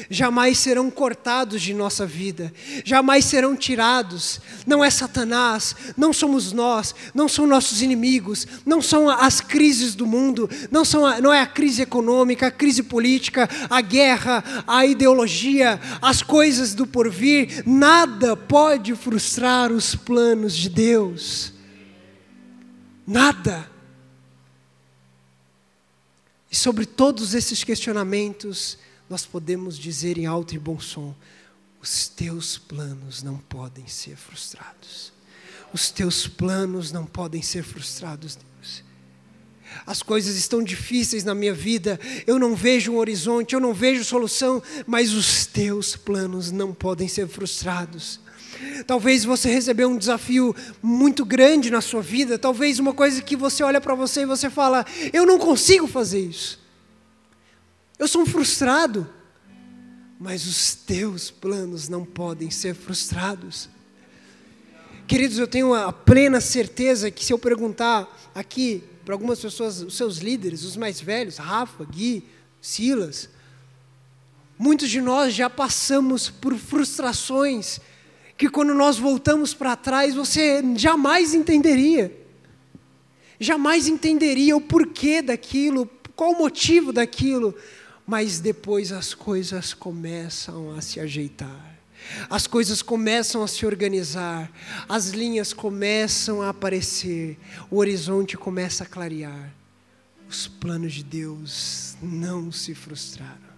jamais 0.09 0.59
serão 0.59 0.91
cortados 0.91 1.63
de 1.63 1.75
nossa 1.75 2.07
vida, 2.07 2.53
jamais 2.85 3.25
serão 3.25 3.57
tirados. 3.57 4.41
Não 4.67 4.85
é 4.85 4.91
Satanás, 4.91 5.75
não 5.97 6.13
somos 6.13 6.53
nós, 6.53 6.95
não 7.15 7.29
são 7.29 7.47
nossos 7.47 7.83
inimigos, 7.83 8.47
não 8.65 8.81
são 8.81 9.09
as 9.09 9.41
crises 9.41 9.95
do 9.95 10.07
mundo, 10.07 10.49
não, 10.71 10.85
são 10.85 11.05
a, 11.05 11.21
não 11.21 11.33
é 11.33 11.41
a 11.41 11.47
crise 11.47 11.83
econômica, 11.83 12.47
a 12.47 12.51
crise 12.51 12.83
política, 12.83 13.49
a 13.69 13.81
guerra, 13.81 14.45
a 14.67 14.87
ideologia, 14.87 15.81
as 16.01 16.23
coisas 16.23 16.75
do 16.75 16.87
porvir. 16.87 17.63
Nada 17.67 18.37
pode 18.37 18.95
frustrar 18.95 19.73
os 19.73 19.95
planos 19.95 20.57
de 20.57 20.69
Deus. 20.69 21.53
Nada. 23.07 23.69
E 26.51 26.57
sobre 26.57 26.85
todos 26.85 27.35
esses 27.35 27.63
questionamentos, 27.63 28.77
nós 29.11 29.27
podemos 29.27 29.77
dizer 29.77 30.17
em 30.17 30.27
alto 30.27 30.55
e 30.55 30.59
bom 30.59 30.79
som: 30.79 31.13
os 31.83 32.07
teus 32.07 32.57
planos 32.57 33.25
não 33.25 33.37
podem 33.37 33.89
ser 33.89 34.17
frustrados. 34.17 35.13
Os 35.73 35.91
teus 35.91 36.29
planos 36.29 36.93
não 36.93 37.05
podem 37.05 37.43
ser 37.43 37.65
frustrados, 37.65 38.37
Deus. 38.37 38.85
As 39.87 40.03
coisas 40.03 40.37
estão 40.37 40.63
difíceis 40.63 41.25
na 41.25 41.35
minha 41.35 41.55
vida, 41.55 41.99
eu 42.27 42.39
não 42.39 42.55
vejo 42.55 42.93
um 42.93 42.99
horizonte, 42.99 43.55
eu 43.55 43.61
não 43.61 43.75
vejo 43.75 44.05
solução, 44.05 44.63
mas 44.87 45.13
os 45.13 45.47
teus 45.47 45.95
planos 45.97 46.51
não 46.51 46.73
podem 46.73 47.07
ser 47.07 47.29
frustrados. 47.29 48.21
Talvez 48.85 49.25
você 49.25 49.49
recebeu 49.49 49.89
um 49.89 49.97
desafio 49.97 50.55
muito 50.83 51.25
grande 51.25 51.71
na 51.71 51.81
sua 51.81 52.03
vida, 52.03 52.39
talvez 52.39 52.79
uma 52.79 52.93
coisa 52.93 53.23
que 53.23 53.37
você 53.37 53.63
olha 53.63 53.81
para 53.81 53.95
você 53.95 54.23
e 54.23 54.27
você 54.27 54.49
fala: 54.51 54.85
"Eu 55.13 55.27
não 55.27 55.39
consigo 55.39 55.89
fazer 55.89 56.21
isso". 56.21 56.60
Eu 58.01 58.09
sou 58.09 58.23
um 58.23 58.27
frustrado. 58.27 59.07
Mas 60.19 60.47
os 60.47 60.75
teus 60.75 61.31
planos 61.31 61.87
não 61.87 62.03
podem 62.03 62.51
ser 62.51 62.75
frustrados. 62.75 63.69
Queridos, 65.07 65.39
eu 65.39 65.47
tenho 65.47 65.75
a 65.75 65.93
plena 65.93 66.41
certeza 66.41 67.11
que 67.11 67.23
se 67.23 67.33
eu 67.33 67.39
perguntar 67.39 68.09
aqui 68.35 68.83
para 69.05 69.15
algumas 69.15 69.39
pessoas, 69.39 69.83
os 69.83 69.97
seus 69.97 70.17
líderes, 70.17 70.63
os 70.63 70.77
mais 70.77 70.99
velhos, 70.99 71.37
Rafa, 71.37 71.85
Gui, 71.85 72.25
Silas, 72.61 73.29
muitos 74.59 74.89
de 74.89 75.01
nós 75.01 75.35
já 75.35 75.51
passamos 75.51 76.31
por 76.31 76.55
frustrações 76.57 77.81
que 78.37 78.49
quando 78.49 78.73
nós 78.73 78.99
voltamos 78.99 79.53
para 79.53 79.77
trás 79.77 80.15
você 80.15 80.63
jamais 80.75 81.35
entenderia. 81.35 82.17
Jamais 83.39 83.89
entenderia 83.89 84.57
o 84.57 84.61
porquê 84.61 85.21
daquilo, 85.21 85.87
qual 86.15 86.33
o 86.33 86.39
motivo 86.39 86.93
daquilo, 86.93 87.55
mas 88.11 88.41
depois 88.41 88.91
as 88.91 89.15
coisas 89.15 89.73
começam 89.73 90.75
a 90.75 90.81
se 90.81 90.99
ajeitar. 90.99 91.79
As 92.29 92.47
coisas 92.47 92.83
começam 92.83 93.43
a 93.43 93.49
se 93.49 93.65
organizar, 93.65 94.51
as 94.89 95.11
linhas 95.11 95.53
começam 95.53 96.43
a 96.43 96.49
aparecer, 96.49 97.39
o 97.71 97.77
horizonte 97.77 98.37
começa 98.37 98.83
a 98.83 98.87
clarear. 98.87 99.55
Os 100.29 100.49
planos 100.49 100.95
de 100.95 101.05
Deus 101.05 101.97
não 102.03 102.51
se 102.51 102.75
frustraram. 102.75 103.51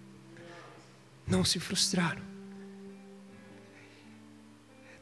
Não 1.27 1.45
se 1.45 1.59
frustraram 1.59 2.33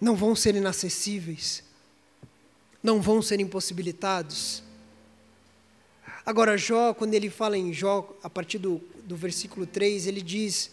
não 0.01 0.17
vão 0.17 0.35
ser 0.35 0.55
inacessíveis, 0.55 1.63
não 2.83 3.03
vão 3.03 3.21
ser 3.21 3.39
impossibilitados. 3.39 4.63
Agora, 6.25 6.57
Jó, 6.57 6.95
quando 6.95 7.13
ele 7.13 7.29
fala 7.29 7.59
em 7.59 7.73
Jó, 7.73 8.17
a 8.23 8.31
partir 8.31 8.59
do, 8.59 8.81
do 9.11 9.17
versículo 9.17 9.67
3, 9.67 10.07
ele 10.07 10.23
diz, 10.23 10.71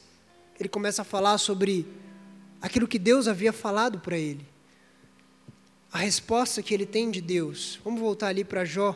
ele 0.60 0.70
começa 0.70 1.02
a 1.02 1.06
falar 1.06 1.40
sobre 1.40 1.88
aquilo 2.62 2.88
que 2.88 3.00
Deus 3.00 3.28
havia 3.28 3.52
falado 3.52 4.00
para 4.00 4.16
ele. 4.16 4.46
A 5.92 5.98
resposta 5.98 6.62
que 6.62 6.72
ele 6.72 6.86
tem 6.86 7.10
de 7.10 7.20
Deus. 7.20 7.80
Vamos 7.84 8.00
voltar 8.00 8.28
ali 8.28 8.44
para 8.44 8.64
Jó. 8.64 8.96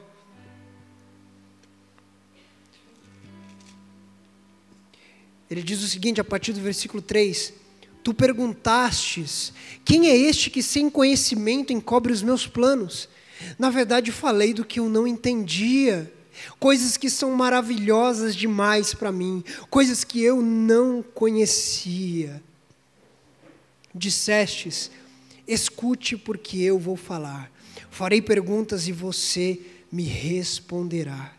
Ele 5.50 5.64
diz 5.64 5.82
o 5.82 5.88
seguinte, 5.88 6.22
a 6.22 6.24
partir 6.24 6.54
do 6.54 6.62
versículo 6.62 7.02
3: 7.02 7.52
Tu 8.04 8.14
perguntastes: 8.14 9.54
Quem 9.84 10.08
é 10.08 10.16
este 10.16 10.52
que 10.52 10.62
sem 10.62 10.88
conhecimento 10.88 11.74
encobre 11.74 12.14
os 12.14 12.22
meus 12.22 12.46
planos? 12.46 13.10
Na 13.58 13.72
verdade, 13.72 14.12
falei 14.12 14.54
do 14.54 14.64
que 14.64 14.80
eu 14.80 14.88
não 14.88 15.08
entendia, 15.08 16.14
coisas 16.60 16.98
que 16.98 17.10
são 17.10 17.32
maravilhosas 17.32 18.36
demais 18.36 18.94
para 18.94 19.12
mim, 19.12 19.44
coisas 19.70 20.04
que 20.04 20.22
eu 20.22 20.42
não 20.42 21.02
conhecia. 21.02 22.42
Dissestes: 23.94 24.92
Escute, 25.48 26.18
porque 26.18 26.58
eu 26.60 26.80
vou 26.80 26.96
falar. 26.96 27.52
Farei 27.90 28.22
perguntas 28.22 28.88
e 28.88 28.92
você 28.92 29.60
me 29.92 30.04
responderá. 30.04 31.34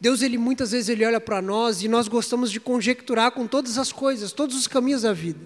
Deus, 0.00 0.20
ele 0.20 0.36
muitas 0.36 0.72
vezes 0.72 0.88
ele 0.88 1.04
olha 1.04 1.20
para 1.20 1.40
nós 1.40 1.82
e 1.82 1.88
nós 1.88 2.08
gostamos 2.08 2.50
de 2.50 2.58
conjecturar 2.58 3.30
com 3.30 3.46
todas 3.46 3.78
as 3.78 3.92
coisas, 3.92 4.32
todos 4.32 4.56
os 4.56 4.66
caminhos 4.66 5.02
da 5.02 5.12
vida. 5.12 5.38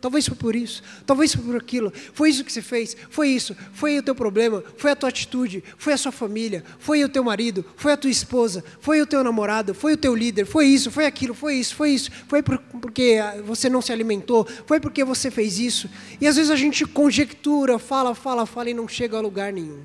Talvez 0.00 0.26
foi 0.26 0.36
por 0.36 0.54
isso, 0.54 0.82
talvez 1.06 1.34
foi 1.34 1.42
por 1.42 1.56
aquilo, 1.56 1.92
foi 2.12 2.28
isso 2.28 2.44
que 2.44 2.52
você 2.52 2.60
fez, 2.60 2.94
foi 3.08 3.30
isso, 3.30 3.56
foi 3.72 3.98
o 3.98 4.02
teu 4.02 4.14
problema, 4.14 4.62
foi 4.76 4.90
a 4.90 4.96
tua 4.96 5.08
atitude, 5.08 5.64
foi 5.78 5.94
a 5.94 5.96
sua 5.96 6.12
família, 6.12 6.62
foi 6.78 7.02
o 7.02 7.08
teu 7.08 7.24
marido, 7.24 7.64
foi 7.76 7.92
a 7.92 7.96
tua 7.96 8.10
esposa, 8.10 8.62
foi 8.78 9.00
o 9.00 9.06
teu 9.06 9.24
namorado, 9.24 9.74
foi 9.74 9.94
o 9.94 9.96
teu 9.96 10.14
líder, 10.14 10.44
foi 10.44 10.66
isso, 10.66 10.90
foi 10.90 11.06
aquilo, 11.06 11.34
foi 11.34 11.54
isso, 11.54 11.74
foi 11.74 11.90
isso, 11.90 12.10
foi 12.28 12.42
porque 12.42 13.18
você 13.44 13.68
não 13.68 13.80
se 13.80 13.90
alimentou, 13.90 14.46
foi 14.66 14.78
porque 14.78 15.02
você 15.02 15.30
fez 15.30 15.58
isso. 15.58 15.88
E 16.20 16.26
às 16.26 16.36
vezes 16.36 16.50
a 16.50 16.56
gente 16.56 16.84
conjectura, 16.84 17.78
fala, 17.78 18.14
fala, 18.14 18.44
fala 18.44 18.70
e 18.70 18.74
não 18.74 18.86
chega 18.86 19.16
a 19.16 19.20
lugar 19.20 19.52
nenhum. 19.52 19.82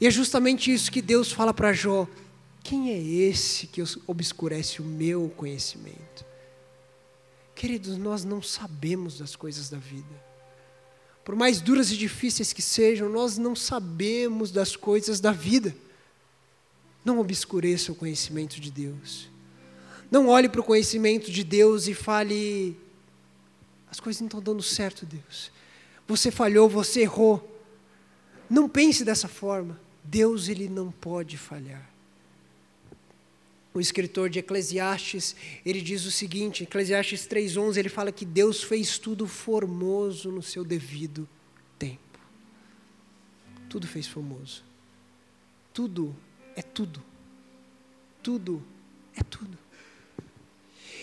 E 0.00 0.06
é 0.06 0.10
justamente 0.10 0.72
isso 0.72 0.90
que 0.90 1.00
Deus 1.00 1.30
fala 1.30 1.54
para 1.54 1.72
Jó 1.72 2.08
quem 2.64 2.90
é 2.90 2.98
esse 2.98 3.66
que 3.66 3.82
obscurece 4.06 4.80
o 4.80 4.84
meu 4.84 5.30
conhecimento? 5.36 6.24
Queridos, 7.64 7.96
nós 7.96 8.24
não 8.24 8.42
sabemos 8.42 9.16
das 9.16 9.34
coisas 9.34 9.70
da 9.70 9.78
vida. 9.78 10.22
Por 11.24 11.34
mais 11.34 11.62
duras 11.62 11.90
e 11.90 11.96
difíceis 11.96 12.52
que 12.52 12.60
sejam, 12.60 13.08
nós 13.08 13.38
não 13.38 13.56
sabemos 13.56 14.50
das 14.50 14.76
coisas 14.76 15.18
da 15.18 15.32
vida. 15.32 15.74
Não 17.02 17.18
obscureça 17.18 17.90
o 17.90 17.94
conhecimento 17.94 18.60
de 18.60 18.70
Deus. 18.70 19.30
Não 20.10 20.28
olhe 20.28 20.46
para 20.46 20.60
o 20.60 20.64
conhecimento 20.64 21.30
de 21.30 21.42
Deus 21.42 21.88
e 21.88 21.94
fale: 21.94 22.76
as 23.90 23.98
coisas 23.98 24.20
não 24.20 24.26
estão 24.26 24.42
dando 24.42 24.62
certo, 24.62 25.06
Deus. 25.06 25.50
Você 26.06 26.30
falhou, 26.30 26.68
você 26.68 27.00
errou. 27.00 27.50
Não 28.50 28.68
pense 28.68 29.06
dessa 29.06 29.26
forma. 29.26 29.80
Deus, 30.04 30.50
ele 30.50 30.68
não 30.68 30.90
pode 30.90 31.38
falhar 31.38 31.93
o 33.74 33.80
escritor 33.80 34.30
de 34.30 34.38
Eclesiastes, 34.38 35.34
ele 35.66 35.80
diz 35.82 36.06
o 36.06 36.10
seguinte, 36.10 36.62
Eclesiastes 36.62 37.26
3:11, 37.26 37.76
ele 37.76 37.88
fala 37.88 38.12
que 38.12 38.24
Deus 38.24 38.62
fez 38.62 38.98
tudo 38.98 39.26
formoso 39.26 40.30
no 40.30 40.40
seu 40.40 40.64
devido 40.64 41.28
tempo. 41.76 42.20
Tudo 43.68 43.88
fez 43.88 44.06
formoso. 44.06 44.62
Tudo 45.72 46.14
é 46.54 46.62
tudo. 46.62 47.02
Tudo 48.22 48.62
é 49.16 49.22
tudo. 49.24 49.58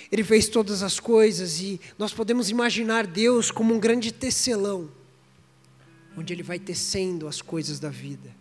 Ele 0.10 0.24
fez 0.24 0.48
todas 0.48 0.82
as 0.82 0.98
coisas 0.98 1.60
e 1.60 1.80
nós 2.00 2.14
podemos 2.14 2.50
imaginar 2.50 3.06
Deus 3.06 3.52
como 3.52 3.74
um 3.74 3.80
grande 3.80 4.14
tecelão, 4.14 4.90
onde 6.18 6.32
ele 6.34 6.44
vai 6.44 6.58
tecendo 6.58 7.28
as 7.28 7.42
coisas 7.42 7.82
da 7.82 7.90
vida 7.90 8.41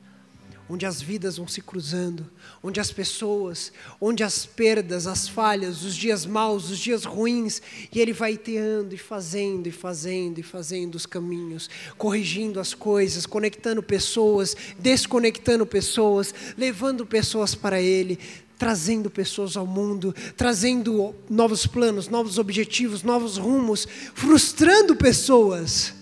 onde 0.70 0.86
as 0.86 1.02
vidas 1.02 1.36
vão 1.36 1.48
se 1.48 1.60
cruzando, 1.60 2.30
onde 2.62 2.78
as 2.78 2.92
pessoas, 2.92 3.72
onde 4.00 4.22
as 4.22 4.46
perdas, 4.46 5.08
as 5.08 5.28
falhas, 5.28 5.82
os 5.82 5.96
dias 5.96 6.24
maus, 6.24 6.70
os 6.70 6.78
dias 6.78 7.04
ruins, 7.04 7.60
e 7.92 8.00
Ele 8.00 8.12
vai 8.12 8.36
teando 8.36 8.94
e 8.94 8.98
fazendo 8.98 9.66
e 9.66 9.72
fazendo 9.72 10.38
e 10.38 10.44
fazendo 10.44 10.94
os 10.94 11.06
caminhos, 11.06 11.68
corrigindo 11.98 12.60
as 12.60 12.72
coisas, 12.72 13.26
conectando 13.26 13.82
pessoas, 13.82 14.56
desconectando 14.78 15.66
pessoas, 15.66 16.32
levando 16.56 17.04
pessoas 17.04 17.52
para 17.52 17.82
Ele, 17.82 18.16
trazendo 18.56 19.10
pessoas 19.10 19.56
ao 19.56 19.66
mundo, 19.66 20.14
trazendo 20.36 21.12
novos 21.28 21.66
planos, 21.66 22.06
novos 22.06 22.38
objetivos, 22.38 23.02
novos 23.02 23.36
rumos, 23.38 23.88
frustrando 24.14 24.94
pessoas 24.94 25.94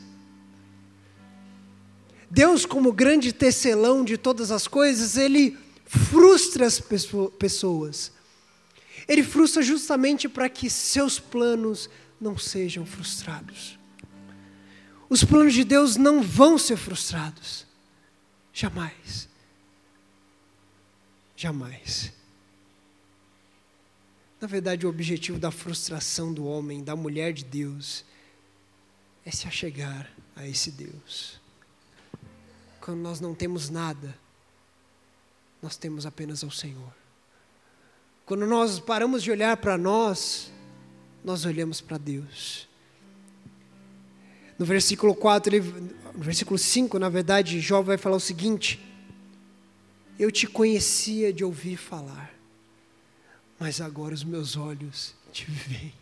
Deus, 2.30 2.66
como 2.66 2.92
grande 2.92 3.32
tecelão 3.32 4.04
de 4.04 4.18
todas 4.18 4.50
as 4.50 4.68
coisas, 4.68 5.16
ele 5.16 5.56
frustra 5.86 6.66
as 6.66 6.80
pessoas. 7.38 8.12
Ele 9.06 9.22
frustra 9.22 9.62
justamente 9.62 10.28
para 10.28 10.48
que 10.48 10.68
seus 10.68 11.18
planos 11.18 11.88
não 12.20 12.36
sejam 12.36 12.84
frustrados. 12.84 13.78
Os 15.08 15.24
planos 15.24 15.54
de 15.54 15.64
Deus 15.64 15.96
não 15.96 16.22
vão 16.22 16.58
ser 16.58 16.76
frustrados. 16.76 17.66
Jamais. 18.52 19.26
Jamais. 21.34 22.12
Na 24.38 24.46
verdade, 24.46 24.84
o 24.84 24.90
objetivo 24.90 25.38
da 25.38 25.50
frustração 25.50 26.32
do 26.32 26.44
homem, 26.44 26.84
da 26.84 26.94
mulher 26.94 27.32
de 27.32 27.44
Deus, 27.44 28.04
é 29.24 29.30
se 29.30 29.48
achegar 29.48 30.10
a 30.36 30.46
esse 30.46 30.70
Deus 30.70 31.37
quando 32.88 33.00
nós 33.00 33.20
não 33.20 33.34
temos 33.34 33.68
nada, 33.68 34.18
nós 35.60 35.76
temos 35.76 36.06
apenas 36.06 36.42
ao 36.42 36.50
Senhor. 36.50 36.90
Quando 38.24 38.46
nós 38.46 38.80
paramos 38.80 39.22
de 39.22 39.30
olhar 39.30 39.58
para 39.58 39.76
nós, 39.76 40.50
nós 41.22 41.44
olhamos 41.44 41.82
para 41.82 41.98
Deus. 41.98 42.66
No 44.58 44.64
versículo 44.64 45.14
4, 45.14 45.54
ele, 45.54 45.70
no 46.14 46.24
versículo 46.24 46.58
5, 46.58 46.98
na 46.98 47.10
verdade, 47.10 47.60
Jó 47.60 47.82
vai 47.82 47.98
falar 47.98 48.16
o 48.16 48.20
seguinte: 48.20 48.80
Eu 50.18 50.32
te 50.32 50.46
conhecia 50.46 51.30
de 51.30 51.44
ouvir 51.44 51.76
falar, 51.76 52.32
mas 53.60 53.82
agora 53.82 54.14
os 54.14 54.24
meus 54.24 54.56
olhos 54.56 55.14
te 55.30 55.44
veem. 55.44 55.92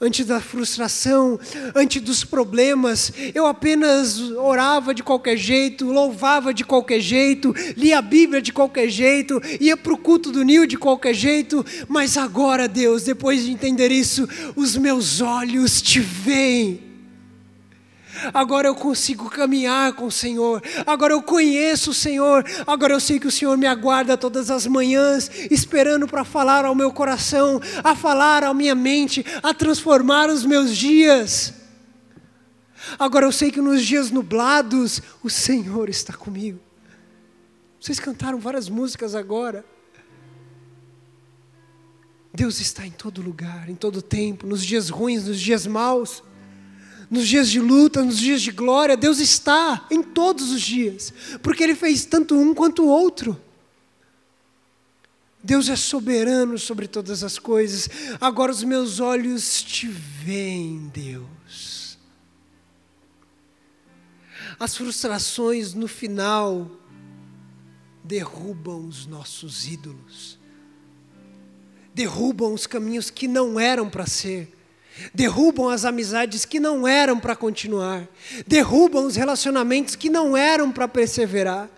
Antes 0.00 0.26
da 0.26 0.40
frustração, 0.40 1.38
antes 1.74 2.00
dos 2.02 2.24
problemas, 2.24 3.12
eu 3.34 3.46
apenas 3.46 4.20
orava 4.32 4.94
de 4.94 5.02
qualquer 5.02 5.36
jeito, 5.36 5.86
louvava 5.86 6.52
de 6.52 6.64
qualquer 6.64 7.00
jeito, 7.00 7.54
lia 7.76 7.98
a 7.98 8.02
Bíblia 8.02 8.42
de 8.42 8.52
qualquer 8.52 8.88
jeito, 8.88 9.40
ia 9.60 9.76
para 9.76 9.92
o 9.92 9.98
culto 9.98 10.30
do 10.30 10.42
Nil 10.42 10.66
de 10.66 10.76
qualquer 10.76 11.14
jeito, 11.14 11.64
mas 11.88 12.16
agora, 12.16 12.68
Deus, 12.68 13.04
depois 13.04 13.44
de 13.44 13.50
entender 13.50 13.90
isso, 13.90 14.28
os 14.54 14.76
meus 14.76 15.20
olhos 15.20 15.80
te 15.80 16.00
veem 16.00 16.91
agora 18.32 18.68
eu 18.68 18.74
consigo 18.74 19.30
caminhar 19.30 19.92
com 19.94 20.06
o 20.06 20.12
Senhor, 20.12 20.62
agora 20.86 21.12
eu 21.12 21.22
conheço 21.22 21.90
o 21.90 21.94
Senhor, 21.94 22.44
agora 22.66 22.92
eu 22.92 23.00
sei 23.00 23.18
que 23.18 23.26
o 23.26 23.30
Senhor 23.30 23.56
me 23.56 23.66
aguarda 23.66 24.16
todas 24.16 24.50
as 24.50 24.66
manhãs, 24.66 25.30
esperando 25.50 26.06
para 26.06 26.24
falar 26.24 26.64
ao 26.64 26.74
meu 26.74 26.92
coração, 26.92 27.60
a 27.82 27.94
falar 27.94 28.44
à 28.44 28.52
minha 28.52 28.74
mente, 28.74 29.24
a 29.42 29.54
transformar 29.54 30.28
os 30.28 30.44
meus 30.44 30.76
dias. 30.76 31.54
Agora 32.98 33.26
eu 33.26 33.32
sei 33.32 33.50
que 33.50 33.60
nos 33.60 33.82
dias 33.82 34.10
nublados 34.10 35.00
o 35.22 35.30
Senhor 35.30 35.88
está 35.88 36.12
comigo. 36.12 36.60
Vocês 37.80 37.98
cantaram 37.98 38.38
várias 38.38 38.68
músicas 38.68 39.14
agora. 39.14 39.64
Deus 42.34 42.60
está 42.60 42.86
em 42.86 42.90
todo 42.90 43.20
lugar, 43.20 43.68
em 43.68 43.74
todo 43.74 44.00
tempo, 44.00 44.46
nos 44.46 44.64
dias 44.64 44.88
ruins, 44.88 45.26
nos 45.26 45.38
dias 45.38 45.66
maus 45.66 46.22
nos 47.12 47.28
dias 47.28 47.50
de 47.50 47.60
luta, 47.60 48.02
nos 48.02 48.16
dias 48.16 48.40
de 48.40 48.50
glória, 48.50 48.96
Deus 48.96 49.18
está 49.18 49.86
em 49.90 50.02
todos 50.02 50.50
os 50.50 50.62
dias, 50.62 51.12
porque 51.42 51.62
Ele 51.62 51.74
fez 51.74 52.06
tanto 52.06 52.34
um 52.34 52.54
quanto 52.54 52.84
o 52.84 52.88
outro. 52.88 53.38
Deus 55.44 55.68
é 55.68 55.76
soberano 55.76 56.58
sobre 56.58 56.88
todas 56.88 57.22
as 57.22 57.38
coisas. 57.38 57.86
Agora 58.18 58.50
os 58.50 58.64
meus 58.64 58.98
olhos 58.98 59.62
te 59.62 59.88
veem, 59.88 60.90
Deus. 60.94 61.98
As 64.58 64.74
frustrações 64.74 65.74
no 65.74 65.88
final 65.88 66.70
derrubam 68.02 68.88
os 68.88 69.04
nossos 69.04 69.68
ídolos, 69.68 70.38
derrubam 71.92 72.54
os 72.54 72.66
caminhos 72.66 73.10
que 73.10 73.28
não 73.28 73.60
eram 73.60 73.90
para 73.90 74.06
ser 74.06 74.61
derrubam 75.14 75.68
as 75.68 75.84
amizades 75.84 76.44
que 76.44 76.60
não 76.60 76.86
eram 76.86 77.18
para 77.18 77.36
continuar, 77.36 78.06
derrubam 78.46 79.06
os 79.06 79.16
relacionamentos 79.16 79.96
que 79.96 80.10
não 80.10 80.36
eram 80.36 80.70
para 80.70 80.88
perseverar, 80.88 81.68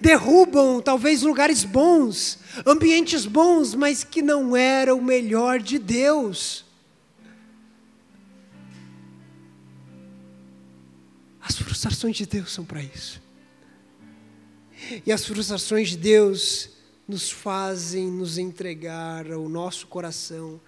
derrubam 0.00 0.80
talvez 0.80 1.22
lugares 1.22 1.64
bons, 1.64 2.38
ambientes 2.66 3.26
bons, 3.26 3.74
mas 3.74 4.04
que 4.04 4.22
não 4.22 4.56
eram 4.56 4.98
o 4.98 5.04
melhor 5.04 5.60
de 5.60 5.78
Deus. 5.78 6.64
As 11.40 11.56
frustrações 11.56 12.16
de 12.16 12.26
Deus 12.26 12.52
são 12.52 12.64
para 12.64 12.82
isso. 12.82 13.20
E 15.04 15.12
as 15.12 15.24
frustrações 15.24 15.90
de 15.90 15.96
Deus 15.96 16.70
nos 17.06 17.30
fazem 17.30 18.10
nos 18.10 18.38
entregar 18.38 19.30
ao 19.32 19.48
nosso 19.48 19.86
coração 19.88 20.60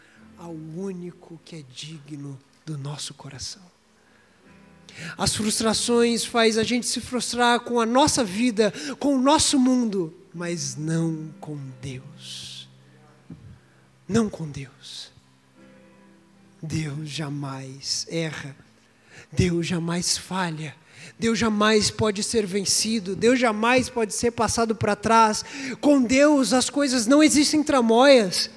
ao 0.43 0.53
único 0.53 1.40
que 1.45 1.55
é 1.55 1.62
digno 1.72 2.36
do 2.66 2.76
nosso 2.76 3.14
coração. 3.14 3.62
As 5.16 5.36
frustrações 5.36 6.24
faz 6.24 6.59
a 6.59 6.64
gente 6.64 6.84
se 6.86 7.01
frustrar 7.01 7.61
com 7.61 7.80
a 7.80 7.86
nossa 7.86 8.24
vida, 8.24 8.72
com 8.99 9.14
o 9.14 9.20
nosso 9.20 9.59
mundo, 9.59 10.12
mas 10.34 10.74
não 10.76 11.32
com 11.40 11.57
Deus. 11.80 12.68
Não 14.09 14.28
com 14.28 14.51
Deus. 14.51 15.12
Deus 16.61 17.09
jamais 17.09 18.05
erra. 18.11 18.57
Deus 19.30 19.64
jamais 19.64 20.18
falha. 20.18 20.74
Deus 21.18 21.38
jamais 21.38 21.88
pode 21.88 22.22
ser 22.22 22.47
vencido, 22.47 23.14
Deus 23.16 23.38
jamais 23.38 23.88
pode 23.88 24.12
ser 24.12 24.32
passado 24.32 24.74
para 24.74 24.97
trás. 24.97 25.45
Com 25.80 26.03
Deus 26.03 26.53
as 26.53 26.68
coisas 26.68 27.07
não 27.07 27.22
existem 27.22 27.62
tramóias. 27.62 28.51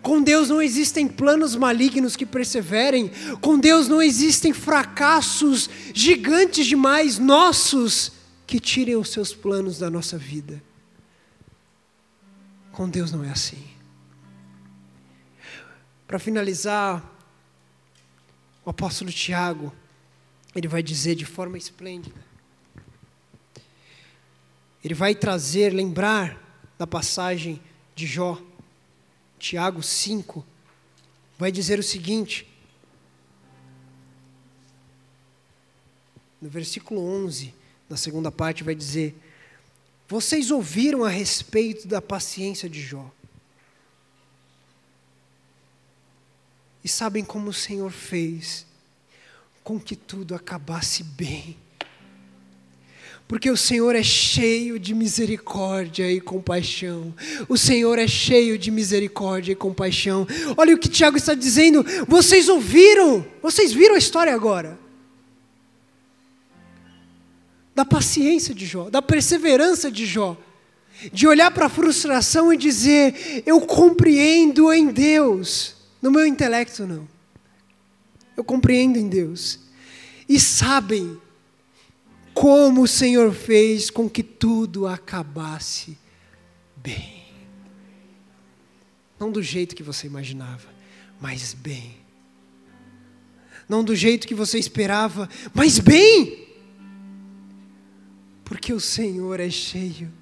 Com 0.00 0.22
Deus 0.22 0.48
não 0.48 0.62
existem 0.62 1.06
planos 1.06 1.54
malignos 1.54 2.16
que 2.16 2.24
perseverem. 2.24 3.10
Com 3.40 3.58
Deus 3.58 3.88
não 3.88 4.00
existem 4.00 4.52
fracassos 4.52 5.68
gigantes 5.92 6.66
demais 6.66 7.18
nossos 7.18 8.12
que 8.46 8.58
tirem 8.60 8.96
os 8.96 9.10
seus 9.10 9.34
planos 9.34 9.78
da 9.78 9.90
nossa 9.90 10.16
vida. 10.16 10.62
Com 12.70 12.88
Deus 12.88 13.12
não 13.12 13.24
é 13.24 13.30
assim. 13.30 13.62
Para 16.06 16.18
finalizar, 16.18 17.02
o 18.64 18.70
apóstolo 18.70 19.10
Tiago, 19.10 19.72
ele 20.54 20.68
vai 20.68 20.82
dizer 20.82 21.14
de 21.14 21.24
forma 21.24 21.58
esplêndida. 21.58 22.20
Ele 24.84 24.94
vai 24.94 25.14
trazer, 25.14 25.72
lembrar 25.72 26.38
da 26.78 26.86
passagem 26.86 27.62
de 27.94 28.06
Jó 28.06 28.38
Tiago 29.42 29.82
5, 29.82 30.46
vai 31.36 31.50
dizer 31.50 31.76
o 31.76 31.82
seguinte, 31.82 32.48
no 36.40 36.48
versículo 36.48 37.00
11, 37.24 37.52
na 37.90 37.96
segunda 37.96 38.30
parte, 38.30 38.62
vai 38.62 38.72
dizer: 38.72 39.16
Vocês 40.06 40.52
ouviram 40.52 41.02
a 41.02 41.08
respeito 41.08 41.88
da 41.88 42.00
paciência 42.00 42.70
de 42.70 42.80
Jó. 42.80 43.10
E 46.84 46.88
sabem 46.88 47.24
como 47.24 47.50
o 47.50 47.52
Senhor 47.52 47.90
fez 47.90 48.64
com 49.64 49.80
que 49.80 49.96
tudo 49.96 50.36
acabasse 50.36 51.02
bem 51.02 51.56
porque 53.32 53.50
o 53.50 53.56
Senhor 53.56 53.96
é 53.96 54.02
cheio 54.02 54.78
de 54.78 54.94
misericórdia 54.94 56.12
e 56.12 56.20
compaixão. 56.20 57.14
O 57.48 57.56
Senhor 57.56 57.98
é 57.98 58.06
cheio 58.06 58.58
de 58.58 58.70
misericórdia 58.70 59.52
e 59.52 59.54
compaixão. 59.54 60.26
Olha 60.54 60.74
o 60.74 60.78
que 60.78 60.86
Tiago 60.86 61.16
está 61.16 61.32
dizendo. 61.32 61.82
Vocês 62.06 62.50
ouviram? 62.50 63.24
Vocês 63.40 63.72
viram 63.72 63.94
a 63.94 63.98
história 63.98 64.34
agora? 64.34 64.78
Da 67.74 67.86
paciência 67.86 68.54
de 68.54 68.66
Jó, 68.66 68.90
da 68.90 69.00
perseverança 69.00 69.90
de 69.90 70.04
Jó, 70.04 70.36
de 71.10 71.26
olhar 71.26 71.50
para 71.52 71.64
a 71.64 71.70
frustração 71.70 72.52
e 72.52 72.56
dizer: 72.58 73.44
Eu 73.46 73.62
compreendo 73.62 74.70
em 74.70 74.88
Deus, 74.88 75.74
no 76.02 76.10
meu 76.10 76.26
intelecto 76.26 76.86
não. 76.86 77.08
Eu 78.36 78.44
compreendo 78.44 78.98
em 78.98 79.08
Deus. 79.08 79.58
E 80.28 80.38
sabem 80.38 81.18
como 82.34 82.82
o 82.82 82.88
Senhor 82.88 83.32
fez 83.32 83.90
com 83.90 84.08
que 84.08 84.22
tudo 84.22 84.86
acabasse 84.86 85.98
bem. 86.76 87.22
Não 89.18 89.30
do 89.30 89.42
jeito 89.42 89.76
que 89.76 89.82
você 89.82 90.06
imaginava, 90.06 90.68
mas 91.20 91.54
bem. 91.54 91.96
Não 93.68 93.84
do 93.84 93.94
jeito 93.94 94.26
que 94.26 94.34
você 94.34 94.58
esperava, 94.58 95.28
mas 95.54 95.78
bem. 95.78 96.48
Porque 98.44 98.72
o 98.72 98.80
Senhor 98.80 99.38
é 99.38 99.48
cheio 99.48 100.12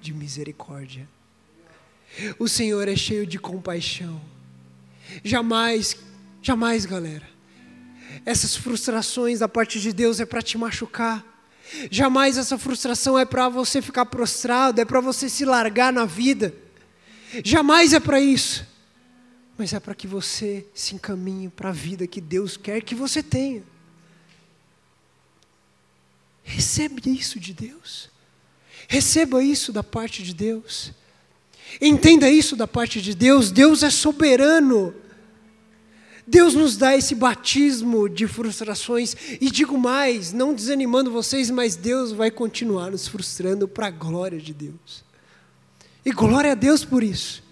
de 0.00 0.12
misericórdia. 0.12 1.08
O 2.38 2.46
Senhor 2.46 2.86
é 2.88 2.96
cheio 2.96 3.26
de 3.26 3.38
compaixão. 3.38 4.20
Jamais, 5.24 5.96
jamais, 6.42 6.84
galera. 6.84 7.26
Essas 8.26 8.54
frustrações 8.54 9.38
da 9.38 9.48
parte 9.48 9.80
de 9.80 9.92
Deus 9.92 10.20
é 10.20 10.26
para 10.26 10.42
te 10.42 10.58
machucar 10.58 11.31
Jamais 11.90 12.36
essa 12.36 12.58
frustração 12.58 13.18
é 13.18 13.24
para 13.24 13.48
você 13.48 13.80
ficar 13.80 14.06
prostrado, 14.06 14.80
é 14.80 14.84
para 14.84 15.00
você 15.00 15.28
se 15.28 15.44
largar 15.44 15.92
na 15.92 16.04
vida. 16.04 16.54
Jamais 17.44 17.92
é 17.92 18.00
para 18.00 18.20
isso. 18.20 18.66
Mas 19.56 19.72
é 19.72 19.80
para 19.80 19.94
que 19.94 20.06
você 20.06 20.66
se 20.74 20.94
encaminhe 20.94 21.48
para 21.48 21.70
a 21.70 21.72
vida 21.72 22.06
que 22.06 22.20
Deus 22.20 22.56
quer 22.56 22.82
que 22.82 22.94
você 22.94 23.22
tenha. 23.22 23.62
Receba 26.42 27.00
isso 27.06 27.38
de 27.38 27.54
Deus. 27.54 28.10
Receba 28.88 29.42
isso 29.42 29.72
da 29.72 29.82
parte 29.82 30.22
de 30.22 30.34
Deus. 30.34 30.92
Entenda 31.80 32.28
isso 32.28 32.56
da 32.56 32.66
parte 32.66 33.00
de 33.00 33.14
Deus. 33.14 33.50
Deus 33.50 33.82
é 33.82 33.90
soberano. 33.90 34.94
Deus 36.26 36.54
nos 36.54 36.76
dá 36.76 36.96
esse 36.96 37.14
batismo 37.14 38.08
de 38.08 38.26
frustrações, 38.28 39.16
e 39.40 39.50
digo 39.50 39.76
mais, 39.76 40.32
não 40.32 40.54
desanimando 40.54 41.10
vocês, 41.10 41.50
mas 41.50 41.74
Deus 41.74 42.12
vai 42.12 42.30
continuar 42.30 42.90
nos 42.90 43.08
frustrando 43.08 43.66
para 43.66 43.88
a 43.88 43.90
glória 43.90 44.38
de 44.38 44.54
Deus. 44.54 45.04
E 46.04 46.12
glória 46.12 46.52
a 46.52 46.54
Deus 46.54 46.84
por 46.84 47.02
isso. 47.02 47.42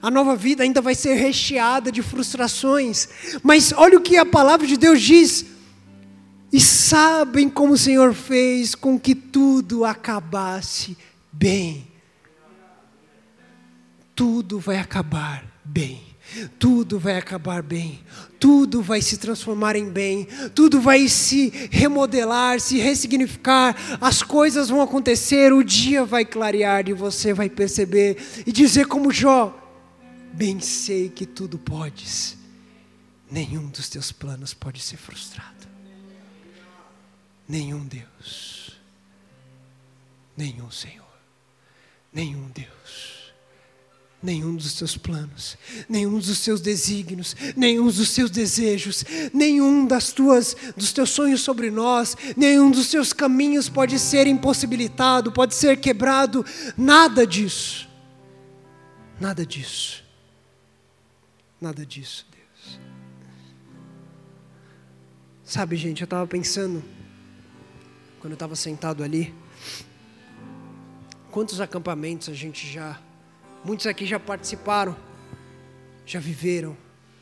A 0.00 0.10
nova 0.10 0.36
vida 0.36 0.62
ainda 0.62 0.80
vai 0.80 0.94
ser 0.94 1.14
recheada 1.14 1.90
de 1.90 2.00
frustrações, 2.00 3.08
mas 3.42 3.72
olha 3.72 3.98
o 3.98 4.02
que 4.02 4.16
a 4.16 4.26
palavra 4.26 4.66
de 4.66 4.76
Deus 4.76 5.00
diz. 5.02 5.46
E 6.52 6.60
sabem 6.60 7.48
como 7.48 7.74
o 7.74 7.78
Senhor 7.78 8.14
fez 8.14 8.74
com 8.74 8.98
que 8.98 9.14
tudo 9.14 9.84
acabasse 9.84 10.96
bem. 11.32 11.88
Tudo 14.14 14.60
vai 14.60 14.78
acabar 14.78 15.44
bem 15.64 16.09
tudo 16.58 16.98
vai 16.98 17.16
acabar 17.16 17.62
bem, 17.62 18.00
tudo 18.38 18.82
vai 18.82 19.02
se 19.02 19.18
transformar 19.18 19.76
em 19.76 19.88
bem, 19.88 20.26
tudo 20.54 20.80
vai 20.80 21.08
se 21.08 21.50
remodelar, 21.70 22.60
se 22.60 22.78
ressignificar, 22.78 23.76
as 24.00 24.22
coisas 24.22 24.68
vão 24.68 24.80
acontecer, 24.80 25.52
o 25.52 25.62
dia 25.62 26.04
vai 26.04 26.24
clarear 26.24 26.88
e 26.88 26.92
você 26.92 27.32
vai 27.32 27.48
perceber 27.48 28.16
e 28.46 28.52
dizer 28.52 28.86
como 28.86 29.12
Jó: 29.12 29.56
Bem 30.32 30.60
sei 30.60 31.08
que 31.08 31.26
tudo 31.26 31.58
podes, 31.58 32.36
nenhum 33.30 33.68
dos 33.68 33.88
teus 33.88 34.12
planos 34.12 34.54
pode 34.54 34.80
ser 34.80 34.96
frustrado. 34.96 35.68
Nenhum 37.48 37.84
Deus, 37.84 38.78
nenhum 40.36 40.70
Senhor, 40.70 41.04
nenhum 42.12 42.48
Deus 42.54 43.09
nenhum 44.22 44.54
dos 44.54 44.74
teus 44.74 44.96
planos, 44.96 45.56
nenhum 45.88 46.18
dos 46.18 46.44
teus 46.44 46.60
desígnios, 46.60 47.34
nenhum 47.56 47.86
dos 47.86 48.14
teus 48.14 48.30
desejos, 48.30 49.04
nenhum 49.32 49.86
das 49.86 50.12
tuas 50.12 50.54
dos 50.76 50.92
teus 50.92 51.10
sonhos 51.10 51.40
sobre 51.40 51.70
nós, 51.70 52.16
nenhum 52.36 52.70
dos 52.70 52.90
teus 52.90 53.12
caminhos 53.12 53.68
pode 53.68 53.98
ser 53.98 54.26
impossibilitado, 54.26 55.32
pode 55.32 55.54
ser 55.54 55.78
quebrado, 55.80 56.44
nada 56.76 57.26
disso. 57.26 57.88
Nada 59.18 59.44
disso. 59.44 60.04
Nada 61.60 61.84
disso, 61.84 62.26
Deus. 62.30 62.80
Sabe, 65.44 65.76
gente, 65.76 66.02
eu 66.02 66.04
estava 66.06 66.26
pensando 66.26 66.82
quando 68.18 68.32
eu 68.32 68.36
estava 68.36 68.54
sentado 68.54 69.02
ali, 69.02 69.34
quantos 71.30 71.60
acampamentos 71.60 72.28
a 72.28 72.34
gente 72.34 72.70
já 72.70 73.00
Muitos 73.64 73.86
aqui 73.86 74.06
já 74.06 74.18
participaram, 74.18 74.96
já 76.06 76.18
viveram, 76.18 76.76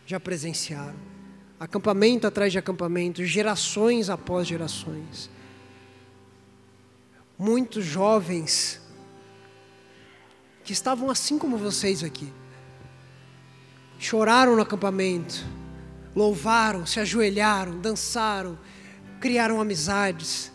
já 0.07 0.21
presenciaram. 0.21 0.97
Acampamento 1.59 2.27
atrás 2.27 2.53
de 2.53 2.59
acampamento, 2.59 3.25
gerações 3.25 4.09
após 4.09 4.47
gerações. 4.47 5.29
Muitos 7.37 7.85
jovens 7.85 8.81
que 10.63 10.73
estavam 10.73 11.11
assim 11.11 11.39
como 11.39 11.57
vocês 11.57 12.05
aqui. 12.05 12.33
Choraram 13.99 14.55
no 14.55 14.63
acampamento, 14.63 15.45
louvaram, 16.15 16.87
se 16.87 17.01
ajoelharam, 17.01 17.81
dançaram, 17.81 18.57
criaram 19.21 19.61
amizades. 19.61 20.53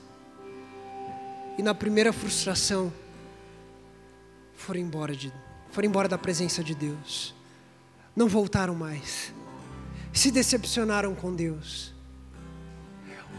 E 1.58 1.62
na 1.62 1.76
primeira 1.76 2.14
frustração, 2.14 2.92
foram 4.56 4.80
embora 4.80 5.14
de 5.14 5.32
foram 5.74 5.90
embora 5.90 6.08
da 6.08 6.18
presença 6.20 6.64
de 6.64 6.76
Deus, 6.76 7.34
não 8.16 8.28
voltaram 8.28 8.76
mais, 8.76 9.34
se 10.14 10.30
decepcionaram 10.30 11.16
com 11.16 11.34
Deus. 11.34 11.92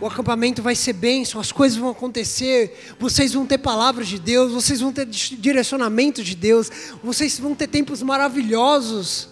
O 0.01 0.07
acampamento 0.07 0.61
vai 0.61 0.75
ser 0.75 0.93
bênção, 0.95 1.41
as 1.41 1.53
coisas 1.53 1.79
vão 1.79 1.91
acontecer, 1.91 2.95
vocês 2.99 3.33
vão 3.33 3.47
ter 3.47 3.59
palavras 3.59 4.09
de 4.09 4.19
Deus, 4.19 4.53
vocês 4.53 4.81
vão 4.81 4.93
ter 4.93 5.07
direcionamento 5.07 6.25
de 6.25 6.35
Deus, 6.35 6.69
vocês 7.03 7.39
vão 7.39 7.55
ter 7.55 7.69
tempos 7.69 8.03
maravilhosos. 8.03 9.29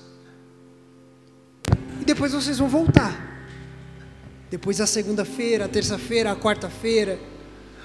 E 2.00 2.04
depois 2.04 2.32
vocês 2.32 2.58
vão 2.58 2.68
voltar. 2.68 3.32
Depois 4.48 4.80
a 4.80 4.86
segunda-feira, 4.86 5.64
a 5.64 5.68
terça-feira, 5.68 6.30
a 6.30 6.36
quarta-feira, 6.36 7.18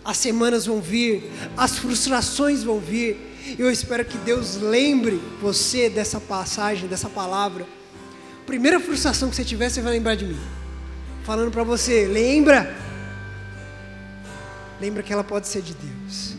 as 0.05 0.17
semanas 0.17 0.67
vão 0.67 0.79
vir, 0.79 1.23
as 1.57 1.79
frustrações 1.79 2.61
vão 2.61 2.79
vir, 2.79 3.36
eu 3.57 3.71
espero 3.71 4.03
que 4.03 4.17
Deus 4.17 4.55
lembre 4.55 5.21
você 5.41 5.89
dessa 5.89 6.19
passagem, 6.19 6.87
dessa 6.87 7.09
palavra. 7.09 7.65
Primeira 8.45 8.79
frustração 8.79 9.29
que 9.29 9.35
você 9.35 9.43
tiver, 9.43 9.69
você 9.69 9.81
vai 9.81 9.93
lembrar 9.93 10.15
de 10.15 10.25
mim. 10.25 10.39
Falando 11.23 11.51
para 11.51 11.63
você, 11.63 12.07
lembra? 12.07 12.75
Lembra 14.79 15.03
que 15.03 15.11
ela 15.11 15.23
pode 15.23 15.47
ser 15.47 15.61
de 15.61 15.73
Deus. 15.73 16.35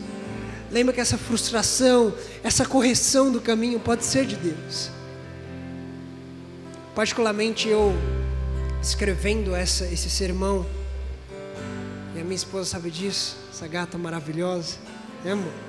Lembra 0.71 0.93
que 0.93 1.01
essa 1.01 1.17
frustração, 1.17 2.13
essa 2.43 2.65
correção 2.65 3.31
do 3.31 3.41
caminho 3.41 3.79
pode 3.79 4.05
ser 4.05 4.25
de 4.25 4.35
Deus. 4.35 4.89
Particularmente 6.93 7.67
eu 7.67 7.93
escrevendo 8.81 9.55
essa, 9.55 9.85
esse 9.85 10.09
sermão, 10.09 10.65
e 12.15 12.19
a 12.19 12.23
minha 12.23 12.35
esposa 12.35 12.69
sabe 12.69 12.89
disso, 12.89 13.37
essa 13.51 13.67
gata 13.67 13.97
maravilhosa, 13.97 14.77
né 15.23 15.31
amor? 15.31 15.68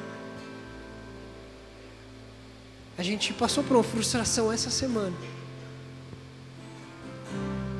A 3.01 3.03
gente 3.03 3.33
passou 3.33 3.65
por 3.65 3.79
uma 3.79 3.83
frustração 3.83 4.53
essa 4.53 4.69
semana. 4.69 5.17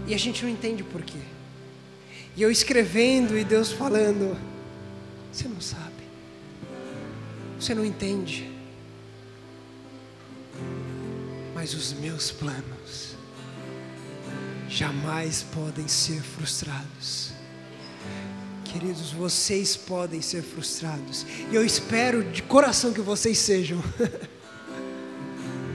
E 0.07 0.15
a 0.15 0.17
gente 0.17 0.43
não 0.43 0.51
entende 0.51 0.83
por 0.83 1.03
quê. 1.03 1.19
E 2.35 2.41
eu 2.41 2.51
escrevendo 2.51 3.37
e 3.37 3.45
Deus 3.45 3.71
falando: 3.71 4.35
Você 5.31 5.47
não 5.47 5.61
sabe. 5.61 6.05
Você 7.61 7.75
não 7.75 7.85
entende. 7.85 8.51
Mas 11.55 11.75
os 11.75 11.93
meus 11.93 12.31
planos 12.31 13.15
jamais 14.71 15.43
podem 15.43 15.87
ser 15.87 16.23
frustrados. 16.23 17.33
Queridos, 18.65 19.13
vocês 19.13 19.77
podem 19.77 20.23
ser 20.23 20.41
frustrados. 20.41 21.27
E 21.53 21.55
eu 21.55 21.63
espero 21.63 22.25
de 22.25 22.43
coração 22.43 22.95
que 22.95 23.03
vocês 23.03 23.37
sejam. 23.37 23.85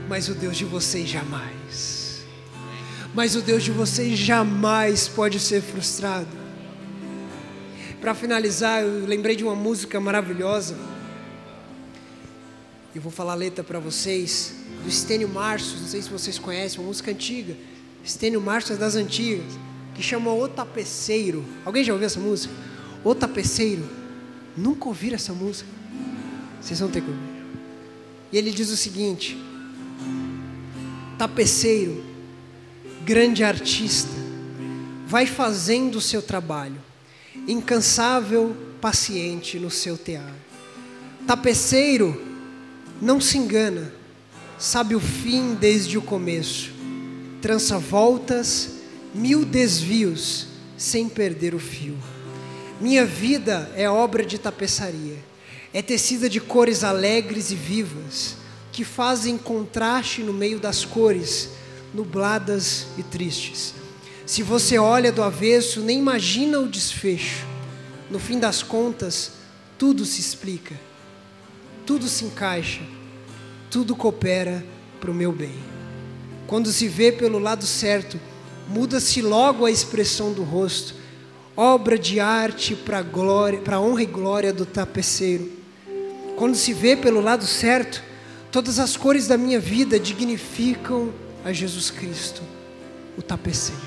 mas 0.08 0.28
o 0.28 0.34
Deus 0.34 0.56
de 0.56 0.64
vocês 0.64 1.08
jamais. 1.08 2.24
Mas 3.14 3.34
o 3.34 3.40
Deus 3.40 3.62
de 3.62 3.70
vocês 3.70 4.18
jamais 4.18 5.08
pode 5.08 5.40
ser 5.40 5.62
frustrado. 5.62 6.28
Para 8.00 8.14
finalizar, 8.14 8.82
eu 8.82 9.06
lembrei 9.06 9.34
de 9.34 9.42
uma 9.42 9.54
música 9.54 9.98
maravilhosa. 9.98 10.76
Eu 12.94 13.02
vou 13.02 13.10
falar 13.10 13.32
a 13.32 13.36
letra 13.36 13.64
para 13.64 13.78
vocês, 13.78 14.54
do 14.82 14.88
Estênio 14.88 15.28
Marços, 15.28 15.80
não 15.80 15.88
sei 15.88 16.02
se 16.02 16.08
vocês 16.08 16.38
conhecem, 16.38 16.78
uma 16.78 16.86
música 16.86 17.10
antiga. 17.10 17.56
Estênio 18.04 18.40
Marços 18.40 18.78
das 18.78 18.94
antigas, 18.94 19.58
que 19.94 20.02
chama 20.02 20.32
O 20.32 20.46
Tapeceiro. 20.46 21.44
Alguém 21.64 21.82
já 21.82 21.92
ouviu 21.92 22.06
essa 22.06 22.20
música? 22.20 22.54
O 23.02 23.14
Tapeceiro. 23.14 23.88
Nunca 24.56 24.88
ouviram 24.88 25.16
essa 25.16 25.32
música? 25.32 25.68
Vocês 26.60 26.80
vão 26.80 26.90
ter 26.90 27.02
que 27.02 27.10
ouvir. 27.10 27.22
E 28.32 28.38
ele 28.38 28.50
diz 28.50 28.70
o 28.70 28.76
seguinte: 28.76 29.36
tapeceiro, 31.18 32.04
grande 33.04 33.42
artista, 33.42 34.12
vai 35.06 35.26
fazendo 35.26 35.96
o 35.96 36.00
seu 36.00 36.20
trabalho, 36.20 36.80
incansável, 37.48 38.54
paciente 38.80 39.58
no 39.58 39.70
seu 39.70 39.96
tear. 39.96 40.34
Tapeceiro 41.26 42.20
não 43.00 43.20
se 43.20 43.38
engana, 43.38 43.92
sabe 44.58 44.94
o 44.94 45.00
fim 45.00 45.54
desde 45.54 45.96
o 45.96 46.02
começo, 46.02 46.72
trança 47.40 47.78
voltas, 47.78 48.70
mil 49.14 49.44
desvios, 49.44 50.48
sem 50.76 51.08
perder 51.08 51.54
o 51.54 51.58
fio. 51.58 51.96
Minha 52.80 53.06
vida 53.06 53.70
é 53.74 53.88
obra 53.88 54.24
de 54.24 54.38
tapeçaria, 54.38 55.16
é 55.72 55.80
tecida 55.80 56.28
de 56.28 56.40
cores 56.40 56.84
alegres 56.84 57.50
e 57.50 57.54
vivas 57.54 58.36
que 58.76 58.84
fazem 58.84 59.38
contraste 59.38 60.22
no 60.22 60.34
meio 60.34 60.60
das 60.60 60.84
cores, 60.84 61.48
nubladas 61.94 62.88
e 62.98 63.02
tristes. 63.02 63.72
Se 64.26 64.42
você 64.42 64.76
olha 64.76 65.10
do 65.10 65.22
avesso, 65.22 65.80
nem 65.80 65.98
imagina 65.98 66.58
o 66.58 66.68
desfecho. 66.68 67.46
No 68.10 68.18
fim 68.18 68.38
das 68.38 68.62
contas, 68.62 69.32
tudo 69.78 70.04
se 70.04 70.20
explica, 70.20 70.78
tudo 71.86 72.06
se 72.06 72.26
encaixa, 72.26 72.82
tudo 73.70 73.96
coopera 73.96 74.62
para 75.00 75.10
o 75.10 75.14
meu 75.14 75.32
bem. 75.32 75.56
Quando 76.46 76.70
se 76.70 76.86
vê 76.86 77.10
pelo 77.10 77.38
lado 77.38 77.64
certo, 77.64 78.20
muda-se 78.68 79.22
logo 79.22 79.64
a 79.64 79.70
expressão 79.70 80.34
do 80.34 80.42
rosto, 80.42 80.94
obra 81.56 81.98
de 81.98 82.20
arte 82.20 82.74
para 82.76 83.00
glória, 83.00 83.58
para 83.58 83.80
honra 83.80 84.02
e 84.02 84.06
glória 84.06 84.52
do 84.52 84.66
tapeceiro. 84.66 85.50
Quando 86.36 86.56
se 86.56 86.74
vê 86.74 86.94
pelo 86.94 87.22
lado 87.22 87.46
certo, 87.46 88.04
Todas 88.50 88.78
as 88.78 88.96
cores 88.96 89.26
da 89.26 89.36
minha 89.36 89.60
vida 89.60 89.98
dignificam 89.98 91.12
a 91.44 91.52
Jesus 91.52 91.90
Cristo, 91.90 92.42
o 93.16 93.22
tapeceiro. 93.22 93.80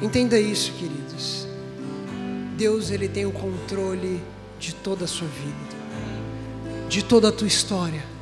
Entenda 0.00 0.38
isso, 0.38 0.72
queridos. 0.72 1.46
Deus 2.56 2.90
ele 2.90 3.08
tem 3.08 3.26
o 3.26 3.32
controle 3.32 4.22
de 4.58 4.74
toda 4.74 5.04
a 5.04 5.08
sua 5.08 5.28
vida, 5.28 6.88
de 6.88 7.04
toda 7.04 7.28
a 7.28 7.32
tua 7.32 7.46
história. 7.46 8.15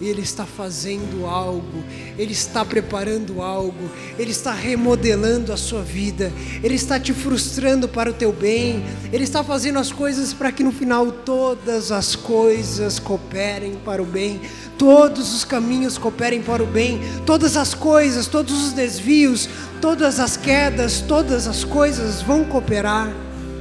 Ele 0.00 0.20
está 0.20 0.44
fazendo 0.44 1.26
algo, 1.26 1.82
Ele 2.18 2.32
está 2.32 2.64
preparando 2.64 3.40
algo, 3.40 3.90
Ele 4.18 4.30
está 4.30 4.52
remodelando 4.52 5.52
a 5.52 5.56
sua 5.56 5.82
vida, 5.82 6.30
Ele 6.62 6.74
está 6.74 7.00
te 7.00 7.14
frustrando 7.14 7.88
para 7.88 8.10
o 8.10 8.12
teu 8.12 8.32
bem, 8.32 8.84
Ele 9.12 9.24
está 9.24 9.42
fazendo 9.42 9.78
as 9.78 9.90
coisas 9.90 10.34
para 10.34 10.52
que 10.52 10.62
no 10.62 10.72
final 10.72 11.10
todas 11.10 11.90
as 11.90 12.14
coisas 12.14 12.98
cooperem 12.98 13.76
para 13.84 14.02
o 14.02 14.06
bem, 14.06 14.40
todos 14.76 15.34
os 15.34 15.44
caminhos 15.44 15.96
cooperem 15.96 16.42
para 16.42 16.62
o 16.62 16.66
bem, 16.66 17.00
todas 17.24 17.56
as 17.56 17.72
coisas, 17.72 18.26
todos 18.26 18.66
os 18.66 18.72
desvios, 18.72 19.48
todas 19.80 20.20
as 20.20 20.36
quedas, 20.36 21.00
todas 21.00 21.46
as 21.46 21.64
coisas 21.64 22.20
vão 22.20 22.44
cooperar 22.44 23.10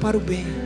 para 0.02 0.18
o 0.18 0.20
bem. 0.20 0.65